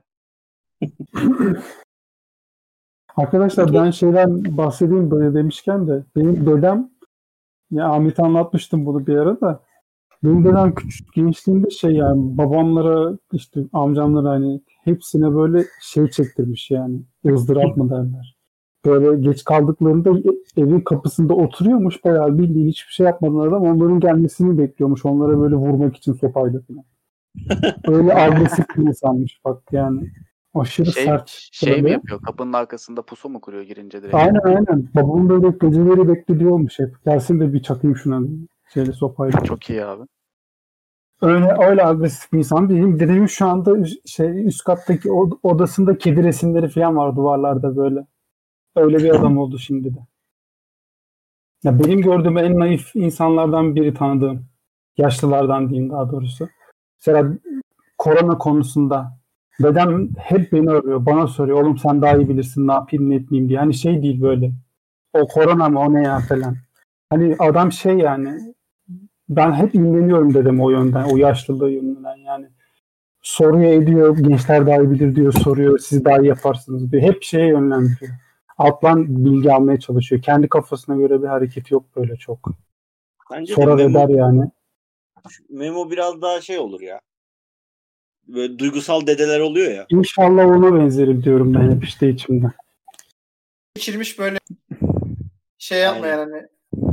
Arkadaşlar 3.16 3.74
ben 3.74 3.92
şeyden 3.92 4.58
bahsedeyim 4.58 5.12
böyle 5.12 5.34
demişken 5.34 5.88
de 5.88 6.04
benim 6.16 6.46
dedem 6.46 6.90
ya 7.72 7.90
Ahmet 7.90 8.20
anlatmıştım 8.20 8.86
bunu 8.86 9.08
bir 9.08 9.16
ara 9.16 9.42
da 9.42 9.64
benim 10.24 10.46
dedem 10.46 10.76
küçük 10.76 11.14
gençliğinde 11.14 11.70
şey 11.70 11.92
yani 11.92 12.38
babamlara 12.38 13.18
işte 13.34 13.62
amcamlara 13.74 14.30
hani 14.30 14.62
hepsine 14.84 15.36
böyle 15.36 15.66
şey 15.82 16.10
çektirmiş 16.10 16.72
yani 16.72 17.02
ızdırap 17.26 17.78
mı 17.78 17.90
derler. 17.90 18.40
Böyle 18.86 19.22
geç 19.22 19.44
kaldıklarında 19.44 20.10
evin 20.58 20.82
kapısında 20.82 21.34
oturuyormuş 21.34 22.06
bayağı 22.06 22.38
bildiğin 22.38 22.68
hiçbir 22.68 22.92
şey 22.92 23.06
yapmadan 23.06 23.48
adam 23.48 23.64
onların 23.64 24.00
gelmesini 24.00 24.58
bekliyormuş. 24.58 25.06
Onlara 25.06 25.40
böyle 25.40 25.56
vurmak 25.56 25.96
için 25.96 26.14
sopayla 26.14 26.60
falan. 26.62 26.84
Öyle 27.98 28.16
agresif 28.16 28.66
bir 28.78 28.82
insanmış 28.82 29.42
bak 29.46 29.64
yani. 29.72 30.12
Aşırı 30.56 30.92
Şey, 30.92 31.04
sert. 31.04 31.30
şey 31.52 31.82
mi 31.82 31.92
yapıyor? 31.92 32.22
Kapının 32.22 32.54
arkasında 32.54 33.02
pusu 33.02 33.30
mu 33.30 33.42
kuruyor 33.42 33.64
girince 33.64 34.02
direkt? 34.02 34.16
Aynen 34.16 34.40
aynen. 34.44 34.90
Babamın 34.96 35.30
böyle 35.30 35.58
geceleri 35.62 36.08
beklediyormuş 36.08 36.80
hep. 36.80 37.06
Gelsin 37.06 37.40
de 37.40 37.54
bir 37.54 37.64
çakayım 37.64 37.98
şuna 37.98 38.22
şeyle 38.74 38.92
sopayla. 38.92 39.44
Çok 39.44 39.70
iyi 39.70 39.86
abi. 39.86 40.04
Öyle 41.22 41.56
öyle 41.70 41.86
agresif 41.86 42.34
bir 42.34 42.38
insan. 42.38 42.70
Benim 42.70 43.00
dedemin 43.00 43.26
şu 43.26 43.48
anda 43.48 43.78
şey 44.06 44.46
üst 44.48 44.64
kattaki 44.64 45.12
od- 45.12 45.40
odasında 45.44 45.98
kedi 45.98 46.24
resimleri 46.24 46.70
falan 46.70 46.96
var 46.98 47.16
duvarlarda 47.16 47.76
böyle. 47.78 48.08
Öyle 48.76 48.98
bir 48.98 49.10
adam 49.10 49.38
oldu 49.38 49.60
şimdi 49.60 49.94
de. 49.96 50.00
Ya 51.64 51.80
benim 51.80 52.02
gördüğüm 52.02 52.38
en 52.38 52.60
naif 52.60 52.96
insanlardan 52.96 53.76
biri 53.76 53.94
tanıdığım. 53.94 54.46
Yaşlılardan 54.98 55.70
diyeyim 55.70 55.90
daha 55.92 56.12
doğrusu. 56.12 56.50
Mesela 57.00 57.34
korona 57.98 58.38
konusunda 58.38 59.19
dedem 59.64 60.10
hep 60.18 60.52
beni 60.52 60.70
arıyor. 60.70 61.06
Bana 61.06 61.28
soruyor. 61.28 61.62
Oğlum 61.62 61.78
sen 61.78 62.02
daha 62.02 62.18
iyi 62.18 62.30
bilirsin 62.30 62.68
ne 62.68 62.72
yapayım 62.72 63.10
ne 63.10 63.16
etmeyeyim 63.16 63.50
diye. 63.50 63.60
Hani 63.60 63.74
şey 63.74 64.04
değil 64.04 64.22
böyle. 64.22 64.52
O 65.14 65.28
korona 65.28 65.70
mı 65.70 65.80
o 65.80 65.94
ne 65.94 66.04
ya 66.04 66.20
falan. 66.20 66.56
Hani 67.10 67.36
adam 67.40 67.72
şey 67.72 67.98
yani 67.98 68.54
ben 69.30 69.54
hep 69.54 69.76
imreniyorum 69.76 70.34
dedim 70.34 70.62
o 70.62 70.70
yönden, 70.70 71.04
o 71.04 71.18
yaşlılığı 71.18 71.72
yönünden 71.72 72.18
yani. 72.18 72.48
Soruyor 73.22 73.72
ediyor, 73.72 74.18
gençler 74.18 74.68
daha 74.68 74.78
iyi 74.78 74.92
bilir 74.92 75.16
diyor, 75.16 75.34
soruyor, 75.34 75.80
siz 75.80 76.06
daha 76.06 76.18
iyi 76.20 76.28
yaparsınız 76.28 76.92
diyor. 76.92 77.04
Hep 77.04 77.24
şeye 77.24 77.48
yönlendiriyor. 77.48 78.14
Alttan 78.58 79.26
bilgi 79.26 79.54
almaya 79.54 79.80
çalışıyor. 79.80 80.22
Kendi 80.22 80.50
kafasına 80.50 80.96
göre 80.96 81.22
bir 81.22 81.28
hareket 81.28 81.72
yok 81.72 81.84
böyle 81.96 82.16
çok. 82.16 82.52
Bence 83.32 83.54
Sorar 83.54 83.80
eder 83.80 84.10
yani. 84.10 84.52
Memo 85.50 85.92
biraz 85.92 86.22
daha 86.22 86.42
şey 86.42 86.60
olur 86.60 86.82
ya. 86.82 87.00
Böyle 88.34 88.60
duygusal 88.60 89.08
dedeler 89.08 89.40
oluyor 89.40 89.72
ya. 89.72 89.86
İnşallah 89.90 90.46
ona 90.46 90.76
benzerim 90.80 91.24
diyorum 91.24 91.54
ben 91.54 91.76
hep 91.76 91.84
işte 91.84 92.10
içimden. 92.10 92.52
Geçirmiş 93.76 94.20
böyle 94.20 94.38
şey 95.58 95.80
yapmayan 95.80 96.18
hani 96.18 96.48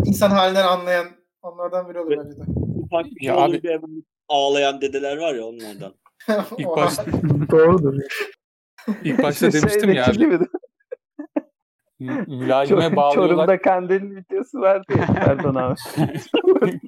insan 0.05 0.30
halinden 0.30 0.66
anlayan 0.66 1.07
onlardan 1.43 1.89
biri 1.91 2.01
olur 2.01 2.11
bence 2.11 2.37
de. 2.37 2.43
Ufak 2.84 3.05
bir 3.05 3.20
şey 3.20 3.28
Ya 3.28 3.37
olur 3.37 3.49
abi- 3.55 3.62
bir 3.62 3.70
hemen 3.70 4.05
ağlayan 4.28 4.80
dedeler 4.80 5.16
var 5.16 5.34
ya 5.34 5.45
onlardan. 5.45 5.95
İlk 6.59 6.66
başta, 6.68 7.05
Doğrudur. 7.51 7.95
ilk 9.05 9.22
başta 9.22 9.53
demiştim 9.53 9.93
ya 9.93 10.05
Şeydeki 10.05 10.24
gibi 10.24 10.41
de- 10.41 10.49
mü- 12.01 12.24
mülayime 12.28 12.80
Çor- 12.80 12.97
bağlıyorlar. 12.97 13.28
Çorum'da 13.37 13.61
kandil 13.61 14.16
videosu 14.16 14.61
vardı 14.61 14.93
ya. 14.99 15.07
Pardon 15.24 15.55
abi. 15.55 15.74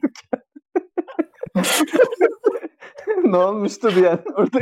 ne 3.33 3.37
olmuştu 3.37 3.91
yani 4.05 4.21
orada? 4.35 4.59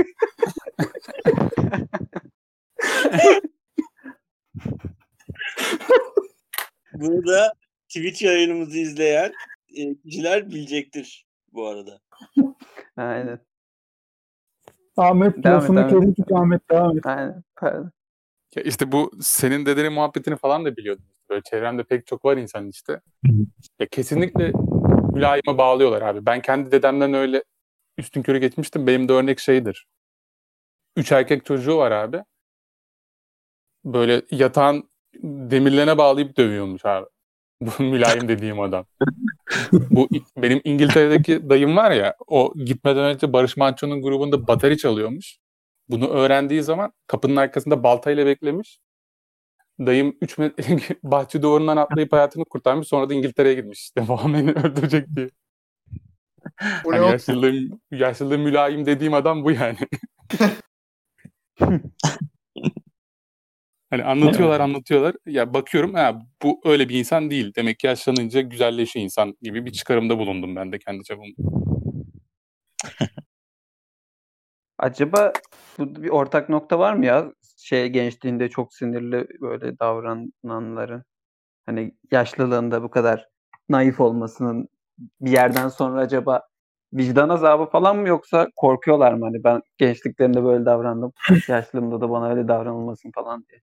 Bunu 6.95 7.27
da 7.27 7.53
Twitch 7.89 8.23
yayınımızı 8.23 8.79
izleyen 8.79 9.33
e, 9.77 9.95
kişiler 9.95 10.51
bilecektir 10.51 11.27
bu 11.53 11.67
arada. 11.67 12.01
Aynen. 12.97 13.39
Ahmet 14.97 15.45
Devam 15.45 15.57
lafını 15.57 15.81
et. 15.81 15.91
kestik 15.91 16.33
Ahmet 16.33 16.71
devam 16.71 16.99
et. 16.99 17.07
Aynen. 17.07 17.43
Pardon. 17.57 17.91
Ya 18.57 18.62
işte 18.62 18.93
bu 18.93 19.11
senin 19.21 19.67
dedenin 19.67 19.93
muhabbetini 19.93 20.37
falan 20.37 20.64
da 20.64 20.77
biliyordum. 20.77 21.05
Böyle 21.31 21.43
çevremde 21.43 21.85
pek 21.85 22.07
çok 22.07 22.25
var 22.25 22.37
insan 22.37 22.69
işte. 22.69 23.01
Ya 23.79 23.87
kesinlikle 23.91 24.53
mülayime 25.12 25.59
bağlıyorlar 25.59 26.03
abi. 26.03 26.27
Ben 26.27 26.43
kendi 26.43 26.73
dedemden 26.73 27.14
öyle 27.14 27.45
üstün 27.99 28.22
körü 28.22 28.38
geçmiştim. 28.38 28.86
Benim 28.86 29.09
de 29.09 29.12
örnek 29.12 29.40
şeydir. 29.40 29.86
Üç 30.97 31.12
erkek 31.12 31.44
çocuğu 31.44 31.76
var 31.78 31.90
abi. 31.90 32.22
Böyle 33.84 34.22
yatağın 34.30 34.90
demirlerine 35.22 35.99
bağlayıp 35.99 36.36
dövüyormuş 36.36 36.84
abi. 36.84 37.07
Bu 37.61 37.82
mülayim 37.82 38.28
dediğim 38.28 38.61
adam. 38.61 38.86
Bu 39.72 40.09
benim 40.36 40.61
İngiltere'deki 40.64 41.49
dayım 41.51 41.76
var 41.76 41.90
ya 41.90 42.14
o 42.26 42.53
gitmeden 42.64 43.05
önce 43.05 43.32
Barış 43.32 43.57
Manço'nun 43.57 44.03
grubunda 44.03 44.49
bateri 44.49 44.78
çalıyormuş. 44.78 45.38
Bunu 45.88 46.09
öğrendiği 46.09 46.62
zaman 46.62 46.92
kapının 47.07 47.36
arkasında 47.36 47.82
baltayla 47.82 48.26
beklemiş. 48.26 48.78
Dayım 49.80 50.16
3 50.20 50.38
metre 50.38 50.78
bahçe 51.03 51.42
duvarından 51.42 51.76
atlayıp 51.76 52.12
hayatını 52.12 52.44
kurtarmış. 52.44 52.88
Sonra 52.88 53.09
da 53.09 53.14
İngiltere'ye 53.14 53.55
gitmiş. 53.55 53.80
İşte 53.84 54.09
beni 54.09 54.51
öldürecek 54.51 55.16
diye. 55.16 55.30
Hani 56.57 57.07
yaşlılığım, 57.07 57.80
yaşlılığı 57.90 58.38
mülayim 58.38 58.86
dediğim 58.86 59.14
adam 59.14 59.44
bu 59.44 59.51
yani. 59.53 59.78
hani 63.90 64.05
anlatıyorlar 64.05 64.61
anlatıyorlar. 64.61 65.16
Ya 65.26 65.55
bakıyorum 65.55 65.94
ha, 65.94 66.22
bu 66.42 66.61
öyle 66.64 66.88
bir 66.88 66.99
insan 66.99 67.30
değil. 67.30 67.53
Demek 67.57 67.78
ki 67.78 67.86
yaşlanınca 67.86 68.40
güzelleşiyor 68.40 69.05
insan 69.05 69.36
gibi 69.42 69.66
bir 69.66 69.72
çıkarımda 69.72 70.18
bulundum 70.18 70.57
ben 70.57 70.72
de 70.72 70.78
kendi 70.78 71.05
çapımda. 71.05 71.36
Acaba 74.78 75.32
bu 75.78 76.03
bir 76.03 76.09
ortak 76.09 76.49
nokta 76.49 76.78
var 76.78 76.94
mı 76.94 77.07
ya? 77.07 77.32
Şey 77.57 77.88
gençliğinde 77.88 78.49
çok 78.49 78.74
sinirli 78.74 79.26
böyle 79.40 79.78
davrananların 79.78 81.05
hani 81.66 81.92
yaşlılığında 82.11 82.82
bu 82.82 82.90
kadar 82.90 83.28
naif 83.68 84.01
olmasının 84.01 84.68
bir 85.20 85.30
yerden 85.30 85.68
sonra 85.68 86.01
acaba 86.01 86.42
vicdan 86.92 87.28
azabı 87.28 87.66
falan 87.66 87.97
mı 87.97 88.09
yoksa 88.09 88.49
korkuyorlar 88.57 89.12
mı? 89.12 89.24
Hani 89.24 89.44
ben 89.44 89.62
gençliklerinde 89.78 90.44
böyle 90.44 90.64
davrandım. 90.64 91.12
Yaşlılığımda 91.49 92.01
da 92.01 92.11
bana 92.11 92.30
öyle 92.30 92.49
davranılmasın 92.49 93.11
falan 93.11 93.44
diye. 93.51 93.61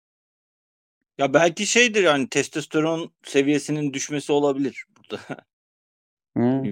Ya 1.17 1.33
belki 1.33 1.65
şeydir 1.65 2.03
yani 2.03 2.29
testosteron 2.29 3.11
seviyesinin 3.23 3.93
düşmesi 3.93 4.31
olabilir 4.31 4.85
burada. 4.97 5.23
Hı. 6.37 6.63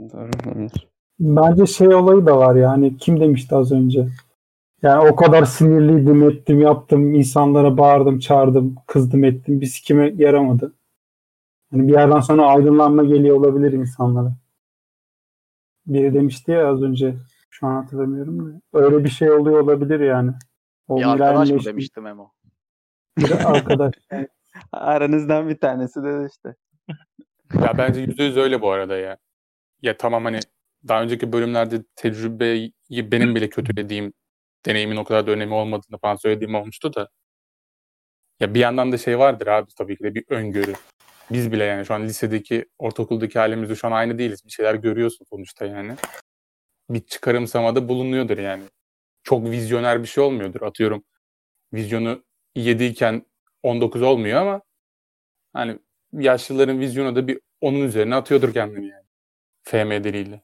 Doğru 0.00 0.30
olabilir. 0.46 0.88
Bence 1.20 1.66
şey 1.66 1.94
olayı 1.94 2.26
da 2.26 2.38
var 2.38 2.54
yani 2.54 2.96
kim 2.96 3.20
demişti 3.20 3.54
az 3.54 3.72
önce? 3.72 4.08
Yani 4.82 5.10
o 5.10 5.16
kadar 5.16 5.44
sinirliydim, 5.44 6.30
ettim, 6.30 6.60
yaptım, 6.60 7.14
insanlara 7.14 7.78
bağırdım, 7.78 8.18
çağırdım, 8.18 8.74
kızdım, 8.86 9.24
ettim. 9.24 9.60
Bir 9.60 9.66
sikime 9.66 10.14
yaramadı. 10.16 10.72
Yani 11.72 11.88
bir 11.88 11.92
yerden 11.92 12.20
sonra 12.20 12.46
aydınlanma 12.46 13.04
geliyor 13.04 13.36
olabilir 13.36 13.72
insanlara. 13.72 14.32
Biri 15.86 16.14
demişti 16.14 16.50
ya 16.50 16.68
az 16.68 16.82
önce, 16.82 17.16
şu 17.50 17.66
an 17.66 17.82
hatırlamıyorum 17.82 18.54
da. 18.54 18.60
Öyle 18.72 19.04
bir 19.04 19.08
şey 19.08 19.30
oluyor 19.30 19.60
olabilir 19.60 20.00
yani. 20.00 20.32
O 20.88 20.98
Bir 20.98 21.04
arkadaş 21.04 21.50
mı 21.50 21.64
demişti 21.64 22.00
Memo? 22.00 22.32
Bir 23.18 23.30
arkadaş. 23.30 23.94
Aranızdan 24.72 25.48
bir 25.48 25.58
tanesi 25.58 26.02
dedi 26.02 26.28
işte. 26.30 26.54
Ya 27.54 27.78
bence 27.78 28.00
yüzde 28.00 28.24
yüz 28.24 28.36
öyle 28.36 28.60
bu 28.60 28.70
arada 28.70 28.96
ya. 28.96 29.18
Ya 29.82 29.96
tamam 29.96 30.24
hani 30.24 30.40
daha 30.88 31.02
önceki 31.02 31.32
bölümlerde 31.32 31.84
tecrübeyi 31.96 32.72
benim 32.90 33.34
bile 33.34 33.48
kötülediğim 33.48 34.12
deneyimin 34.66 34.96
o 34.96 35.04
kadar 35.04 35.26
da 35.26 35.30
önemi 35.30 35.54
olmadığını 35.54 35.98
falan 35.98 36.16
söylediğim 36.16 36.54
olmuştu 36.54 36.94
da. 36.94 37.08
Ya 38.40 38.54
bir 38.54 38.60
yandan 38.60 38.92
da 38.92 38.98
şey 38.98 39.18
vardır 39.18 39.46
abi 39.46 39.70
tabii 39.78 39.96
ki 39.96 40.04
de 40.04 40.14
bir 40.14 40.24
öngörü. 40.28 40.72
Biz 41.30 41.52
bile 41.52 41.64
yani 41.64 41.86
şu 41.86 41.94
an 41.94 42.02
lisedeki, 42.04 42.66
ortaokuldaki 42.78 43.38
halimizde 43.38 43.74
şu 43.76 43.86
an 43.86 43.92
aynı 43.92 44.18
değiliz. 44.18 44.46
Bir 44.46 44.50
şeyler 44.50 44.74
görüyorsun 44.74 45.26
sonuçta 45.30 45.66
yani. 45.66 45.94
Bir 46.90 47.00
çıkarımsamada 47.00 47.88
bulunuyordur 47.88 48.38
yani. 48.38 48.64
Çok 49.22 49.44
vizyoner 49.50 50.02
bir 50.02 50.08
şey 50.08 50.24
olmuyordur. 50.24 50.62
Atıyorum 50.62 51.04
vizyonu 51.72 52.24
7 52.54 52.84
iken 52.84 53.26
19 53.62 54.02
olmuyor 54.02 54.40
ama 54.42 54.62
hani 55.52 55.78
yaşlıların 56.12 56.80
vizyonu 56.80 57.16
da 57.16 57.26
bir 57.26 57.40
onun 57.60 57.80
üzerine 57.80 58.14
atıyordur 58.14 58.52
kendini 58.52 58.86
yani. 58.88 59.04
FM 59.64 60.04
diliyle. 60.04 60.42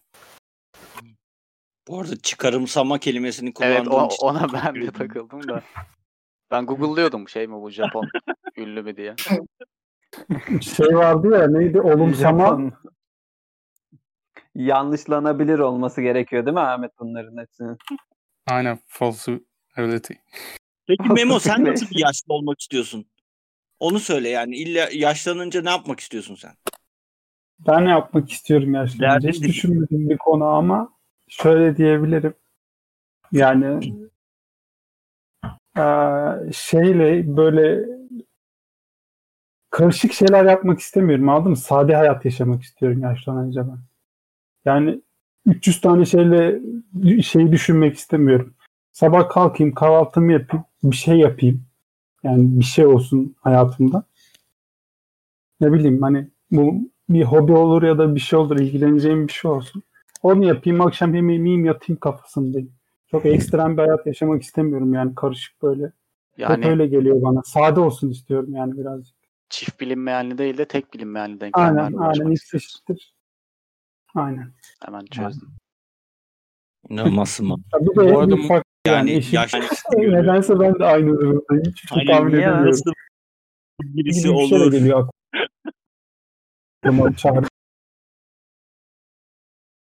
Bu 1.88 2.00
arada 2.00 2.16
çıkarımsama 2.16 2.98
kelimesini 2.98 3.52
Evet 3.60 3.78
kullandığın 3.88 3.90
o- 4.04 4.06
için 4.06 4.26
ona 4.26 4.52
ben 4.52 4.74
de 4.74 4.90
takıldım 4.90 5.48
da. 5.48 5.62
Ben 6.50 6.66
Google'lıyordum 6.66 7.28
şey 7.28 7.46
mi 7.46 7.54
bu 7.60 7.70
Japon 7.70 8.08
ünlü 8.56 8.82
mü 8.82 8.96
diye. 8.96 9.14
Şey 10.60 10.96
vardı 10.96 11.28
ya 11.40 11.46
neydi? 11.48 11.80
Olumsama. 11.80 12.72
Yanlışlanabilir 14.54 15.58
olması 15.58 16.02
gerekiyor 16.02 16.46
değil 16.46 16.54
mi 16.54 16.60
Ahmet 16.60 16.90
bunların 16.98 17.36
hepsinin? 17.42 17.76
Aynen 18.46 18.78
false 18.86 19.40
reality. 19.78 20.14
Peki 20.86 21.08
Memo 21.12 21.38
sen 21.38 21.64
nasıl 21.64 21.90
bir 21.90 21.98
yaşlı 22.00 22.34
olmak 22.34 22.60
istiyorsun? 22.60 23.06
Onu 23.80 23.98
söyle 24.00 24.28
yani 24.28 24.56
illa 24.56 24.88
yaşlanınca 24.92 25.62
ne 25.62 25.70
yapmak 25.70 26.00
istiyorsun 26.00 26.34
sen? 26.34 26.52
Ben 27.66 27.84
ne 27.84 27.90
yapmak 27.90 28.30
istiyorum 28.32 28.74
yaşlanınca? 28.74 29.28
Hiç 29.28 29.40
Derdin- 29.40 29.48
düşünmediğim 29.48 30.08
bir 30.10 30.18
konu 30.18 30.44
ama 30.44 30.92
şöyle 31.28 31.76
diyebilirim. 31.76 32.34
Yani 33.32 33.92
eee, 35.76 36.52
şeyle 36.52 37.36
böyle 37.36 37.84
karışık 39.78 40.12
şeyler 40.12 40.44
yapmak 40.44 40.80
istemiyorum 40.80 41.28
anladın 41.28 41.50
mı? 41.50 41.56
Sade 41.56 41.96
hayat 41.96 42.24
yaşamak 42.24 42.62
istiyorum 42.62 43.02
yaşlanınca 43.02 43.68
ben. 43.68 43.78
Yani 44.64 45.00
300 45.46 45.80
tane 45.80 46.04
şeyle 46.04 46.60
şeyi 47.22 47.52
düşünmek 47.52 47.96
istemiyorum. 47.96 48.54
Sabah 48.92 49.28
kalkayım, 49.28 49.74
kahvaltımı 49.74 50.32
yapayım, 50.32 50.64
bir 50.82 50.96
şey 50.96 51.18
yapayım. 51.18 51.62
Yani 52.22 52.60
bir 52.60 52.64
şey 52.64 52.86
olsun 52.86 53.36
hayatımda. 53.40 54.04
Ne 55.60 55.72
bileyim 55.72 56.02
hani 56.02 56.28
bu 56.50 56.74
bir 57.08 57.22
hobi 57.22 57.52
olur 57.52 57.82
ya 57.82 57.98
da 57.98 58.14
bir 58.14 58.20
şey 58.20 58.38
olur, 58.38 58.58
ilgileneceğim 58.58 59.28
bir 59.28 59.32
şey 59.32 59.50
olsun. 59.50 59.82
Onu 60.22 60.44
yapayım, 60.44 60.80
akşam 60.80 61.14
yemeğimi 61.14 61.48
yiyeyim, 61.48 61.66
yatayım 61.66 62.00
kafasındayım. 62.00 62.72
Çok 63.10 63.26
ekstrem 63.26 63.76
bir 63.76 63.82
hayat 63.82 64.06
yaşamak 64.06 64.42
istemiyorum 64.42 64.94
yani 64.94 65.14
karışık 65.14 65.62
böyle. 65.62 65.84
Hep 65.84 65.92
Yani 66.38 66.66
öyle 66.66 66.86
geliyor 66.86 67.22
bana. 67.22 67.42
Sade 67.42 67.80
olsun 67.80 68.10
istiyorum 68.10 68.54
yani 68.54 68.78
birazcık. 68.78 69.17
Çift 69.50 69.80
bilinmeyenli 69.80 70.38
değil 70.38 70.58
de 70.58 70.68
tek 70.68 70.94
bilinmeyenli 70.94 71.40
denklemlerle 71.40 71.80
Aynen, 71.82 71.92
uğraşmak 71.96 72.26
aynen. 72.26 72.32
Eşittir. 72.54 73.14
Aynen. 74.14 74.52
Hemen 74.84 75.04
çözdüm. 75.06 75.48
İnanılmazsın 76.88 77.46
mı? 77.46 77.56
Ya 77.74 77.80
bir 77.80 77.86
de 77.86 77.96
Bu 77.96 78.02
en 78.02 78.14
arada 78.14 78.36
büyük 78.36 78.48
fark 78.48 78.64
yani, 78.86 78.96
Yani 79.10 79.10
eşim. 79.18 79.34
yaş 79.34 79.54
Nedense 79.96 80.60
ben 80.60 80.78
de 80.78 80.84
aynı 80.84 81.06
durumdayım. 81.20 81.64
Hiç 81.64 81.90
Hani 81.90 82.06
tahmin 82.06 82.30
niye 82.32 82.40
edemiyorum. 82.42 82.70
nasıl 82.70 82.92
birisi 83.82 83.94
Gibi 83.94 84.08
bir 84.08 84.12
şey 84.12 84.24
de 84.24 84.56
olur? 84.64 84.72
geliyor 84.72 85.08
aklıma. 86.84 87.16
Çağrı. 87.16 87.42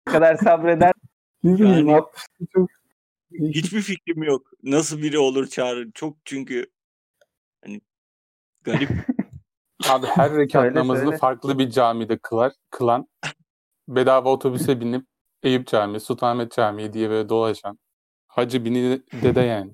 Ne 0.07 0.13
kadar 0.13 0.35
sabreder. 0.35 0.93
Ne 1.43 1.53
bileyim 1.53 1.87
Yani- 1.87 1.95
60 1.95 2.23
çok. 2.53 2.69
Hiçbir 3.33 3.81
fikrim 3.81 4.23
yok. 4.23 4.51
Nasıl 4.63 5.01
biri 5.01 5.17
olur 5.19 5.47
çağrı? 5.47 5.91
Çok 5.91 6.17
çünkü 6.25 6.65
hani 7.65 7.81
garip. 8.63 8.89
Abi 9.89 10.05
her 10.05 10.33
rekat 10.33 10.61
Söyle, 10.61 10.79
namazını 10.79 11.05
söyle. 11.05 11.17
farklı 11.17 11.59
bir 11.59 11.69
camide 11.69 12.17
kılar, 12.17 12.53
kılan, 12.69 13.07
bedava 13.87 14.29
otobüse 14.29 14.79
binip 14.81 15.05
Eyüp 15.43 15.67
Camii, 15.67 15.99
Sultanahmet 15.99 16.51
Camii 16.51 16.93
diye 16.93 17.09
böyle 17.09 17.29
dolaşan 17.29 17.79
Hacı 18.27 18.65
Bini 18.65 19.01
dede 19.23 19.41
yani. 19.41 19.71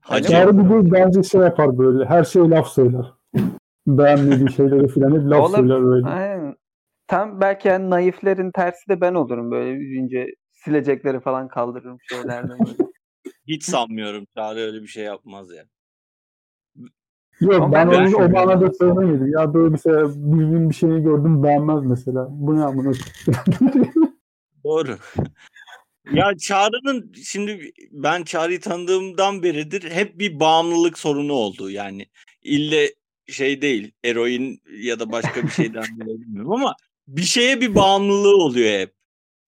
Hacı 0.00 0.28
Çağrı 0.28 0.58
bir 0.58 0.86
de 0.86 0.92
bence 0.92 1.22
şey 1.22 1.40
yapar 1.40 1.78
böyle. 1.78 2.04
Her 2.04 2.24
şeye 2.24 2.50
laf 2.50 2.68
söyler. 2.68 3.12
Beğenmediği 3.86 4.52
şeyleri 4.52 4.88
filan 4.88 5.20
hep 5.20 5.30
laf 5.30 5.40
Oğlum, 5.40 5.56
söyler 5.56 5.84
böyle. 5.84 6.06
Aynen. 6.06 6.56
Tam 7.06 7.40
belki 7.40 7.68
yani 7.68 7.90
naiflerin 7.90 8.50
tersi 8.50 8.88
de 8.88 9.00
ben 9.00 9.14
olurum 9.14 9.50
böyle 9.50 9.78
büyüyünce 9.78 10.34
silecekleri 10.52 11.20
falan 11.20 11.48
kaldırırım 11.48 11.98
şeylerden. 12.08 12.58
hiç 13.46 13.64
sanmıyorum 13.64 14.24
çağrı 14.36 14.58
öyle 14.58 14.82
bir 14.82 14.86
şey 14.86 15.04
yapmaz 15.04 15.50
ya. 15.52 15.64
Yok 17.40 17.54
Ama 17.54 17.72
ben 17.72 17.86
onu 17.86 17.96
o 17.96 18.00
düşünmüyorum. 18.04 18.32
manada 18.32 18.72
söylemedim. 18.74 19.32
Ya 19.38 19.54
böyle 19.54 19.68
mesela 19.70 20.08
birinin 20.08 20.70
bir 20.70 20.74
şeyini 20.74 21.02
gördüm 21.02 21.42
beğenmez 21.42 21.84
mesela. 21.84 22.26
Bu 22.30 22.56
ne 22.56 22.64
amına 22.64 22.92
Doğru. 24.64 24.96
ya 26.12 26.36
Çağrı'nın 26.38 27.12
şimdi 27.24 27.72
ben 27.92 28.22
Çağrı'yı 28.22 28.60
tanıdığımdan 28.60 29.42
beridir 29.42 29.90
hep 29.90 30.18
bir 30.18 30.40
bağımlılık 30.40 30.98
sorunu 30.98 31.32
oldu. 31.32 31.70
Yani 31.70 32.06
ille 32.42 32.88
şey 33.28 33.62
değil 33.62 33.92
eroin 34.04 34.60
ya 34.82 35.00
da 35.00 35.12
başka 35.12 35.42
bir 35.42 35.48
şeyden 35.48 35.82
bilmiyorum 36.00 36.52
ama 36.52 36.74
bir 37.08 37.22
şeye 37.22 37.60
bir 37.60 37.74
bağımlılığı 37.74 38.36
oluyor 38.36 38.80
hep. 38.80 38.94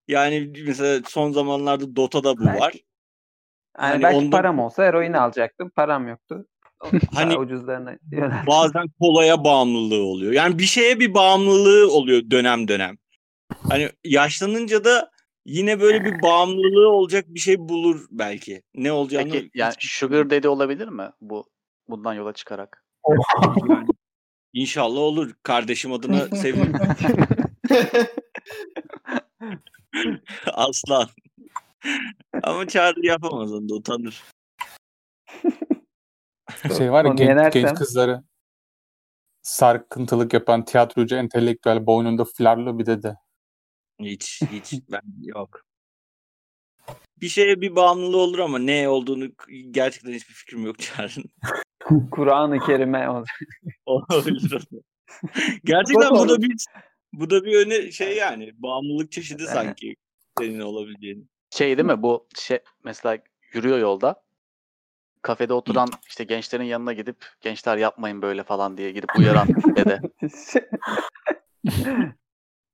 Yani 0.08 0.52
mesela 0.66 1.00
son 1.08 1.32
zamanlarda 1.32 1.96
Dota'da 1.96 2.36
bu 2.38 2.44
Belki- 2.46 2.60
var. 2.60 2.72
Yani 2.72 3.92
Hani 3.92 4.02
belki 4.02 4.16
ondan- 4.16 4.30
param 4.30 4.58
olsa 4.58 4.84
eroin 4.84 5.12
alacaktım. 5.12 5.70
Param 5.70 6.08
yoktu. 6.08 6.46
Hani- 7.14 7.38
ucuzlarına. 7.38 7.98
Bazen 8.46 8.86
kolaya 9.00 9.44
bağımlılığı 9.44 10.02
oluyor. 10.02 10.32
Yani 10.32 10.58
bir 10.58 10.64
şeye 10.64 11.00
bir 11.00 11.14
bağımlılığı 11.14 11.92
oluyor 11.92 12.22
dönem 12.30 12.68
dönem. 12.68 12.96
Hani 13.68 13.90
yaşlanınca 14.04 14.84
da 14.84 15.10
yine 15.46 15.80
böyle 15.80 16.04
bir 16.04 16.12
bağımlılığı 16.22 16.88
olacak 16.88 17.24
bir 17.28 17.40
şey 17.40 17.58
bulur 17.58 18.06
belki. 18.10 18.62
Ne 18.74 18.92
olacağını 18.92 19.30
Peki 19.30 19.50
yani 19.54 19.74
sugar 19.78 20.30
daddy 20.30 20.48
olabilir 20.48 20.88
mi 20.88 21.10
bu 21.20 21.44
bundan 21.88 22.14
yola 22.14 22.32
çıkarak? 22.32 22.84
Yani 23.68 23.86
İnşallah 24.52 25.00
olur. 25.00 25.34
Kardeşim 25.42 25.92
adına 25.92 26.36
sevinirim. 26.36 26.96
Aslan. 30.46 31.08
Ama 32.42 32.68
çağrı 32.68 33.06
yapamaz 33.06 33.52
onu 33.52 33.68
da 33.68 33.74
utanır. 33.74 34.22
Şey 36.78 36.92
var 36.92 37.04
ya 37.04 37.12
genç, 37.12 37.28
yenersem- 37.28 37.52
genç 37.52 37.78
kızları 37.78 38.22
sarkıntılık 39.42 40.34
yapan 40.34 40.64
tiyatrocu, 40.64 41.16
entelektüel, 41.16 41.86
boynunda 41.86 42.24
flarlı 42.24 42.78
bir 42.78 42.86
dede. 42.86 43.16
Hiç 44.00 44.42
hiç 44.52 44.72
ben 44.92 45.02
yok. 45.22 45.64
Bir 47.20 47.28
şeye 47.28 47.60
bir 47.60 47.76
bağımlılığı 47.76 48.16
olur 48.16 48.38
ama 48.38 48.58
ne 48.58 48.88
olduğunu 48.88 49.28
gerçekten 49.70 50.12
hiçbir 50.12 50.34
fikrim 50.34 50.66
yok 50.66 50.78
Çağrı'nın. 50.78 51.30
Kur'an-ı 52.10 52.58
Kerim'e 52.58 53.08
Olabilir. 53.86 54.68
gerçekten 55.64 56.10
bu 56.10 56.28
da 56.28 56.42
bir 56.42 56.56
bu 57.12 57.30
da 57.30 57.44
bir 57.44 57.66
öne 57.66 57.92
şey 57.92 58.16
yani 58.16 58.52
bağımlılık 58.62 59.12
çeşidi 59.12 59.46
sanki 59.46 59.96
senin 60.38 60.60
olabileceğin. 60.60 61.30
Şey 61.50 61.76
değil 61.78 61.86
mi 61.86 62.02
bu 62.02 62.28
şey 62.38 62.58
mesela 62.84 63.18
yürüyor 63.54 63.78
yolda 63.78 64.22
kafede 65.22 65.52
oturan 65.52 65.88
işte 66.08 66.24
gençlerin 66.24 66.64
yanına 66.64 66.92
gidip 66.92 67.16
gençler 67.40 67.76
yapmayın 67.76 68.22
böyle 68.22 68.42
falan 68.42 68.76
diye 68.76 68.90
gidip 68.92 69.18
uyaran 69.18 69.48
dede. 69.76 70.00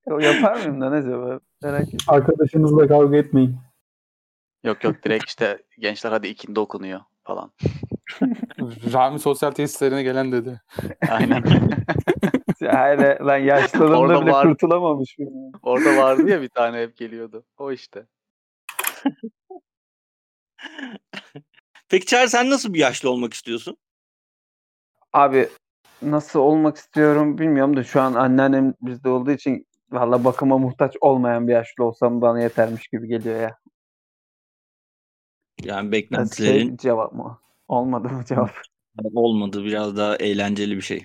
o 0.07 0.19
yapar 0.19 0.57
mıyım 0.57 0.81
lan 0.81 0.93
acaba? 0.93 1.41
Merak 1.63 1.83
ettim. 1.83 1.99
Arkadaşınızla 2.09 2.89
kavga 2.89 3.17
etmeyin. 3.17 3.57
Yok 4.65 4.85
yok 4.85 5.05
direkt 5.05 5.29
işte 5.29 5.63
gençler 5.79 6.13
hadi 6.13 6.29
ikindi 6.29 6.61
okunuyor 6.61 7.01
falan. 7.25 7.53
Rami 8.93 9.19
sosyal 9.19 9.51
tesislerine 9.51 10.03
gelen 10.03 10.33
dede. 10.33 10.61
Aynen. 11.11 11.45
Hayır 12.71 13.21
lan 13.21 13.37
yaşlılığımda 13.37 13.99
Orada 13.99 14.23
bile 14.23 14.33
var. 14.33 14.49
kurtulamamış 14.49 15.19
mıyım? 15.19 15.53
Orada 15.63 15.97
vardı 15.97 16.31
ya 16.31 16.43
bir 16.43 16.49
tane 16.49 16.83
hep 16.83 16.97
geliyordu. 16.97 17.45
O 17.59 17.73
işte. 17.73 18.07
Peki 21.89 22.07
Çağrı 22.07 22.29
sen 22.29 22.51
nasıl 22.51 22.75
bir 22.75 22.79
yaşlı 22.79 23.11
olmak 23.11 23.35
istiyorsun? 23.35 23.77
Abi 25.13 25.49
nasıl 26.03 26.41
olmak 26.41 26.77
istiyorum 26.77 27.39
bilmiyorum 27.39 27.77
da 27.77 27.85
şu 27.85 28.01
an 28.01 28.15
anneannem 28.15 28.75
bizde 28.81 29.09
olduğu 29.09 29.31
için 29.31 29.67
valla 29.91 30.25
bakıma 30.25 30.59
muhtaç 30.59 30.97
olmayan 31.01 31.49
bir 31.49 31.53
yaşlı 31.53 31.85
olsam 31.85 32.21
bana 32.21 32.41
yetermiş 32.41 32.89
gibi 32.89 33.09
geliyor 33.09 33.41
ya. 33.41 33.59
Yani 35.63 35.77
Nasıl 35.87 35.93
beklentilerin 35.93 36.69
şey 36.69 36.77
cevap 36.77 37.13
mı? 37.13 37.39
Olmadı 37.69 38.09
mı 38.09 38.25
cevap? 38.25 38.51
olmadı 39.15 39.65
biraz 39.65 39.97
daha 39.97 40.17
eğlenceli 40.17 40.77
bir 40.77 40.83
şey. 40.83 41.05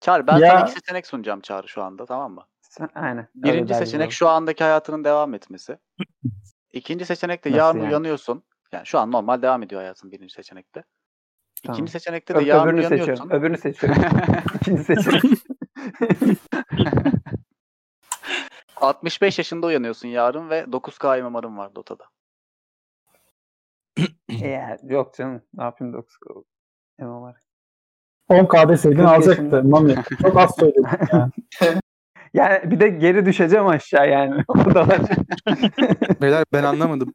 Çağrı 0.00 0.26
ben 0.26 0.38
Ya- 0.38 0.48
sana 0.48 0.60
iki 0.60 0.72
seçenek 0.72 1.06
sunacağım 1.06 1.40
Çağrı 1.40 1.68
şu 1.68 1.82
anda 1.82 2.06
tamam 2.06 2.32
mı? 2.32 2.46
Sen- 2.60 2.90
Aynen. 2.94 3.28
Birinci 3.34 3.74
seçenek 3.74 4.12
şu 4.12 4.28
andaki 4.28 4.64
hayatının 4.64 5.04
devam 5.04 5.34
etmesi. 5.34 5.78
İkinci 6.72 7.04
seçenek 7.06 7.44
de 7.44 7.48
Nasıl 7.50 7.58
yarın 7.58 7.78
yani? 7.78 7.88
uyanıyorsun. 7.88 8.42
Yani 8.72 8.86
şu 8.86 8.98
an 8.98 9.12
normal 9.12 9.42
devam 9.42 9.62
ediyor 9.62 9.80
hayatın 9.80 10.12
birinci 10.12 10.34
seçenekte. 10.34 10.84
Tamam. 11.62 11.74
İkinci 11.76 11.92
seçenekte 11.92 12.34
de 12.34 12.38
Ö- 12.38 12.42
yarın 12.42 12.62
öbürünü 12.68 12.80
uyanıyorsun. 12.80 13.06
seçiyorum. 13.14 13.30
Öbürünü 13.30 13.58
seçiyorum. 13.58 14.02
İkinci 14.60 14.84
seçenek. 14.84 15.22
65 18.76 19.38
yaşında 19.38 19.66
uyanıyorsun 19.66 20.08
yarın 20.08 20.50
ve 20.50 20.60
9K 20.60 21.22
MMR'ın 21.22 21.58
var 21.58 21.74
Dota'da. 21.74 22.04
ya, 24.28 24.78
yok 24.82 25.14
canım. 25.14 25.42
Ne 25.54 25.64
yapayım 25.64 25.94
9 25.94 26.16
Emam 26.98 27.22
var. 27.22 27.36
10k 28.30 28.68
deseydin 28.68 28.96
40 28.96 29.08
alacaktı. 29.08 29.64
Mami. 29.64 29.94
Çok 30.22 30.36
az 30.36 30.56
söyledin. 30.58 30.86
ya. 31.12 31.30
Yani 32.34 32.70
bir 32.70 32.80
de 32.80 32.88
geri 32.88 33.26
düşeceğim 33.26 33.66
aşağı 33.66 34.10
yani. 34.10 34.44
O 34.48 34.74
da 34.74 34.88
var. 34.88 35.00
Beyler 36.20 36.44
ben 36.52 36.62
anlamadım. 36.64 37.14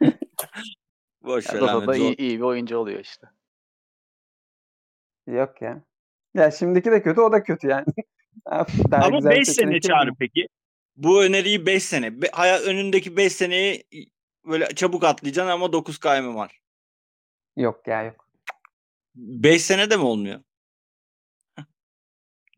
Boş 1.22 1.54
ver 1.54 1.60
Dota'da 1.60 1.96
iyi, 1.96 2.16
iyi 2.16 2.38
bir 2.38 2.44
oyuncu 2.44 2.78
oluyor 2.78 3.00
işte. 3.00 3.26
Yok 5.26 5.62
ya. 5.62 5.82
Ya 6.34 6.50
şimdiki 6.50 6.90
de 6.90 7.02
kötü 7.02 7.20
o 7.20 7.32
da 7.32 7.42
kötü 7.42 7.68
yani. 7.68 7.84
Daha 8.90 9.04
Ama 9.04 9.16
güzel 9.16 9.30
5 9.30 9.48
sene 9.48 9.80
Çağrı 9.80 10.10
peki. 10.18 10.48
Bu 10.96 11.24
öneriyi 11.24 11.66
5 11.66 11.82
sene. 11.82 12.22
Be- 12.22 12.30
hayat 12.32 12.62
önündeki 12.62 13.16
5 13.16 13.32
seneyi 13.32 13.84
böyle 14.44 14.66
çabuk 14.66 15.04
atlayacaksın 15.04 15.50
ama 15.50 15.72
9 15.72 15.98
KM 15.98 16.34
var. 16.34 16.60
Yok 17.56 17.86
ya 17.86 18.02
yok. 18.02 18.28
5 19.14 19.64
sene 19.64 19.90
de 19.90 19.96
mi 19.96 20.02
olmuyor? 20.02 20.40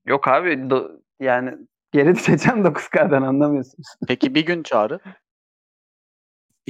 Yok 0.07 0.28
abi 0.28 0.49
do- 0.49 1.01
yani 1.20 1.59
geri 1.93 2.14
düşeceğim 2.14 2.64
9K'dan 2.64 3.22
anlamıyorsunuz. 3.22 3.87
Peki 4.09 4.35
bir 4.35 4.47
gün 4.47 4.62
çağrı. 4.62 5.01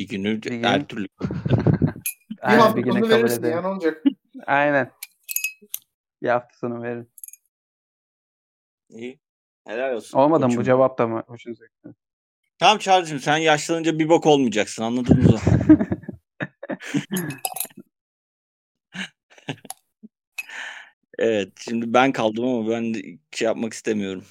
Bir 0.01 0.09
günü 0.09 0.43
Bir 0.43 0.63
her 0.65 0.79
gün. 0.79 0.85
türlü. 0.87 1.09
Bir 1.21 2.37
Aynen, 2.43 2.61
hafta 2.61 2.77
bir 2.77 2.83
güne 2.83 3.01
kabul 3.01 3.31
ederim. 3.31 3.63
ne 3.63 3.67
olacak? 3.67 4.05
Aynen. 4.47 4.91
Bir 6.23 6.29
hafta 6.29 6.57
sonu 6.59 6.83
veririm. 6.83 7.09
İyi. 8.91 9.21
Helal 9.67 9.95
olsun. 9.95 10.19
Olmadı 10.19 10.49
mı 10.49 10.57
bu 10.57 10.63
cevap 10.65 10.99
da 10.99 11.07
mı 11.07 11.23
hoşunuza 11.27 11.65
gitti? 11.67 11.95
Tamam 12.59 12.79
Çağrı'cığım 12.79 13.21
sen 13.21 13.37
yaşlanınca 13.37 13.99
bir 13.99 14.09
bok 14.09 14.27
olmayacaksın 14.27 14.83
anladın 14.83 15.23
mı? 15.23 15.39
evet 21.19 21.53
şimdi 21.61 21.95
ben 21.95 22.13
kaldım 22.13 22.45
ama 22.45 22.71
ben 22.71 22.95
de 22.95 23.03
şey 23.33 23.47
yapmak 23.47 23.73
istemiyorum. 23.73 24.25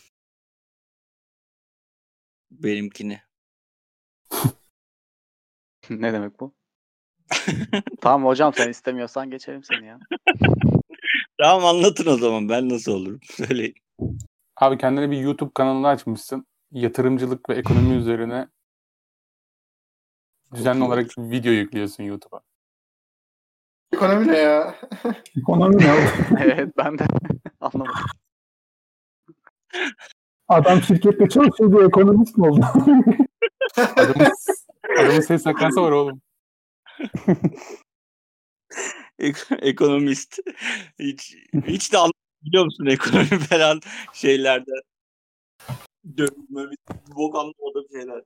Benimkini. 2.52 3.22
ne 6.00 6.14
demek 6.14 6.40
bu? 6.40 6.54
tamam 8.02 8.26
hocam 8.26 8.54
sen 8.54 8.70
istemiyorsan 8.70 9.30
geçelim 9.30 9.64
seni 9.64 9.86
ya. 9.88 10.00
Tamam 11.42 11.66
anlatın 11.66 12.06
o 12.06 12.18
zaman 12.18 12.50
ben 12.50 12.70
nasıl 12.70 12.92
olurum 12.92 13.20
söyleyin. 13.24 13.76
Abi 14.56 14.78
kendine 14.78 15.12
bir 15.12 15.18
YouTube 15.18 15.52
kanalı 15.54 15.88
açmışsın. 15.88 16.46
Yatırımcılık 16.72 17.50
ve 17.50 17.56
ekonomi 17.56 17.96
üzerine 17.96 18.48
düzenli 20.54 20.84
olarak 20.84 21.18
video 21.18 21.52
yüklüyorsun 21.52 22.04
YouTube'a. 22.04 22.42
Ekonomi 23.94 24.28
ne 24.28 24.38
ya? 24.38 24.76
Ekonomi 25.38 25.78
ne 25.78 25.96
evet 26.40 26.78
ben 26.78 27.00
de 27.00 27.06
anlamadım. 27.60 27.94
Adam 30.48 30.82
şirkette 30.82 31.30
çalışıyor 31.30 31.72
diye 31.72 31.88
ekonomist 31.88 32.38
mi 32.38 32.48
oldu? 32.48 32.66
Adamın, 33.78 34.32
adamın 34.98 35.22
ses 35.22 35.44
sakası 35.44 35.82
var 35.82 35.92
oğlum. 35.92 36.22
Ek- 39.20 39.56
ekonomist. 39.62 40.40
Hiç, 41.00 41.36
hiç 41.68 41.94
de 41.94 41.98
anlamıyorum 41.98 42.20
biliyor 42.42 42.66
musun 42.66 42.86
ekonomi 42.86 43.40
falan 43.50 43.82
şeylerde. 44.14 44.72
Dönme, 46.18 46.72
bir 46.72 46.78
bok 47.16 47.36
anlamadığım 47.36 47.88
şeyler. 47.92 48.24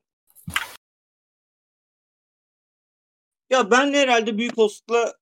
Ya 3.49 3.71
ben 3.71 3.93
herhalde 3.93 4.37
büyük 4.37 4.57
olasılıkla 4.57 5.15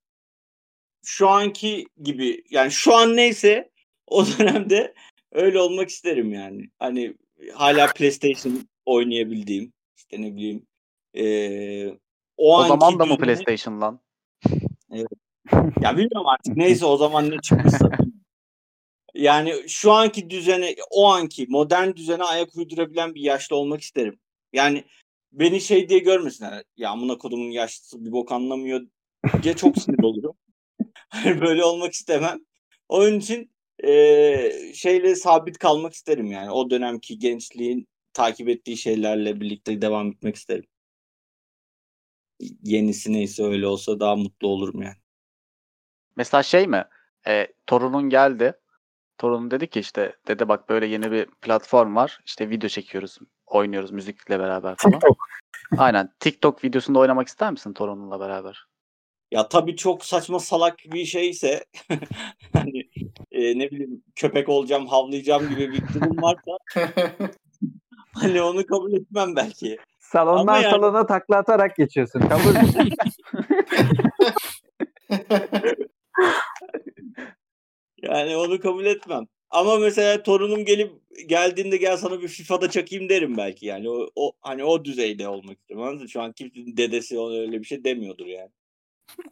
şu 1.06 1.30
anki 1.30 1.86
gibi 2.02 2.44
yani 2.50 2.72
şu 2.72 2.96
an 2.96 3.16
neyse 3.16 3.72
o 4.08 4.26
dönemde 4.40 4.94
öyle 5.32 5.60
olmak 5.60 5.90
isterim 5.90 6.34
yani. 6.34 6.70
Hani 6.80 7.18
hala 7.54 7.94
PlayStation 7.94 8.68
oynayabildiğim 8.86 9.74
işte 9.98 10.22
ne 10.22 10.36
bileyim 10.36 10.68
eee 11.14 11.98
o, 12.38 12.58
O 12.58 12.68
zaman 12.68 13.00
da 13.00 13.06
mı 13.06 13.18
PlayStation 13.18 13.82
lan? 13.82 14.00
ya 15.82 15.98
bilmiyorum 15.98 16.28
artık 16.28 16.58
neyse 16.58 16.86
o 16.86 16.98
zaman 16.98 17.32
ne 17.32 17.38
çıkmışsa. 17.42 17.90
yani 19.14 19.54
şu 19.68 19.92
anki 19.92 20.30
düzene, 20.30 20.76
o 20.92 21.08
anki 21.08 21.46
modern 21.50 21.96
düzene 21.96 22.24
ayak 22.24 22.56
uydurabilen 22.56 23.16
bir 23.16 23.22
yaşlı 23.22 23.56
olmak 23.56 23.82
isterim. 23.82 24.20
Yani 24.54 24.84
beni 25.32 25.62
şey 25.62 25.90
diye 25.90 26.00
görmesinler. 26.00 26.64
Ya 26.78 26.90
amına 26.90 27.18
kodumun 27.18 27.52
yaşlısı 27.52 28.06
bir 28.06 28.12
bok 28.12 28.32
anlamıyor 28.32 28.82
diye 29.44 29.56
çok 29.56 29.78
sinir 29.78 30.04
olurum. 30.04 30.34
Hani 31.10 31.42
Böyle 31.42 31.64
olmak 31.64 31.94
istemem. 31.94 32.40
Onun 32.90 33.20
için 33.20 33.52
eee, 33.84 34.72
şeyle 34.76 35.16
sabit 35.16 35.58
kalmak 35.58 35.94
isterim 35.94 36.32
yani. 36.32 36.52
O 36.52 36.70
dönemki 36.70 37.20
gençliğin 37.20 37.88
takip 38.14 38.50
ettiği 38.50 38.78
şeylerle 38.78 39.42
birlikte 39.42 39.82
devam 39.82 40.12
etmek 40.12 40.36
isterim. 40.36 40.66
Yenisi 42.64 43.14
neyse 43.14 43.44
öyle 43.44 43.68
olsa 43.68 44.00
daha 44.00 44.16
mutlu 44.16 44.48
olurum 44.48 44.82
yani. 44.82 44.96
Mesela 46.16 46.44
şey 46.44 46.68
mi? 46.68 46.84
E, 47.28 47.48
torunun 47.68 48.10
geldi. 48.10 48.54
Torunun 49.18 49.52
dedi 49.52 49.70
ki 49.70 49.80
işte 49.80 50.16
dede 50.28 50.50
bak 50.50 50.70
böyle 50.70 50.86
yeni 50.86 51.12
bir 51.12 51.26
platform 51.26 51.96
var. 51.96 52.20
İşte 52.26 52.50
video 52.50 52.70
çekiyoruz, 52.70 53.18
oynuyoruz 53.46 53.92
müzikle 53.92 54.40
beraber 54.40 54.76
falan. 54.78 54.94
TikTok. 54.94 55.18
Aynen. 55.78 56.14
TikTok 56.20 56.64
videosunda 56.64 57.00
oynamak 57.00 57.28
ister 57.28 57.52
misin 57.52 57.74
torununla 57.74 58.20
beraber? 58.20 58.66
Ya 59.32 59.50
tabii 59.50 59.76
çok 59.76 60.06
saçma 60.06 60.40
salak 60.40 60.80
bir 60.86 61.06
şeyse 61.06 61.66
hani 62.54 62.90
e, 63.32 63.60
ne 63.60 63.72
bileyim 63.72 64.04
köpek 64.16 64.50
olacağım, 64.50 64.88
havlayacağım 64.88 65.50
gibi 65.50 65.72
bir 65.72 65.82
durum 65.94 66.22
varsa 66.22 66.58
hani 68.14 68.42
onu 68.42 68.66
kabul 68.66 68.94
etmem 68.94 69.36
belki. 69.36 69.78
Salondan 70.12 70.42
Ama 70.54 70.58
yani- 70.58 70.72
salona 70.72 71.06
takla 71.06 71.38
atarak 71.38 71.76
geçiyorsun. 71.76 72.20
Kabul? 72.20 72.56
Yani 78.04 78.36
onu 78.36 78.60
kabul 78.60 78.86
etmem. 78.86 79.28
Ama 79.50 79.78
mesela 79.78 80.24
torunum 80.24 80.66
gelip 80.66 80.92
geldiğinde 81.28 81.78
gel 81.78 81.98
sana 81.98 82.22
bir 82.22 82.28
FIFA'da 82.28 82.70
çakayım 82.70 83.10
derim 83.10 83.38
belki 83.38 83.66
yani. 83.66 83.90
O, 83.90 84.10
o 84.16 84.32
hani 84.42 84.64
o 84.64 84.86
düzeyde 84.86 85.28
olmak 85.28 85.58
istiyorum. 85.60 86.10
Şu 86.10 86.22
an 86.22 86.32
kimsenin 86.34 86.78
dedesi 86.78 87.20
ona 87.20 87.36
öyle 87.40 87.60
bir 87.60 87.66
şey 87.66 87.84
demiyordur 87.84 88.26
yani. 88.26 88.50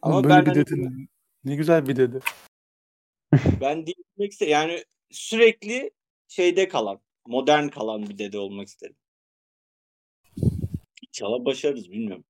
Ama 0.02 0.24
Böyle 0.24 0.34
ben 0.34 0.46
bir 0.46 0.50
hani- 0.50 0.66
dedin. 0.66 1.08
Ne 1.44 1.54
güzel 1.56 1.86
bir 1.86 1.96
dede. 1.96 2.18
Ben 3.60 3.86
değişmek 3.86 4.32
isterim. 4.32 4.52
Yani 4.52 4.84
sürekli 5.10 5.90
şeyde 6.28 6.68
kalan, 6.68 7.00
modern 7.26 7.68
kalan 7.68 8.08
bir 8.08 8.18
dede 8.18 8.38
olmak 8.38 8.68
isterim. 8.68 8.96
İnşallah 11.10 11.44
başarırız 11.44 11.90
bilmiyorum. 11.90 12.24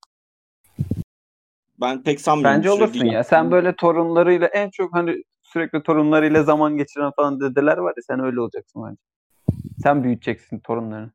Ben 1.81 2.03
pek 2.03 2.21
sanmıyorum. 2.21 2.59
Bence 2.59 2.71
olursun 2.71 3.05
ya. 3.05 3.25
Sen 3.25 3.51
böyle 3.51 3.77
torunlarıyla 3.77 4.47
en 4.47 4.71
çok 4.71 4.95
hani 4.95 5.23
sürekli 5.43 5.83
torunlarıyla 5.83 6.43
zaman 6.43 6.77
geçiren 6.77 7.13
falan 7.17 7.41
dedeler 7.41 7.77
var 7.77 7.95
ya 7.97 8.03
sen 8.07 8.21
öyle 8.21 8.41
olacaksın 8.41 8.83
bence. 8.87 9.01
Sen 9.83 10.05
büyüteceksin 10.05 10.59
torunlarını. 10.59 11.11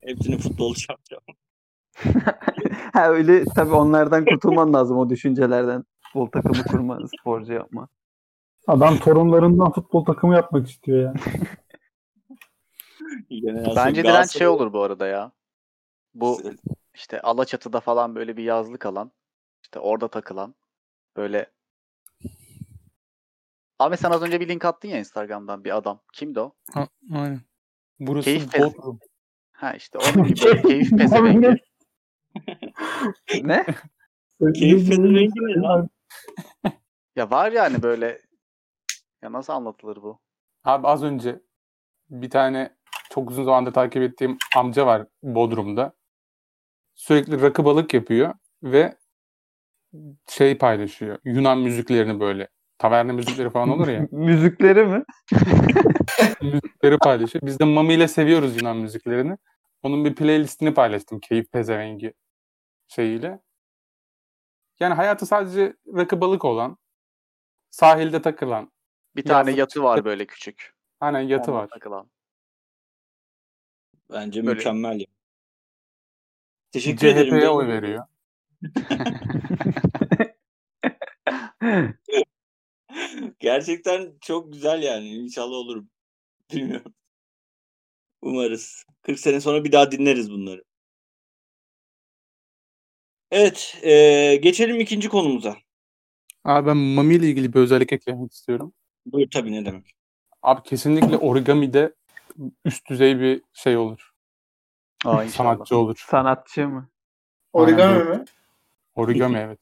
Hepsini 0.00 0.38
futbolcu 0.38 0.86
yapacağım. 0.88 1.22
ha 2.92 3.08
öyle 3.08 3.44
tabii 3.44 3.74
onlardan 3.74 4.24
kurtulman 4.24 4.72
lazım 4.72 4.98
o 4.98 5.10
düşüncelerden. 5.10 5.84
Futbol 6.00 6.26
takımı 6.26 6.64
kurma, 6.64 6.98
sporcu 7.18 7.52
yapma. 7.52 7.88
Adam 8.66 8.98
torunlarından 8.98 9.72
futbol 9.72 10.04
takımı 10.04 10.34
yapmak 10.34 10.68
istiyor 10.68 11.02
ya. 11.02 11.14
Bence 13.76 14.04
direnç 14.04 14.30
şey 14.30 14.46
olur 14.46 14.72
bu 14.72 14.82
arada 14.82 15.06
ya. 15.06 15.32
Bu 16.20 16.40
işte 16.94 17.20
Alaçatı'da 17.20 17.80
falan 17.80 18.14
böyle 18.14 18.36
bir 18.36 18.44
yazlık 18.44 18.86
alan. 18.86 19.12
işte 19.62 19.78
orada 19.78 20.08
takılan. 20.08 20.54
Böyle 21.16 21.50
Abi 23.78 23.96
sen 23.96 24.10
az 24.10 24.22
önce 24.22 24.40
bir 24.40 24.48
link 24.48 24.64
attın 24.64 24.88
ya 24.88 24.98
Instagram'dan 24.98 25.64
bir 25.64 25.76
adam. 25.76 26.00
Kimdi 26.12 26.40
o? 26.40 26.54
Ha, 26.74 26.88
aynen. 27.14 27.40
Burası 28.00 28.24
Keyif 28.24 28.58
Bodrum. 28.58 28.98
Ha 29.52 29.72
işte 29.72 29.98
onun 29.98 30.26
gibi 30.28 30.62
keyif 30.62 30.90
pezevengi. 30.90 31.56
Ne? 33.42 33.66
Keyif 34.54 34.88
pezevengi 34.88 35.40
ne 35.40 35.60
lan? 35.60 35.88
Ya 37.16 37.30
var 37.30 37.52
yani 37.52 37.82
böyle 37.82 38.20
ya 39.22 39.32
nasıl 39.32 39.52
anlatılır 39.52 40.02
bu? 40.02 40.20
Abi 40.64 40.86
az 40.86 41.02
önce 41.02 41.42
bir 42.10 42.30
tane 42.30 42.76
çok 43.10 43.30
uzun 43.30 43.44
zamandır 43.44 43.72
takip 43.72 44.02
ettiğim 44.02 44.38
amca 44.56 44.86
var 44.86 45.06
Bodrum'da. 45.22 45.92
Sürekli 46.96 47.40
rakı 47.42 47.64
balık 47.64 47.94
yapıyor 47.94 48.34
ve 48.62 48.96
şey 50.28 50.58
paylaşıyor. 50.58 51.18
Yunan 51.24 51.58
müziklerini 51.58 52.20
böyle. 52.20 52.48
Taverna 52.78 53.12
müzikleri 53.12 53.50
falan 53.50 53.68
olur 53.68 53.88
ya. 53.88 54.08
Müzikleri 54.10 54.86
mi? 54.86 55.04
müzikleri 56.42 56.98
paylaşıyor. 56.98 57.46
Biz 57.46 57.60
de 57.60 57.64
Mami 57.64 57.94
ile 57.94 58.08
seviyoruz 58.08 58.56
Yunan 58.56 58.76
müziklerini. 58.76 59.36
Onun 59.82 60.04
bir 60.04 60.14
playlistini 60.14 60.74
paylaştım. 60.74 61.20
Keyif 61.20 61.52
pezevengi 61.52 62.14
şeyiyle. 62.88 63.40
Yani 64.80 64.94
hayatı 64.94 65.26
sadece 65.26 65.76
rakı 65.96 66.20
balık 66.20 66.44
olan, 66.44 66.78
sahilde 67.70 68.22
takılan, 68.22 68.72
Bir 69.16 69.24
tane 69.24 69.50
yatı 69.50 69.82
var 69.82 70.04
böyle 70.04 70.26
küçük. 70.26 70.74
hani 71.00 71.30
yatı 71.30 71.50
Onunla 71.50 71.62
var. 71.62 71.68
Takılan. 71.68 72.10
Bence 74.12 74.46
Böyle- 74.46 74.54
mükemmel 74.54 75.00
Teşekkür 76.76 77.06
ederim. 77.06 77.34
CHP'ye 77.34 77.48
oy 77.48 77.68
veriyor. 77.68 78.04
Gerçekten 83.38 84.12
çok 84.20 84.52
güzel 84.52 84.82
yani. 84.82 85.08
İnşallah 85.08 85.56
olurum. 85.56 85.90
Bilmiyorum. 86.52 86.94
Umarız. 88.22 88.84
40 89.02 89.18
sene 89.18 89.40
sonra 89.40 89.64
bir 89.64 89.72
daha 89.72 89.92
dinleriz 89.92 90.30
bunları. 90.30 90.64
Evet. 93.30 93.78
eee, 93.82 94.36
geçelim 94.36 94.80
ikinci 94.80 95.08
konumuza. 95.08 95.56
Abi 96.44 96.66
ben 96.66 96.76
Mami 96.76 97.14
ile 97.14 97.28
ilgili 97.28 97.52
bir 97.52 97.60
özellik 97.60 97.92
eklemek 97.92 98.32
istiyorum. 98.32 98.74
Buyur 99.06 99.30
tabii 99.30 99.52
ne 99.52 99.64
demek. 99.64 99.94
Abi 100.42 100.62
kesinlikle 100.62 101.16
origami'de 101.16 101.94
üst 102.64 102.90
düzey 102.90 103.20
bir 103.20 103.42
şey 103.52 103.76
olur. 103.76 104.15
Aa, 105.06 105.24
inşallah. 105.24 105.54
Sanatçı 105.54 105.76
olur. 105.76 106.04
Sanatçı 106.08 106.68
mı? 106.68 106.88
Origami 107.52 108.02
Aynen. 108.02 108.18
mi? 108.18 108.24
Origami 108.94 109.36
evet. 109.38 109.60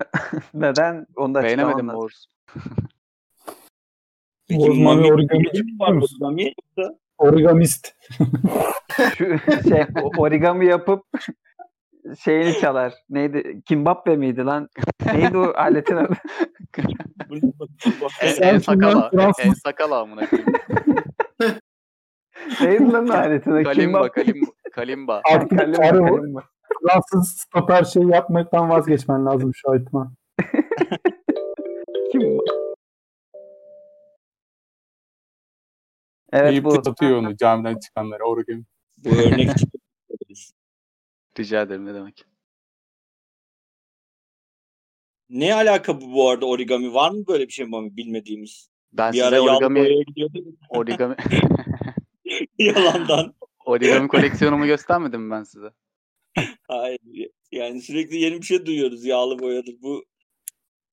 Neden? 0.54 1.06
Onu 1.16 1.34
da 1.34 1.42
Beğenemedim. 1.42 1.88
Oğuz. 1.88 2.28
Peki 4.48 4.62
Oğuz 4.62 4.78
Mami 4.78 5.12
origami 5.12 5.44
var 5.78 5.92
origami 5.92 6.54
yoksa? 6.76 6.98
Origamist. 7.18 7.94
Şu 9.16 9.38
şey 9.68 9.86
origami 10.18 10.66
yapıp 10.66 11.04
şeyini 12.24 12.54
çalar. 12.60 12.94
Neydi? 13.10 13.62
Kimbappe 13.64 14.16
miydi 14.16 14.44
lan? 14.44 14.68
Neydi 15.12 15.38
o 15.38 15.52
aletin 15.56 15.96
adı? 15.96 16.14
En, 18.20 18.28
en 18.42 18.58
kimden 18.58 18.58
sakala. 18.58 19.10
En 19.38 19.52
sakala 19.52 20.00
amına 20.00 20.26
koyayım. 20.26 20.52
Neydi 22.60 22.92
lan 22.92 23.08
o 23.08 23.12
aletin 23.12 23.50
adı? 23.50 23.64
Kalimba, 23.64 24.12
kalimba, 24.12 24.46
kalimba. 24.72 25.22
Artık 25.32 25.50
Kalimba. 25.58 26.42
Fransız 26.82 27.36
stoper 27.38 27.84
şey 27.84 28.02
yapmaktan 28.02 28.70
vazgeçmen 28.70 29.26
lazım 29.26 29.54
şu 29.54 29.70
ayıtma. 29.70 30.12
Kimba. 32.12 32.42
Evet 36.32 36.52
Eyüp 36.52 36.64
bu. 36.64 36.74
atıyor 36.74 37.18
onu 37.18 37.36
camiden 37.36 37.78
çıkanlara 37.78 38.24
origami. 38.24 38.64
Bu 38.96 39.08
örnek 39.08 39.50
Rica 41.38 41.62
ederim 41.62 41.86
ne 41.86 41.94
demek. 41.94 42.24
Ne 45.30 45.54
alaka 45.54 46.00
bu 46.00 46.12
bu 46.12 46.30
arada 46.30 46.46
origami? 46.46 46.94
Var 46.94 47.10
mı 47.10 47.26
böyle 47.28 47.46
bir 47.46 47.52
şey 47.52 47.66
Mami 47.66 47.96
bilmediğimiz? 47.96 48.68
Ben 48.92 49.12
bir 49.12 49.18
size 49.22 49.40
origami 49.40 50.04
origami 50.68 51.16
yalandan. 52.76 53.34
origami 53.64 54.08
koleksiyonumu 54.08 54.66
göstermedim 54.66 55.30
ben 55.30 55.42
size? 55.42 55.70
Hayır. 56.68 56.98
Yani 57.52 57.80
sürekli 57.82 58.16
yeni 58.16 58.36
bir 58.40 58.46
şey 58.46 58.66
duyuyoruz. 58.66 59.04
Yağlı 59.04 59.38
boyadır 59.38 59.74
bu. 59.82 60.04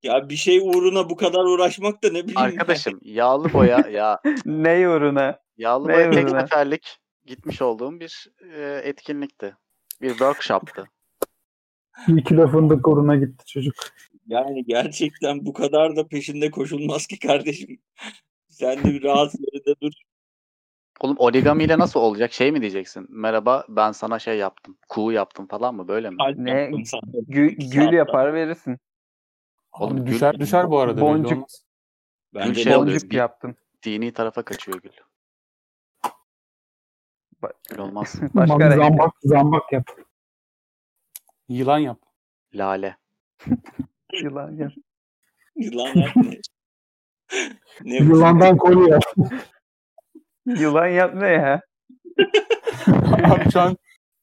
Ya 0.02 0.28
bir 0.28 0.36
şey 0.36 0.58
uğruna 0.58 1.10
bu 1.10 1.16
kadar 1.16 1.44
uğraşmak 1.44 2.02
da 2.02 2.08
ne 2.08 2.22
bileyim. 2.22 2.38
Arkadaşım 2.38 3.00
yağlı 3.02 3.52
boya 3.52 3.78
ya 3.92 4.20
Ne 4.44 4.72
yoruna? 4.72 5.38
yağlı 5.56 5.88
Ne 5.88 5.94
boya 5.94 6.10
tek 6.10 6.24
ürünü? 6.28 6.40
seferlik 6.40 6.98
gitmiş 7.26 7.62
olduğum 7.62 8.00
bir 8.00 8.26
e, 8.54 8.80
etkinlikti. 8.84 9.56
Bir 10.02 10.08
workshop'tı. 10.08 10.84
Bir 12.08 12.24
kilo 12.24 12.48
fındık 12.48 12.88
uğruna 12.88 13.16
gitti 13.16 13.46
çocuk. 13.46 13.74
Yani 14.26 14.64
gerçekten 14.64 15.46
bu 15.46 15.52
kadar 15.52 15.96
da 15.96 16.08
peşinde 16.08 16.50
koşulmaz 16.50 17.06
ki 17.06 17.18
kardeşim. 17.18 17.78
Sen 18.48 18.78
de 18.78 18.84
bir 18.84 19.02
rahat 19.02 19.34
yerinde 19.34 19.74
dur. 19.82 19.92
Oğlum 21.04 21.16
origami 21.18 21.64
ile 21.64 21.78
nasıl 21.78 22.00
olacak? 22.00 22.32
Şey 22.32 22.52
mi 22.52 22.60
diyeceksin? 22.60 23.06
Merhaba 23.10 23.64
ben 23.68 23.92
sana 23.92 24.18
şey 24.18 24.38
yaptım. 24.38 24.76
Kuğu 24.88 25.12
yaptım 25.12 25.46
falan 25.46 25.74
mı? 25.74 25.88
Böyle 25.88 26.10
mi? 26.10 26.16
Ne? 26.36 26.50
yaptım 26.50 26.84
sana. 26.84 27.00
Gül, 27.28 27.56
gül 27.56 27.92
yapar 27.92 28.34
verirsin. 28.34 28.78
Oğlum 29.72 29.92
Oğlum 29.96 30.04
gül- 30.04 30.14
düşer 30.14 30.38
düşer 30.38 30.70
bu 30.70 30.78
arada. 30.78 31.00
Boncuk. 31.00 31.32
olmaz. 31.32 31.64
Bence 32.34 32.62
şey 32.62 32.76
oluyor. 32.76 32.94
Boncuk 32.96 33.10
bir- 33.10 33.16
yaptın. 33.16 33.56
Dini 33.82 34.12
tarafa 34.12 34.42
kaçıyor 34.42 34.80
gül. 34.82 34.90
Ba- 37.42 37.52
Gül 37.70 37.78
olmaz. 37.78 38.14
Başka 38.34 38.70
zambak, 38.70 39.10
zambak 39.22 39.72
yap. 39.72 39.84
Yılan 41.48 41.78
yap. 41.78 41.98
Lale. 42.54 42.96
Yılan 44.22 44.52
yap. 44.56 44.72
Yılan 45.56 45.94
yap 45.94 46.16
ne? 47.84 47.96
Yılandan 47.96 48.56
kolye 48.56 48.90
yap. 48.90 49.02
Yılan 50.46 50.86
yap 50.86 51.14
ne 51.14 51.28
ya? 51.28 51.60
Abi 53.34 53.50
şu 53.52 53.60
an 53.60 53.76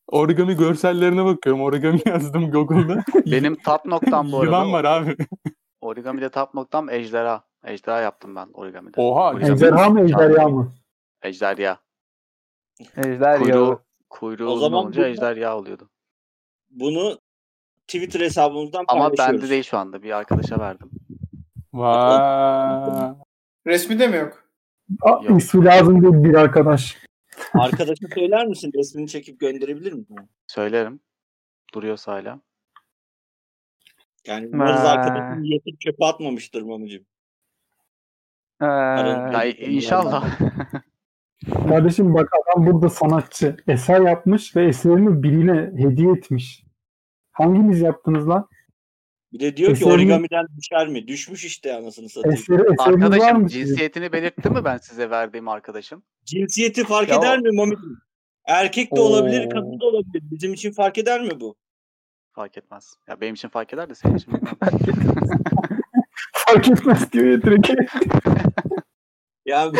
origami 0.08 0.56
görsellerine 0.56 1.26
bakıyorum. 1.26 1.62
Origami 1.62 2.00
yazdım 2.06 2.52
Google'da. 2.52 3.04
Benim 3.26 3.56
tap 3.56 3.86
noktam 3.86 4.32
bu 4.32 4.38
arada. 4.38 4.46
Yılan 4.46 4.74
var 4.74 4.84
abi. 4.86 5.16
Origami'de 5.82 6.30
tap 6.30 6.54
noktam 6.54 6.90
ejderha. 6.90 7.44
Ejderha 7.66 8.02
yaptım 8.02 8.36
ben 8.36 8.48
origami'de. 8.54 9.02
Oha. 9.02 9.32
Origami- 9.34 9.54
Ejderha 9.54 9.90
mı 9.90 10.02
ejderha 10.02 10.50
mı? 10.50 10.74
Ejderha. 11.24 11.78
Ejder 12.98 13.40
Kuyruğu, 13.40 13.82
kuyruğu 14.10 14.50
O 14.52 14.58
zaman 14.58 14.84
olunca 14.84 15.02
bu- 15.02 15.06
ejderha 15.06 15.58
oluyordu. 15.58 15.90
Bunu 16.70 17.20
Twitter 17.88 18.20
hesabımızdan 18.20 18.86
Ama 18.88 19.00
paylaşıyoruz. 19.02 19.42
bende 19.42 19.50
değil 19.52 19.64
şu 19.64 19.78
anda. 19.78 20.04
Bir 20.04 20.12
arkadaşa 20.18 20.60
verdim. 20.60 20.90
Vay. 21.74 23.14
Resmi 23.68 24.00
de 24.00 24.08
mi 24.08 24.18
yok? 24.18 24.44
Aa, 25.02 25.10
Yok. 25.10 25.42
ismi 25.42 25.66
lazım 25.66 26.02
değil 26.04 26.24
bir 26.24 26.36
arkadaş. 26.36 26.98
Arkadaşa 27.54 28.08
söyler 28.16 28.48
misin? 28.48 28.72
Resmini 28.76 29.08
çekip 29.08 29.39
gönderebilir 29.39 29.94
misin? 29.94 30.16
Söylerim. 30.48 31.00
Duruyorsa 31.74 32.12
hala. 32.14 32.39
Yani 34.28 34.50
umarız 34.54 34.80
Ha. 34.80 34.88
arkadaşın 34.88 35.44
yatıp 35.44 35.80
çöpe 35.82 36.06
atmamıştır 36.06 36.62
Mamicim. 36.62 37.06
Ee, 38.62 38.66
Ya 38.66 39.44
inşallah. 39.46 40.39
Kardeşim 41.70 42.14
bak 42.14 42.30
adam 42.34 42.66
burada 42.66 42.89
sanatçı. 42.89 43.58
Eser 43.68 44.02
yapmış 44.02 44.56
ve 44.56 44.66
eserini 44.68 45.24
birine 45.24 45.72
hediye 45.84 46.12
etmiş. 46.12 46.64
Hanginiz 47.32 47.82
yaptınız 47.82 48.30
lan? 48.30 48.48
Bir 49.34 49.40
de 49.40 49.58
diyor 49.58 49.70
ki 49.76 49.84
Eserini- 49.84 49.94
origamiden 49.94 50.46
düşer 50.58 50.88
mi? 50.88 51.08
Düşmüş 51.08 51.46
işte 51.46 51.76
anasını 51.76 52.10
satayım. 52.10 52.40
Var 52.50 52.88
Arkadaşım 52.88 53.48
cinsiyetini 53.48 54.12
belirtti 54.14 54.50
mi 54.50 54.66
ben 54.66 54.78
size 54.78 55.10
verdiğim 55.10 55.48
arkadaşım? 55.48 56.04
Cinsiyeti 56.26 56.84
fark 56.84 57.10
Ya 57.10 57.16
eder 57.18 57.38
o- 57.38 57.42
mi 57.42 57.52
Mamicim? 57.52 57.98
Erkek 58.46 58.96
de 58.96 59.00
olabilir, 59.00 59.46
Oo. 59.46 59.50
kadın 59.50 59.80
da 59.80 59.86
olabilir. 59.86 60.24
Bizim 60.32 60.54
için 60.54 60.72
fark 60.72 60.98
eder 60.98 61.22
mi 61.22 61.40
bu? 61.40 61.56
Fark 62.32 62.58
etmez. 62.58 62.94
Ya 63.08 63.22
benim 63.22 63.34
için 63.34 63.50
fark 63.50 63.74
eder 63.74 63.90
de 63.90 63.96
senin 63.96 64.16
için. 64.18 64.32
Fark 66.34 66.70
etmez 66.70 67.12
diyor 67.14 67.26
ya 67.26 67.42
direkt. 67.42 67.70
Yani 69.46 69.78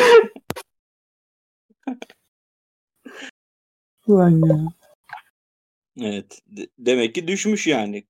Ulan 4.08 4.46
ya. 4.48 4.58
evet. 6.00 6.42
de- 6.48 6.68
demek 6.80 7.16
ki 7.16 7.28
düşmüş 7.28 7.68
yani. 7.68 8.04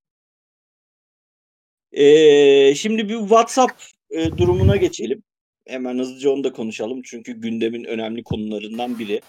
Ee, 1.94 2.76
şimdi 2.76 3.10
bir 3.10 3.18
WhatsApp 3.20 3.84
e, 4.10 4.38
durumuna 4.38 4.76
geçelim. 4.76 5.24
Hemen 5.68 5.98
hızlıca 5.98 6.32
onu 6.32 6.44
da 6.44 6.54
konuşalım. 6.54 7.02
Çünkü 7.06 7.34
gündemin 7.34 7.84
önemli 7.84 8.24
konularından 8.24 9.00
biri. 9.00 9.22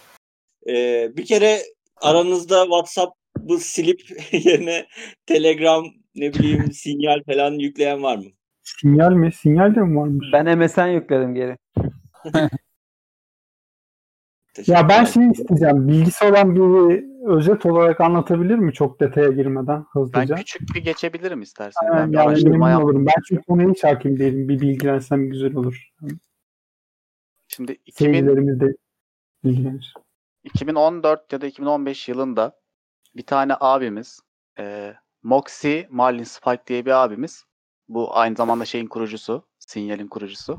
Ee, 0.68 1.10
bir 1.16 1.24
kere 1.24 1.58
aranızda 2.00 2.62
WhatsApp'ı 2.62 3.58
silip 3.58 4.00
yerine 4.32 4.86
Telegram 5.26 5.84
ne 6.14 6.34
bileyim 6.34 6.72
sinyal 6.72 7.22
falan 7.26 7.52
yükleyen 7.52 8.02
var 8.02 8.16
mı? 8.16 8.24
Sinyal 8.62 9.12
mi? 9.12 9.32
Sinyal 9.32 9.74
de 9.74 9.80
mi 9.80 9.96
varmış? 9.96 10.28
ben 10.32 10.58
MSN 10.58 10.86
yükledim 10.86 11.34
geri. 11.34 11.56
Ya 14.66 14.88
ben 14.88 15.04
şey 15.04 15.30
isteyeceğim. 15.30 15.88
Bilgisi 15.88 16.24
olan 16.24 16.54
biri 16.56 17.06
özet 17.26 17.66
olarak 17.66 18.00
anlatabilir 18.00 18.54
mi 18.54 18.72
çok 18.72 19.00
detaya 19.00 19.28
girmeden 19.28 19.78
Ben 19.78 20.00
hızlıca? 20.00 20.34
küçük 20.34 20.74
bir 20.74 20.84
geçebilirim 20.84 21.42
isterseniz. 21.42 21.92
Ha, 21.92 21.98
Ben 21.98 22.12
bir 22.12 22.16
yani 22.16 22.28
araştırma 22.28 22.82
olurum. 22.82 23.06
Ben 23.06 23.22
çünkü 23.28 23.42
konuya 23.42 23.70
hiç 23.70 23.84
hakim 23.84 24.18
değilim. 24.18 24.48
Bir 24.48 24.60
bilgilensem 24.60 25.30
güzel 25.30 25.54
olur. 25.54 25.88
Şimdi 27.48 27.72
2000, 27.86 28.12
Seyircilerimiz 28.12 28.60
de 28.60 28.66
bilgilenir. 29.44 29.94
2014 30.44 31.32
ya 31.32 31.40
da 31.40 31.46
2015 31.46 32.08
yılında 32.08 32.60
bir 33.16 33.26
tane 33.26 33.52
abimiz 33.60 34.20
e, 34.58 34.94
Moxie 35.22 35.86
Marlin 35.90 36.24
Spike 36.24 36.62
diye 36.66 36.86
bir 36.86 37.04
abimiz. 37.04 37.44
Bu 37.88 38.16
aynı 38.16 38.36
zamanda 38.36 38.64
şeyin 38.64 38.86
kurucusu. 38.86 39.44
Sinyal'in 39.58 40.08
kurucusu. 40.08 40.58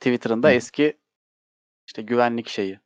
Twitter'ın 0.00 0.42
da 0.42 0.52
eski 0.52 0.96
işte 1.86 2.02
güvenlik 2.02 2.48
şeyi. 2.48 2.81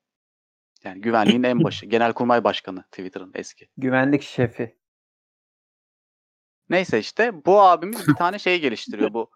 Yani 0.84 1.00
güvenliğin 1.00 1.42
en 1.42 1.64
başı. 1.64 1.86
Genelkurmay 1.96 2.44
Başkanı 2.44 2.82
Twitter'ın 2.82 3.32
eski. 3.34 3.68
Güvenlik 3.76 4.22
şefi. 4.22 4.76
Neyse 6.68 6.98
işte 6.98 7.44
bu 7.44 7.60
abimiz 7.60 8.08
bir 8.08 8.14
tane 8.14 8.38
şey 8.38 8.60
geliştiriyor. 8.60 9.14
Bu 9.14 9.30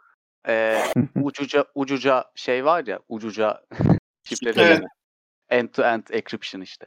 e, 0.48 0.82
ucuca 1.22 1.64
ucuca 1.74 2.24
şey 2.34 2.64
var 2.64 2.86
ya 2.86 3.00
ucuca 3.08 3.66
şifreleri. 4.24 4.72
Evet. 4.72 4.82
End-to-end 5.48 6.12
encryption 6.12 6.60
işte. 6.60 6.86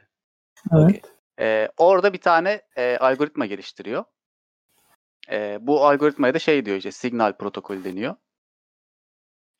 Evet. 0.72 1.04
Ee, 1.40 1.68
orada 1.76 2.12
bir 2.12 2.20
tane 2.20 2.62
e, 2.76 2.96
algoritma 2.96 3.46
geliştiriyor. 3.46 4.04
Ee, 5.30 5.58
bu 5.60 5.86
algoritmaya 5.86 6.34
da 6.34 6.38
şey 6.38 6.66
diyor 6.66 6.76
işte 6.76 6.92
signal 6.92 7.36
protokolü 7.36 7.84
deniyor. 7.84 8.14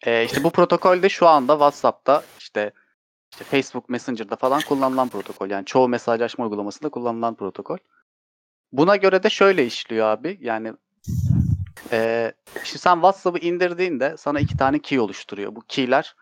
Ee, 0.06 0.24
işte 0.24 0.44
bu 0.44 0.50
protokol 0.50 1.02
de 1.02 1.08
şu 1.08 1.26
anda 1.26 1.52
WhatsApp'ta 1.52 2.22
işte, 2.38 2.72
işte 3.34 3.44
Facebook 3.44 3.88
Messenger'da 3.88 4.36
falan 4.36 4.62
kullanılan 4.62 5.08
protokol. 5.08 5.50
Yani 5.50 5.64
çoğu 5.64 5.88
mesajlaşma 5.88 6.44
uygulamasında 6.44 6.88
kullanılan 6.88 7.34
protokol. 7.34 7.78
Buna 8.72 8.96
göre 8.96 9.22
de 9.22 9.30
şöyle 9.30 9.66
işliyor 9.66 10.06
abi. 10.06 10.38
Yani 10.40 10.72
Ee, 11.92 12.32
şimdi 12.64 12.78
sen 12.78 12.94
WhatsApp'ı 12.94 13.38
indirdiğinde 13.38 14.16
sana 14.16 14.40
iki 14.40 14.56
tane 14.56 14.78
key 14.78 15.00
oluşturuyor. 15.00 15.56
Bu 15.56 15.60
keyler 15.68 16.16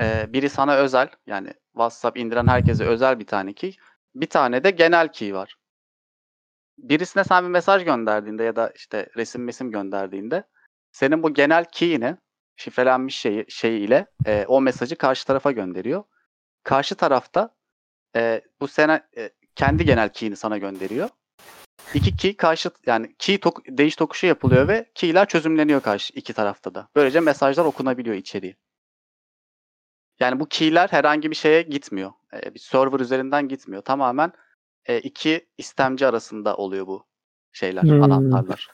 e, 0.00 0.32
biri 0.32 0.48
sana 0.48 0.76
özel 0.76 1.08
yani 1.26 1.54
WhatsApp 1.72 2.18
indiren 2.18 2.46
herkese 2.46 2.84
özel 2.84 3.18
bir 3.18 3.26
tane 3.26 3.52
key. 3.52 3.76
Bir 4.14 4.26
tane 4.26 4.64
de 4.64 4.70
genel 4.70 5.12
key 5.12 5.34
var. 5.34 5.56
Birisine 6.78 7.24
sen 7.24 7.44
bir 7.44 7.50
mesaj 7.50 7.84
gönderdiğinde 7.84 8.44
ya 8.44 8.56
da 8.56 8.72
işte 8.76 9.06
resim 9.16 9.44
mesim 9.44 9.70
gönderdiğinde 9.70 10.44
senin 10.92 11.22
bu 11.22 11.34
genel 11.34 11.64
key'ini 11.64 12.16
şifrelenmiş 12.56 13.16
şeyi, 13.16 13.44
şey 13.48 13.84
ile 13.84 14.06
e, 14.26 14.44
o 14.48 14.60
mesajı 14.60 14.96
karşı 14.96 15.26
tarafa 15.26 15.52
gönderiyor. 15.52 16.04
Karşı 16.64 16.94
tarafta 16.94 17.54
e, 18.16 18.42
bu 18.60 18.68
sene 18.68 19.02
e, 19.16 19.30
kendi 19.54 19.84
genel 19.84 20.08
key'ini 20.08 20.36
sana 20.36 20.58
gönderiyor. 20.58 21.08
İki 21.94 22.16
key 22.16 22.36
karşı 22.36 22.70
yani 22.86 23.14
key 23.18 23.38
tok, 23.38 23.62
değiş 23.68 23.96
tokuşu 23.96 24.26
yapılıyor 24.26 24.68
ve 24.68 24.90
key'ler 24.94 25.28
çözümleniyor 25.28 25.80
karşı 25.80 26.12
iki 26.16 26.32
tarafta 26.32 26.74
da. 26.74 26.88
Böylece 26.96 27.20
mesajlar 27.20 27.64
okunabiliyor 27.64 28.16
içeriği. 28.16 28.56
Yani 30.20 30.40
bu 30.40 30.46
key'ler 30.46 30.88
herhangi 30.88 31.30
bir 31.30 31.36
şeye 31.36 31.62
gitmiyor. 31.62 32.12
E, 32.32 32.54
bir 32.54 32.60
server 32.60 33.00
üzerinden 33.00 33.48
gitmiyor. 33.48 33.82
Tamamen 33.82 34.32
e, 34.86 35.00
iki 35.00 35.46
istemci 35.58 36.06
arasında 36.06 36.56
oluyor 36.56 36.86
bu 36.86 37.06
şeyler, 37.52 37.82
Hmm. 37.82 38.02
anahtarlar. 38.02 38.68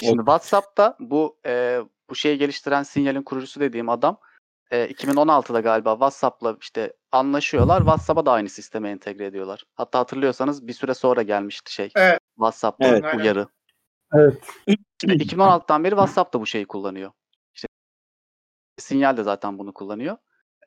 Şimdi 0.00 0.18
WhatsApp'ta 0.18 0.96
bu 1.00 1.38
e, 1.46 1.80
bu 2.10 2.14
şeyi 2.14 2.38
geliştiren 2.38 2.82
sinyalin 2.82 3.22
kurucusu 3.22 3.60
dediğim 3.60 3.88
adam 3.88 4.18
e, 4.70 4.86
2016'da 4.90 5.60
galiba 5.60 5.92
WhatsApp'la 5.92 6.56
işte 6.60 6.92
anlaşıyorlar. 7.12 7.78
WhatsApp'a 7.78 8.26
da 8.26 8.32
aynı 8.32 8.48
sisteme 8.48 8.90
entegre 8.90 9.26
ediyorlar. 9.26 9.64
Hatta 9.74 9.98
hatırlıyorsanız 9.98 10.66
bir 10.66 10.72
süre 10.72 10.94
sonra 10.94 11.22
gelmişti 11.22 11.72
şey. 11.72 11.90
Evet. 11.96 12.20
WhatsApp'ta 12.34 12.88
Evet. 12.88 13.14
Uyarı. 13.14 13.46
Evet. 14.14 14.42
İşte 14.66 15.14
2016'dan 15.14 15.84
beri 15.84 15.90
WhatsApp 15.90 16.34
da 16.34 16.40
bu 16.40 16.46
şeyi 16.46 16.66
kullanıyor. 16.66 17.12
İşte 17.54 17.68
Sinyal 18.78 19.16
de 19.16 19.22
zaten 19.22 19.58
bunu 19.58 19.74
kullanıyor. 19.74 20.16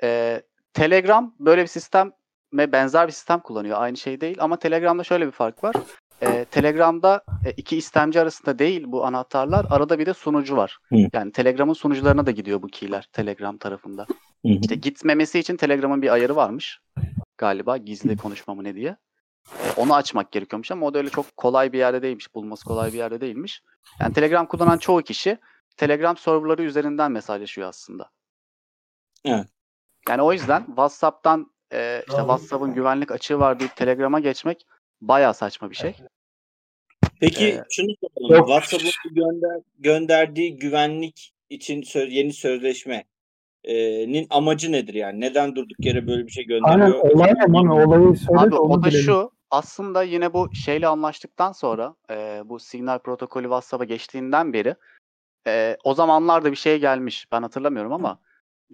Ee, 0.04 0.42
Telegram 0.74 1.36
böyle 1.40 1.62
bir 1.62 1.68
sisteme 1.68 2.12
benzer 2.54 3.08
bir 3.08 3.12
sistem 3.12 3.40
kullanıyor. 3.40 3.82
Aynı 3.82 3.98
şey 3.98 4.22
değil 4.22 4.38
ama 4.40 4.60
Telegram'da 4.60 5.04
şöyle 5.04 5.28
bir 5.28 5.32
fark 5.32 5.64
var. 5.64 5.76
Ee, 6.22 6.46
Telegram'da 6.46 7.24
e, 7.46 7.52
iki 7.52 7.78
istemci 7.78 8.22
arasında 8.22 8.60
değil 8.60 8.84
bu 8.88 9.06
anahtarlar. 9.06 9.66
Arada 9.70 10.00
bir 10.00 10.06
de 10.06 10.14
sunucu 10.14 10.58
var. 10.58 10.78
Hı. 10.90 10.96
Yani 11.14 11.32
Telegram'ın 11.32 11.74
sunucularına 11.74 12.26
da 12.26 12.32
gidiyor 12.32 12.62
bu 12.62 12.68
keyler 12.68 13.10
Telegram 13.12 13.58
tarafında. 13.58 14.06
İşte 14.44 14.76
gitmemesi 14.76 15.40
için 15.40 15.58
Telegram'ın 15.58 16.02
bir 16.02 16.14
ayarı 16.14 16.36
varmış. 16.36 16.80
Galiba 17.38 17.78
gizli 17.78 18.18
konuşma 18.18 18.56
mı 18.56 18.64
ne 18.64 18.76
diye. 18.76 18.98
E, 19.64 19.72
onu 19.78 19.96
açmak 19.96 20.32
gerekiyormuş 20.32 20.72
ama 20.72 20.86
o 20.86 20.94
da 20.94 20.98
öyle 20.98 21.10
çok 21.10 21.38
kolay 21.38 21.74
bir 21.74 21.78
yerde 21.78 22.02
değilmiş. 22.02 22.36
Bulması 22.36 22.66
kolay 22.66 22.94
bir 22.94 22.98
yerde 22.98 23.22
değilmiş. 23.22 23.64
Yani 24.00 24.14
Telegram 24.14 24.46
kullanan 24.46 24.78
çoğu 24.78 25.02
kişi 25.02 25.38
Telegram 25.78 26.18
serverları 26.18 26.64
üzerinden 26.64 27.12
mesajlaşıyor 27.12 27.70
aslında. 27.70 28.10
Evet. 29.26 29.48
Yani 30.10 30.22
o 30.22 30.34
yüzden 30.34 30.66
WhatsApp'tan 30.66 31.52
e, 31.74 32.04
işte 32.08 32.20
WhatsApp'ın 32.20 32.74
güvenlik 32.74 33.12
açığı 33.12 33.40
var 33.40 33.60
deyip 33.60 33.76
Telegram'a 33.76 34.20
geçmek 34.20 34.66
bayağı 35.02 35.34
saçma 35.34 35.70
bir 35.70 35.76
şey. 35.76 35.96
Peki 37.20 37.46
Ee, 37.46 37.64
şunu 37.70 37.88
soralım. 38.02 38.36
Yok. 38.38 38.48
WhatsApp'ın 38.48 39.16
gönder, 39.16 39.62
gönderdiği 39.80 40.58
güvenlik 40.58 41.34
için 41.50 41.82
söz, 41.82 42.14
yeni 42.14 42.34
sözleşmenin 42.34 44.28
amacı 44.30 44.72
nedir 44.72 44.94
yani? 44.94 45.22
Neden 45.22 45.56
durduk 45.56 45.86
yere 45.86 46.08
böyle 46.08 46.26
bir 46.26 46.32
şey 46.32 46.46
Aynen 46.64 46.88
gönderiyor? 46.88 47.16
olay 47.16 47.34
ne 47.34 47.46
Mami? 47.46 47.72
Olayı 47.72 48.16
söyle 48.18 48.40
Abi 48.40 48.56
o 48.56 48.84
da 48.84 48.88
bilelim. 48.88 49.06
şu 49.06 49.32
aslında 49.52 50.04
yine 50.04 50.34
bu 50.34 50.56
şeyle 50.56 50.88
anlaştıktan 50.88 51.52
sonra 51.52 51.96
e, 52.10 52.42
bu 52.46 52.60
Signal 52.60 53.00
protokolü 53.00 53.44
WhatsApp'a 53.44 53.86
geçtiğinden 53.86 54.54
beri 54.54 54.76
e, 55.48 55.78
o 55.84 55.94
zamanlarda 55.94 56.52
bir 56.52 56.58
şey 56.58 56.80
gelmiş. 56.80 57.28
Ben 57.32 57.42
hatırlamıyorum 57.42 57.94
ama 57.94 58.20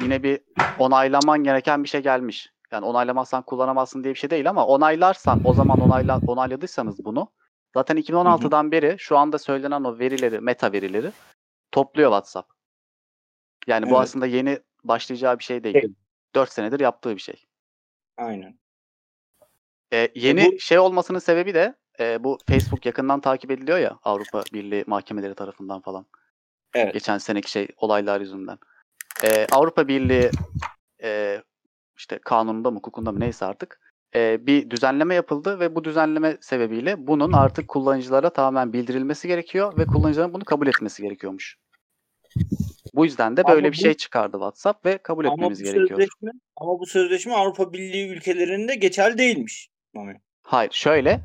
yine 0.01 0.23
bir 0.23 0.39
onaylaman 0.79 1.43
gereken 1.43 1.83
bir 1.83 1.89
şey 1.89 2.01
gelmiş. 2.01 2.49
Yani 2.73 2.85
onaylamazsan 2.85 3.41
kullanamazsın 3.43 4.03
diye 4.03 4.13
bir 4.13 4.19
şey 4.19 4.29
değil 4.29 4.49
ama 4.49 4.67
onaylarsan 4.67 5.41
o 5.45 5.53
zaman 5.53 5.79
onayla, 5.79 6.19
onayladıysanız 6.27 7.05
bunu 7.05 7.31
zaten 7.73 7.97
2016'dan 7.97 8.71
beri 8.71 8.95
şu 8.99 9.17
anda 9.17 9.37
söylenen 9.37 9.83
o 9.83 9.99
verileri, 9.99 10.39
meta 10.39 10.71
verileri 10.71 11.11
topluyor 11.71 12.09
WhatsApp. 12.09 12.51
Yani 13.67 13.85
bu 13.85 13.89
Evet. 13.89 13.97
aslında 13.99 14.25
yeni 14.25 14.59
başlayacağı 14.83 15.39
bir 15.39 15.43
şey 15.43 15.63
değil. 15.63 15.93
4 16.35 16.51
senedir 16.51 16.79
yaptığı 16.79 17.15
bir 17.15 17.21
şey. 17.21 17.45
Aynen. 18.17 18.59
E, 19.93 20.09
yeni 20.15 20.45
bu- 20.45 20.59
şey 20.59 20.79
olmasının 20.79 21.19
sebebi 21.19 21.53
de 21.53 21.75
e, 21.99 22.23
bu 22.23 22.37
Facebook 22.49 22.85
yakından 22.85 23.19
takip 23.19 23.51
ediliyor 23.51 23.77
ya 23.77 23.99
Avrupa 24.03 24.43
Birliği 24.53 24.83
mahkemeleri 24.87 25.35
tarafından 25.35 25.81
falan. 25.81 26.05
Evet. 26.73 26.93
Geçen 26.93 27.17
seneki 27.17 27.51
şey 27.51 27.67
olaylar 27.77 28.21
yüzünden. 28.21 28.57
E, 29.23 29.47
Avrupa 29.51 29.87
Birliği 29.87 30.31
e, 31.03 31.41
işte 32.03 32.19
kanununda 32.19 32.71
mı 32.71 32.77
hukukunda 32.77 33.11
mı 33.11 33.19
neyse 33.19 33.45
artık 33.45 33.79
e, 34.15 34.47
bir 34.47 34.69
düzenleme 34.69 35.15
yapıldı 35.15 35.59
ve 35.59 35.75
bu 35.75 35.83
düzenleme 35.83 36.37
sebebiyle 36.41 37.07
bunun 37.07 37.33
artık 37.33 37.67
kullanıcılara 37.67 38.29
tamamen 38.29 38.73
bildirilmesi 38.73 39.27
gerekiyor 39.27 39.77
ve 39.77 39.85
kullanıcıların 39.85 40.33
bunu 40.33 40.45
kabul 40.45 40.67
etmesi 40.67 41.01
gerekiyormuş. 41.03 41.57
Bu 42.93 43.05
yüzden 43.05 43.37
de 43.37 43.41
Ama 43.41 43.53
böyle 43.55 43.71
bir 43.71 43.77
bu- 43.77 43.81
şey 43.81 43.93
çıkardı 43.93 44.31
WhatsApp 44.37 44.85
ve 44.85 44.97
kabul 44.97 45.25
Ama 45.25 45.33
bu 45.33 45.35
etmemiz 45.37 45.63
gerekiyor. 45.63 46.07
ama 46.55 46.79
bu 46.79 46.85
sözleşme 46.85 47.33
Avrupa 47.33 47.73
Birliği 47.73 48.07
ülkelerinde 48.09 48.75
geçerli 48.75 49.17
değilmiş. 49.17 49.69
Hayır 50.43 50.71
şöyle. 50.71 51.21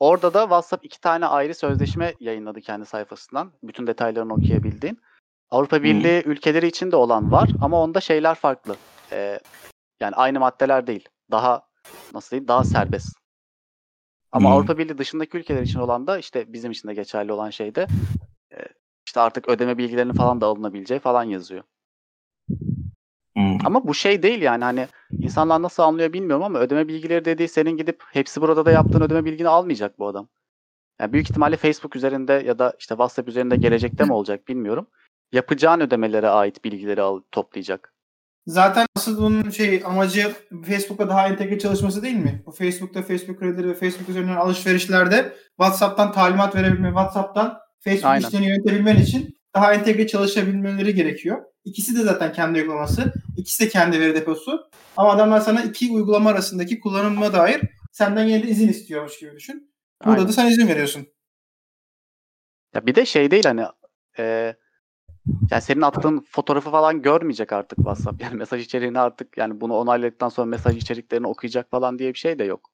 Orada 0.00 0.34
da 0.34 0.42
WhatsApp 0.42 0.84
iki 0.84 1.00
tane 1.00 1.26
ayrı 1.26 1.54
sözleşme 1.54 2.14
yayınladı 2.20 2.60
kendi 2.60 2.86
sayfasından. 2.86 3.52
Bütün 3.62 3.86
detaylarını 3.86 4.34
okuyabildiğin. 4.34 4.98
Avrupa 5.50 5.82
Birliği 5.82 6.22
ülkeleri 6.26 6.66
için 6.66 6.92
de 6.92 6.96
olan 6.96 7.32
var 7.32 7.50
ama 7.60 7.82
onda 7.82 8.00
şeyler 8.00 8.34
farklı. 8.34 8.76
Ee, 9.12 9.40
yani 10.00 10.14
aynı 10.14 10.40
maddeler 10.40 10.86
değil. 10.86 11.08
Daha 11.30 11.62
nasıl 12.14 12.30
diyeyim? 12.30 12.48
Daha 12.48 12.64
serbest. 12.64 13.16
Ama 14.32 14.50
Hı. 14.50 14.54
Avrupa 14.54 14.78
Birliği 14.78 14.98
dışındaki 14.98 15.38
ülkeler 15.38 15.62
için 15.62 15.78
olan 15.78 16.06
da 16.06 16.18
işte 16.18 16.52
bizim 16.52 16.70
için 16.72 16.88
de 16.88 16.94
geçerli 16.94 17.32
olan 17.32 17.50
şey 17.50 17.74
de 17.74 17.86
e, 18.52 18.56
işte 19.06 19.20
artık 19.20 19.48
ödeme 19.48 19.78
bilgilerinin 19.78 20.12
falan 20.12 20.40
da 20.40 20.46
alınabileceği 20.46 21.00
falan 21.00 21.24
yazıyor. 21.24 21.64
Ama 23.64 23.86
bu 23.88 23.94
şey 23.94 24.22
değil 24.22 24.42
yani 24.42 24.64
hani 24.64 24.88
insanlar 25.18 25.62
nasıl 25.62 25.82
anlıyor 25.82 26.12
bilmiyorum 26.12 26.44
ama 26.44 26.58
ödeme 26.58 26.88
bilgileri 26.88 27.24
dediği 27.24 27.48
senin 27.48 27.76
gidip 27.76 28.02
hepsi 28.12 28.40
burada 28.40 28.66
da 28.66 28.70
yaptığın 28.70 29.00
ödeme 29.00 29.24
bilgini 29.24 29.48
almayacak 29.48 29.98
bu 29.98 30.06
adam. 30.06 30.28
Yani 31.00 31.12
büyük 31.12 31.30
ihtimalle 31.30 31.56
Facebook 31.56 31.96
üzerinde 31.96 32.32
ya 32.32 32.58
da 32.58 32.74
işte 32.78 32.92
WhatsApp 32.92 33.28
üzerinde 33.28 33.56
gelecekte 33.56 34.04
mi 34.04 34.12
olacak 34.12 34.48
bilmiyorum. 34.48 34.86
Yapacağın 35.32 35.80
ödemelere 35.80 36.28
ait 36.28 36.64
bilgileri 36.64 37.02
al, 37.02 37.20
toplayacak. 37.32 37.94
Zaten 38.46 38.86
asıl 38.96 39.18
bunun 39.18 39.50
şey 39.50 39.82
amacı 39.84 40.32
Facebook'a 40.66 41.08
daha 41.08 41.28
entegre 41.28 41.58
çalışması 41.58 42.02
değil 42.02 42.16
mi? 42.16 42.42
O 42.46 42.52
Facebook'ta 42.52 43.02
Facebook 43.02 43.38
kredileri 43.38 43.68
ve 43.68 43.74
Facebook 43.74 44.08
üzerinden 44.08 44.36
alışverişlerde 44.36 45.32
WhatsApp'tan 45.48 46.12
talimat 46.12 46.56
verebilme, 46.56 46.88
WhatsApp'tan 46.88 47.58
Facebook 47.80 48.10
Aynen. 48.10 48.26
işlerini 48.26 48.48
yönetebilmen 48.48 48.96
için 48.96 49.36
daha 49.54 49.74
entegre 49.74 50.06
çalışabilmeleri 50.06 50.94
gerekiyor. 50.94 51.42
İkisi 51.64 51.96
de 51.98 52.02
zaten 52.02 52.32
kendi 52.32 52.58
uygulaması. 52.60 53.12
İkisi 53.36 53.64
de 53.64 53.68
kendi 53.68 54.00
veri 54.00 54.14
deposu. 54.14 54.70
Ama 54.96 55.12
adamlar 55.12 55.40
sana 55.40 55.62
iki 55.62 55.90
uygulama 55.90 56.30
arasındaki 56.30 56.80
kullanıma 56.80 57.32
dair 57.32 57.60
senden 57.92 58.26
yine 58.26 58.42
de 58.42 58.48
izin 58.48 58.68
istiyormuş 58.68 59.18
gibi 59.18 59.36
düşün. 59.36 59.72
Burada 60.04 60.16
Aynen. 60.16 60.28
da 60.28 60.32
sen 60.32 60.46
izin 60.46 60.68
veriyorsun. 60.68 61.06
Ya 62.74 62.86
bir 62.86 62.94
de 62.94 63.06
şey 63.06 63.30
değil 63.30 63.44
hani 63.44 63.64
e, 64.18 64.54
yani 65.50 65.62
senin 65.62 65.80
attığın 65.80 66.20
fotoğrafı 66.30 66.70
falan 66.70 67.02
görmeyecek 67.02 67.52
artık 67.52 67.76
WhatsApp. 67.76 68.22
Yani 68.22 68.34
mesaj 68.36 68.64
içeriğini 68.64 68.98
artık 68.98 69.38
yani 69.38 69.60
bunu 69.60 69.74
onayladıktan 69.74 70.28
sonra 70.28 70.46
mesaj 70.46 70.76
içeriklerini 70.76 71.26
okuyacak 71.26 71.70
falan 71.70 71.98
diye 71.98 72.14
bir 72.14 72.18
şey 72.18 72.38
de 72.38 72.44
yok. 72.44 72.70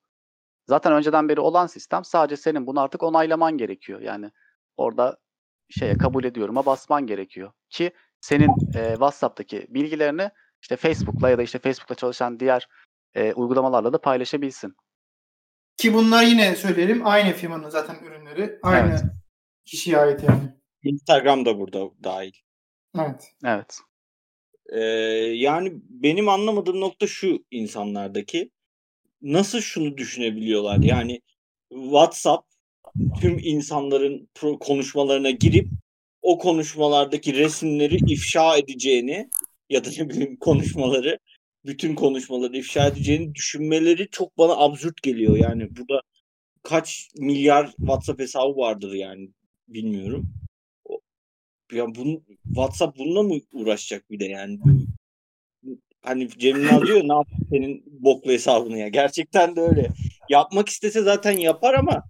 Zaten 0.68 0.92
önceden 0.92 1.28
beri 1.28 1.40
olan 1.40 1.66
sistem 1.66 2.04
sadece 2.04 2.36
senin 2.36 2.66
bunu 2.66 2.80
artık 2.80 3.02
onaylaman 3.02 3.58
gerekiyor. 3.58 4.00
Yani 4.00 4.30
orada 4.76 5.18
şeye 5.70 5.98
kabul 5.98 6.24
ediyorum'a 6.24 6.66
basman 6.66 7.06
gerekiyor. 7.06 7.52
Ki 7.70 7.90
senin 8.20 8.50
e, 8.74 8.90
WhatsApp'taki 8.90 9.66
bilgilerini 9.68 10.30
işte 10.62 10.76
Facebook'la 10.76 11.30
ya 11.30 11.38
da 11.38 11.42
işte 11.42 11.58
Facebook'la 11.58 11.94
çalışan 11.94 12.40
diğer 12.40 12.68
e, 13.14 13.32
uygulamalarla 13.32 13.92
da 13.92 14.00
paylaşabilsin. 14.00 14.76
Ki 15.76 15.94
bunlar 15.94 16.22
yine 16.22 16.56
söyleyelim 16.56 17.06
aynı 17.06 17.32
firmanın 17.32 17.68
zaten 17.68 17.96
ürünleri. 18.04 18.58
Aynı 18.62 18.90
Evet. 18.90 19.02
kişiye 19.64 19.98
ait 19.98 20.22
yani. 20.22 20.61
Instagram 20.84 21.44
da 21.44 21.58
burada 21.58 21.90
dahil. 22.04 22.32
Evet. 22.98 23.32
Evet. 23.44 23.78
Ee, 24.72 24.80
yani 25.34 25.72
benim 25.88 26.28
anlamadığım 26.28 26.80
nokta 26.80 27.06
şu 27.06 27.44
insanlardaki. 27.50 28.50
Nasıl 29.22 29.60
şunu 29.60 29.96
düşünebiliyorlar? 29.96 30.78
Yani 30.78 31.20
WhatsApp 31.70 32.48
tüm 33.20 33.38
insanların 33.38 34.28
konuşmalarına 34.60 35.30
girip 35.30 35.68
o 36.22 36.38
konuşmalardaki 36.38 37.34
resimleri 37.34 37.96
ifşa 38.12 38.56
edeceğini 38.56 39.30
ya 39.70 39.84
da 39.84 39.88
ne 39.98 40.08
bileyim 40.08 40.36
konuşmaları 40.36 41.18
bütün 41.64 41.94
konuşmaları 41.94 42.56
ifşa 42.56 42.86
edeceğini 42.86 43.34
düşünmeleri 43.34 44.08
çok 44.10 44.38
bana 44.38 44.52
absürt 44.52 45.02
geliyor. 45.02 45.36
Yani 45.36 45.76
burada 45.76 46.00
kaç 46.62 47.10
milyar 47.16 47.66
WhatsApp 47.66 48.20
hesabı 48.20 48.56
vardır 48.56 48.92
yani 48.92 49.30
bilmiyorum. 49.68 50.41
Ya 51.72 51.94
bunu 51.94 52.22
WhatsApp 52.44 52.98
bununla 52.98 53.22
mı 53.22 53.34
uğraşacak 53.52 54.10
bir 54.10 54.20
de 54.20 54.24
yani? 54.24 54.58
Hani 56.02 56.28
Cem 56.28 56.56
Yılmaz 56.56 56.82
diyor 56.82 57.08
ne 57.08 57.12
yaptı 57.12 57.36
senin 57.50 57.84
boklu 57.86 58.32
hesabını 58.32 58.78
ya. 58.78 58.88
Gerçekten 58.88 59.56
de 59.56 59.60
öyle. 59.60 59.88
Yapmak 60.28 60.68
istese 60.68 61.02
zaten 61.02 61.32
yapar 61.32 61.74
ama 61.74 62.02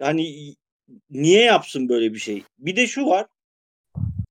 hani 0.00 0.54
niye 1.10 1.42
yapsın 1.42 1.88
böyle 1.88 2.14
bir 2.14 2.18
şey? 2.18 2.42
Bir 2.58 2.76
de 2.76 2.86
şu 2.86 3.06
var. 3.06 3.26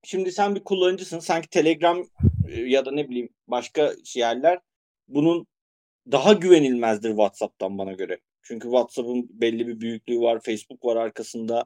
Şimdi 0.04 0.32
sen 0.32 0.54
bir 0.54 0.64
kullanıcısın. 0.64 1.18
Sanki 1.18 1.48
Telegram 1.48 2.04
e, 2.48 2.60
ya 2.60 2.84
da 2.84 2.92
ne 2.92 3.08
bileyim 3.08 3.28
başka 3.48 3.94
yerler 4.14 4.58
bunun 5.08 5.46
daha 6.12 6.32
güvenilmezdir 6.32 7.08
WhatsApp'tan 7.08 7.78
bana 7.78 7.92
göre. 7.92 8.18
Çünkü 8.42 8.64
WhatsApp'ın 8.68 9.28
belli 9.40 9.66
bir 9.66 9.80
büyüklüğü 9.80 10.20
var, 10.20 10.40
Facebook 10.40 10.84
var 10.84 10.96
arkasında. 10.96 11.64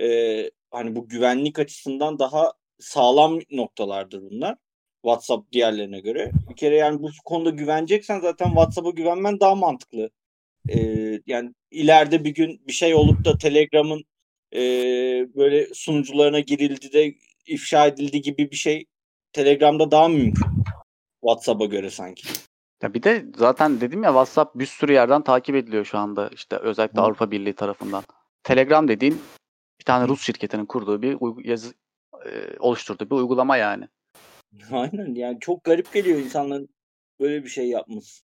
Ee, 0.00 0.50
hani 0.70 0.96
bu 0.96 1.08
güvenlik 1.08 1.58
açısından 1.58 2.18
daha 2.18 2.52
sağlam 2.78 3.38
noktalardır 3.50 4.22
bunlar. 4.30 4.56
WhatsApp 5.02 5.52
diğerlerine 5.52 6.00
göre. 6.00 6.32
Bir 6.50 6.56
kere 6.56 6.76
yani 6.76 7.02
bu 7.02 7.10
konuda 7.24 7.50
güveneceksen 7.50 8.20
zaten 8.20 8.46
WhatsApp'a 8.46 8.90
güvenmen 8.90 9.40
daha 9.40 9.54
mantıklı. 9.54 10.10
Ee, 10.68 11.20
yani 11.26 11.54
ileride 11.70 12.24
bir 12.24 12.34
gün 12.34 12.62
bir 12.68 12.72
şey 12.72 12.94
olup 12.94 13.24
da 13.24 13.38
Telegram'ın 13.38 14.04
e, 14.54 14.60
böyle 15.36 15.66
sunucularına 15.74 16.40
girildi 16.40 16.92
de 16.92 17.14
ifşa 17.46 17.86
edildi 17.86 18.20
gibi 18.20 18.50
bir 18.50 18.56
şey 18.56 18.84
Telegram'da 19.32 19.90
daha 19.90 20.08
mümkün. 20.08 20.46
WhatsApp'a 21.20 21.64
göre 21.64 21.90
sanki. 21.90 22.28
Ya 22.82 22.94
bir 22.94 23.02
de 23.02 23.24
zaten 23.36 23.80
dedim 23.80 24.02
ya 24.02 24.08
WhatsApp 24.08 24.58
bir 24.58 24.66
sürü 24.66 24.92
yerden 24.92 25.22
takip 25.22 25.54
ediliyor 25.54 25.84
şu 25.84 25.98
anda. 25.98 26.28
İşte 26.28 26.56
özellikle 26.56 27.00
Hı. 27.00 27.04
Avrupa 27.04 27.30
Birliği 27.30 27.52
tarafından. 27.52 28.02
Telegram 28.42 28.88
dediğin 28.88 29.20
bir 29.80 29.84
tane 29.84 30.08
Rus 30.08 30.22
şirketinin 30.22 30.66
kurduğu 30.66 31.02
bir 31.02 31.44
yazı 31.44 31.74
e, 32.26 32.58
oluşturduğu 32.58 33.10
bir 33.10 33.14
uygulama 33.14 33.56
yani. 33.56 33.88
Aynen 34.72 35.14
yani 35.14 35.38
çok 35.40 35.64
garip 35.64 35.92
geliyor 35.92 36.18
insanların 36.18 36.68
böyle 37.20 37.44
bir 37.44 37.48
şey 37.48 37.68
yapması. 37.68 38.24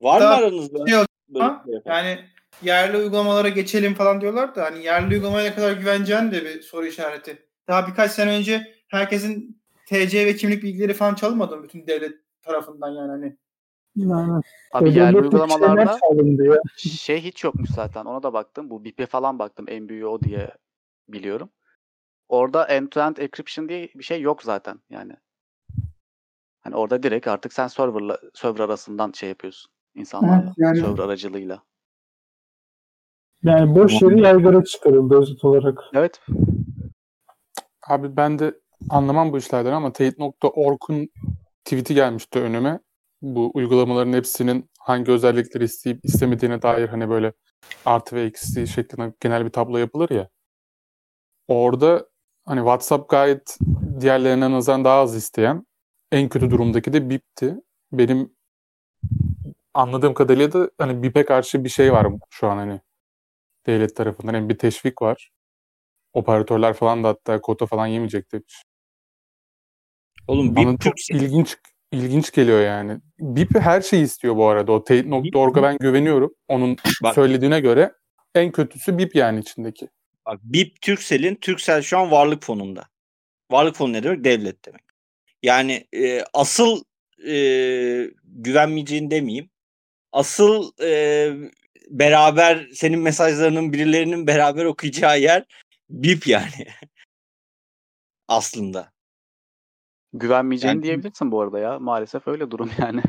Var 0.00 0.14
mı 0.14 0.20
Daha 0.20 0.34
aranızda? 0.34 0.86
şey 0.86 0.96
yok 0.96 1.06
böyle 1.28 1.44
şey 1.64 1.74
yapan? 1.74 1.92
Yani 1.92 2.24
yerli 2.62 2.96
uygulamalara 2.96 3.48
geçelim 3.48 3.94
falan 3.94 4.20
diyorlar 4.20 4.54
da 4.54 4.64
hani 4.64 4.84
yerli 4.84 5.14
uygulamaya 5.14 5.50
ne 5.50 5.54
kadar 5.54 5.72
güveneceğin 5.72 6.30
de 6.30 6.44
bir 6.44 6.62
soru 6.62 6.86
işareti. 6.86 7.46
Daha 7.68 7.86
birkaç 7.88 8.10
sene 8.10 8.30
önce 8.30 8.74
herkesin 8.88 9.62
TC 9.86 10.26
ve 10.26 10.36
kimlik 10.36 10.62
bilgileri 10.62 10.94
falan 10.94 11.14
çalınmadı 11.14 11.56
mı 11.56 11.62
bütün 11.62 11.86
devlet 11.86 12.14
tarafından 12.42 12.90
yani 12.90 13.10
hani. 13.10 13.36
Aynen. 14.14 14.42
Abi 14.72 14.98
yerli 14.98 15.18
uygulamalarda 15.18 15.98
şey 16.76 17.20
hiç 17.20 17.44
yokmuş 17.44 17.70
zaten. 17.70 18.04
Ona 18.04 18.22
da 18.22 18.32
baktım. 18.32 18.70
Bu 18.70 18.84
BIP'e 18.84 19.06
falan 19.06 19.38
baktım. 19.38 19.66
En 19.68 19.88
büyüğü 19.88 20.06
o 20.06 20.20
diye 20.20 20.50
biliyorum. 21.08 21.50
Orada 22.28 22.64
end-to-end 22.64 23.16
encryption 23.20 23.68
diye 23.68 23.88
bir 23.94 24.04
şey 24.04 24.20
yok 24.20 24.42
zaten 24.42 24.80
yani. 24.90 25.12
Hani 26.60 26.76
orada 26.76 27.02
direkt 27.02 27.28
artık 27.28 27.52
sen 27.52 27.66
serverla 27.66 28.18
server 28.34 28.60
arasından 28.60 29.12
şey 29.12 29.28
yapıyorsun 29.28 29.72
insanlarla. 29.94 30.44
Evet, 30.46 30.54
yani- 30.56 30.80
Server 30.80 31.02
aracılığıyla. 31.02 31.62
Yani 33.42 33.74
boş 33.74 34.02
yere 34.02 34.20
yaygara 34.20 34.64
çıkarıldı 34.64 35.18
özet 35.18 35.44
olarak. 35.44 35.78
Evet. 35.94 36.20
Abi 37.88 38.16
ben 38.16 38.38
de 38.38 38.60
anlamam 38.90 39.32
bu 39.32 39.38
işlerden 39.38 39.72
ama 39.72 39.92
Teyit.org'un 39.92 41.08
tweet'i 41.64 41.94
gelmişti 41.94 42.38
önüme. 42.40 42.80
Bu 43.22 43.50
uygulamaların 43.54 44.12
hepsinin 44.12 44.70
hangi 44.78 45.12
özellikleri 45.12 45.64
isteyip 45.64 46.04
istemediğine 46.04 46.62
dair 46.62 46.88
hani 46.88 47.08
böyle 47.10 47.32
artı 47.84 48.16
ve 48.16 48.22
eksi 48.22 48.66
şeklinde 48.66 49.12
genel 49.20 49.44
bir 49.44 49.50
tablo 49.50 49.76
yapılır 49.76 50.10
ya. 50.10 50.28
Orada 51.48 52.06
hani 52.44 52.58
WhatsApp 52.58 53.10
gayet 53.10 53.58
diğerlerine 54.00 54.50
nazaran 54.50 54.84
daha 54.84 55.00
az 55.00 55.16
isteyen 55.16 55.66
en 56.12 56.28
kötü 56.28 56.50
durumdaki 56.50 56.92
de 56.92 57.10
BIP'ti. 57.10 57.56
Benim 57.92 58.32
anladığım 59.74 60.14
kadarıyla 60.14 60.52
da 60.52 60.70
hani 60.78 61.02
BIP'e 61.02 61.24
karşı 61.24 61.64
bir 61.64 61.68
şey 61.68 61.92
var 61.92 62.06
şu 62.30 62.48
an 62.48 62.56
hani 62.56 62.80
devlet 63.66 63.96
tarafından. 63.96 64.34
Yani 64.34 64.48
bir 64.48 64.58
teşvik 64.58 65.02
var. 65.02 65.30
Operatörler 66.12 66.72
falan 66.74 67.04
da 67.04 67.08
hatta 67.08 67.40
kota 67.40 67.66
falan 67.66 67.86
yemeyecek 67.86 68.32
demiş. 68.32 68.64
Oğlum 70.28 70.56
Bana 70.56 70.72
bir 70.72 70.78
çok 70.78 71.10
ilginç 71.10 71.56
ilginç 71.92 72.32
geliyor 72.32 72.60
yani. 72.60 73.00
BIP 73.18 73.60
her 73.60 73.80
şeyi 73.80 74.04
istiyor 74.04 74.36
bu 74.36 74.46
arada. 74.46 74.72
O 74.72 74.84
Teyit.org'a 74.84 75.62
ben 75.62 75.78
güveniyorum. 75.78 76.34
Onun 76.48 76.76
Bak. 77.02 77.14
söylediğine 77.14 77.60
göre 77.60 77.92
en 78.34 78.52
kötüsü 78.52 78.98
BIP 78.98 79.14
yani 79.16 79.40
içindeki. 79.40 79.88
Bak 80.26 80.40
BIP 80.42 80.80
Türksel'in 80.80 81.34
Türksel 81.34 81.82
şu 81.82 81.98
an 81.98 82.10
varlık 82.10 82.42
fonunda. 82.42 82.88
Varlık 83.50 83.76
fonu 83.76 83.92
ne 83.92 84.02
demek? 84.02 84.24
Devlet 84.24 84.64
demek. 84.64 84.82
Yani 85.42 85.86
e, 85.94 86.24
asıl 86.34 86.82
e, 87.28 87.34
güvenmeyeceğin 88.24 89.10
demeyeyim. 89.10 89.50
Asıl 90.12 90.72
e, 90.82 91.30
beraber 91.90 92.68
senin 92.74 93.00
mesajlarının 93.00 93.72
birilerinin 93.72 94.26
beraber 94.26 94.64
okuyacağı 94.64 95.20
yer 95.20 95.44
BIP 95.90 96.26
yani. 96.26 96.50
Aslında. 98.28 98.92
Güvenmeyeceğini 100.12 100.76
Yani- 100.76 100.82
diyebilirsin 100.82 101.32
bu 101.32 101.40
arada 101.40 101.58
ya. 101.58 101.78
Maalesef 101.78 102.28
öyle 102.28 102.50
durum 102.50 102.70
yani. 102.78 103.02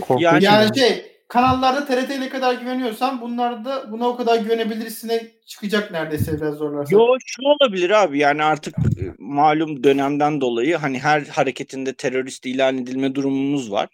Korkunç. 0.00 0.22
Yani- 0.22 0.44
Yani 0.44 0.78
şey 0.78 1.17
kanallarda 1.28 1.86
TRT'ye 1.86 2.20
ne 2.20 2.28
kadar 2.28 2.54
güveniyorsan 2.54 3.20
bunlarda 3.20 3.92
buna 3.92 4.08
o 4.08 4.16
kadar 4.16 4.38
güvenebilirsine 4.38 5.30
çıkacak 5.46 5.90
neredeyse 5.90 6.36
biraz 6.36 6.54
zorlarsa. 6.54 6.96
Yo 6.96 7.16
şu 7.26 7.42
olabilir 7.42 7.90
abi 7.90 8.18
yani 8.18 8.44
artık 8.44 8.74
e, 8.78 9.14
malum 9.18 9.84
dönemden 9.84 10.40
dolayı 10.40 10.76
hani 10.76 10.98
her 10.98 11.22
hareketinde 11.22 11.94
terörist 11.94 12.46
ilan 12.46 12.78
edilme 12.78 13.14
durumumuz 13.14 13.72
var. 13.72 13.88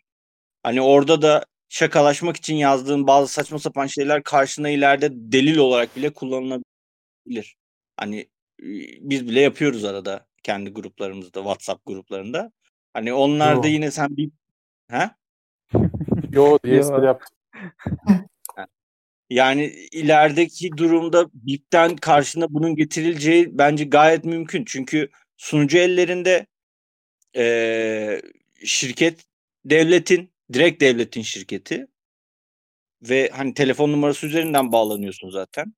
Hani 0.62 0.80
orada 0.80 1.22
da 1.22 1.45
şakalaşmak 1.68 2.37
için 2.37 2.55
yazdığın 2.55 3.07
bazı 3.07 3.32
saçma 3.32 3.59
sapan 3.59 3.87
şeyler 3.87 4.22
karşına 4.22 4.68
ileride 4.68 5.09
delil 5.12 5.57
olarak 5.59 5.97
bile 5.97 6.11
kullanılabilir. 6.11 7.57
Hani 7.97 8.20
e, 8.61 8.68
biz 9.01 9.28
bile 9.28 9.41
yapıyoruz 9.41 9.85
arada 9.85 10.26
kendi 10.43 10.70
gruplarımızda 10.70 11.41
WhatsApp 11.41 11.87
gruplarında. 11.87 12.53
Hani 12.92 13.13
onlar 13.13 13.63
da 13.63 13.68
yine 13.68 13.91
sen 13.91 14.17
bir 14.17 14.30
He? 14.91 15.11
Yo 16.33 16.58
diye 16.64 16.79
espri 16.79 17.04
yaptım. 17.04 17.33
Yani 19.31 19.64
ilerideki 19.93 20.71
durumda 20.76 21.26
BIP'ten 21.35 21.97
karşına 21.97 22.47
bunun 22.55 22.76
getirileceği 22.76 23.59
bence 23.59 23.85
gayet 23.85 24.25
mümkün. 24.25 24.64
Çünkü 24.67 25.09
sunucu 25.37 25.79
ellerinde 25.79 26.47
eee, 27.35 28.22
şirket 28.64 29.25
devletin, 29.64 30.33
direkt 30.53 30.81
devletin 30.81 31.22
şirketi 31.22 31.87
ve 33.03 33.31
hani 33.33 33.55
telefon 33.55 33.93
numarası 33.93 34.26
üzerinden 34.26 34.72
bağlanıyorsun 34.72 35.31
zaten. 35.31 35.75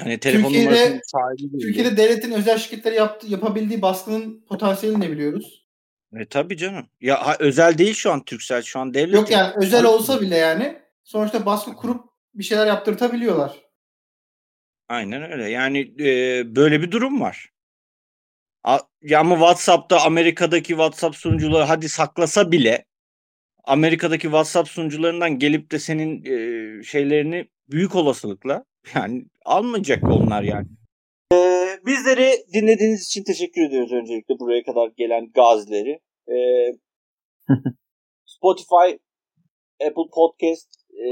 Hani 0.00 0.20
telefon 0.20 0.42
Türkiye'de- 0.48 0.64
numarasının 0.64 1.00
sahibi. 1.06 1.58
Türkiye'de 1.58 1.96
devletin 1.96 2.32
özel 2.32 2.58
şirketleri 2.58 2.94
yaptı, 2.94 3.26
yapabildiği 3.30 3.82
baskının 3.82 4.44
potansiyelini 4.48 5.02
de 5.02 5.10
biliyoruz. 5.10 5.65
E 6.14 6.24
tabii 6.26 6.56
canım. 6.56 6.86
Ya 7.00 7.26
ha, 7.26 7.36
özel 7.38 7.78
değil 7.78 7.94
şu 7.94 8.12
an 8.12 8.24
Turkcell 8.24 8.62
şu 8.62 8.78
an 8.80 8.94
devlet. 8.94 9.14
Yok 9.14 9.30
ya. 9.30 9.38
yani 9.38 9.54
özel 9.56 9.84
olsa 9.84 10.20
bile 10.20 10.36
yani 10.36 10.78
sonuçta 11.04 11.46
baskı 11.46 11.72
kurup 11.74 12.04
bir 12.34 12.44
şeyler 12.44 12.66
yaptırtabiliyorlar. 12.66 13.56
Aynen 14.88 15.32
öyle. 15.32 15.50
Yani 15.50 15.94
e, 16.00 16.56
böyle 16.56 16.82
bir 16.82 16.90
durum 16.90 17.20
var. 17.20 17.48
A- 18.64 18.78
Ya 19.02 19.20
ama 19.20 19.34
WhatsApp'ta 19.34 20.00
Amerika'daki 20.00 20.68
WhatsApp 20.68 21.16
sunucuları 21.16 21.64
hadi 21.64 21.88
saklasa 21.88 22.52
bile 22.52 22.84
Amerika'daki 23.64 24.22
WhatsApp 24.22 24.68
sunucularından 24.68 25.38
gelip 25.38 25.70
de 25.70 25.78
senin 25.78 26.24
e, 26.24 26.82
şeylerini 26.82 27.48
büyük 27.70 27.94
olasılıkla 27.94 28.64
yani 28.94 29.26
almayacak 29.44 30.04
onlar 30.04 30.42
yani. 30.42 30.66
E, 31.32 31.36
bizleri 31.86 32.30
dinlediğiniz 32.54 33.06
için 33.06 33.24
teşekkür 33.24 33.62
ediyoruz 33.62 33.92
öncelikle 33.92 34.38
buraya 34.38 34.62
kadar 34.62 34.90
gelen 34.96 35.30
gazileri. 35.34 36.00
E, 36.28 36.36
Spotify, 38.26 38.88
Apple 39.86 40.10
Podcast, 40.14 40.68
e, 41.04 41.08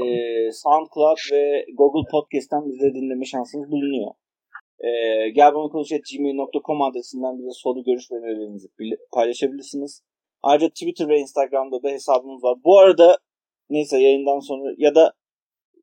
SoundCloud 0.51 1.17
ve 1.31 1.65
Google 1.77 2.09
Podcast'ten 2.11 2.65
bizi 2.65 2.93
dinleme 2.95 3.25
şansınız 3.25 3.71
bulunuyor. 3.71 4.11
E, 4.79 4.89
gelbanakonuş.gmail.com 5.29 6.81
adresinden 6.81 7.39
bize 7.39 7.51
soru 7.53 7.83
görüş 7.83 8.11
ve 8.11 8.15
önerilerinizi 8.15 8.67
paylaşabilirsiniz. 9.13 10.01
Ayrıca 10.43 10.69
Twitter 10.69 11.09
ve 11.09 11.19
Instagram'da 11.19 11.83
da 11.83 11.89
hesabımız 11.89 12.43
var. 12.43 12.57
Bu 12.65 12.79
arada 12.79 13.17
neyse 13.69 13.99
yayından 13.99 14.39
sonra 14.39 14.73
ya 14.77 14.95
da 14.95 15.13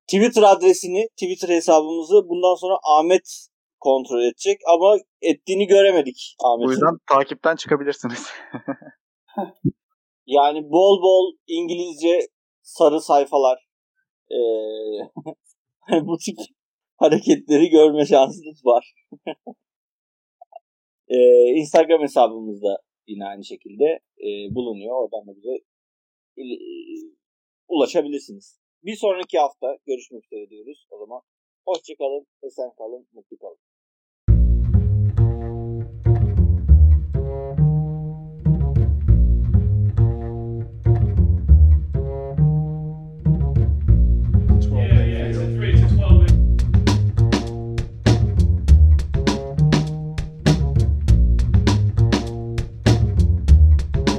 Twitter 0.06 0.42
adresini, 0.42 1.08
Twitter 1.08 1.48
hesabımızı 1.48 2.28
bundan 2.28 2.54
sonra 2.54 2.74
Ahmet 2.82 3.48
kontrol 3.82 4.22
edecek 4.22 4.60
ama 4.74 4.96
ettiğini 5.22 5.66
göremedik 5.66 6.36
Ahmet'in. 6.44 6.66
Bu 6.66 6.72
yüzden 6.72 6.98
takipten 7.12 7.56
çıkabilirsiniz. 7.56 8.26
Yani 10.26 10.62
bol 10.70 11.02
bol 11.02 11.36
İngilizce 11.46 12.28
sarı 12.62 13.00
sayfalar 13.00 13.58
eee, 14.30 15.10
bu 16.06 16.16
tip 16.24 16.38
hareketleri 16.96 17.68
görme 17.68 18.06
şansınız 18.06 18.66
var. 18.66 18.94
Ee, 21.08 21.44
Instagram 21.60 22.02
hesabımızda 22.02 22.82
yine 23.06 23.24
aynı 23.26 23.44
şekilde 23.44 23.84
e, 24.18 24.28
bulunuyor. 24.54 24.94
Oradan 25.02 25.26
da 25.26 25.36
bize 25.36 25.54
e, 26.38 26.44
ulaşabilirsiniz. 27.68 28.60
Bir 28.84 28.96
sonraki 28.96 29.38
hafta 29.38 29.78
görüşmek 29.86 30.24
üzere 30.24 30.50
diyoruz. 30.50 30.86
O 30.90 30.98
zaman 30.98 31.22
hoşçakalın, 31.66 32.26
esen 32.42 32.70
kalın, 32.78 33.08
mutlu 33.12 33.38
kalın. 33.38 33.58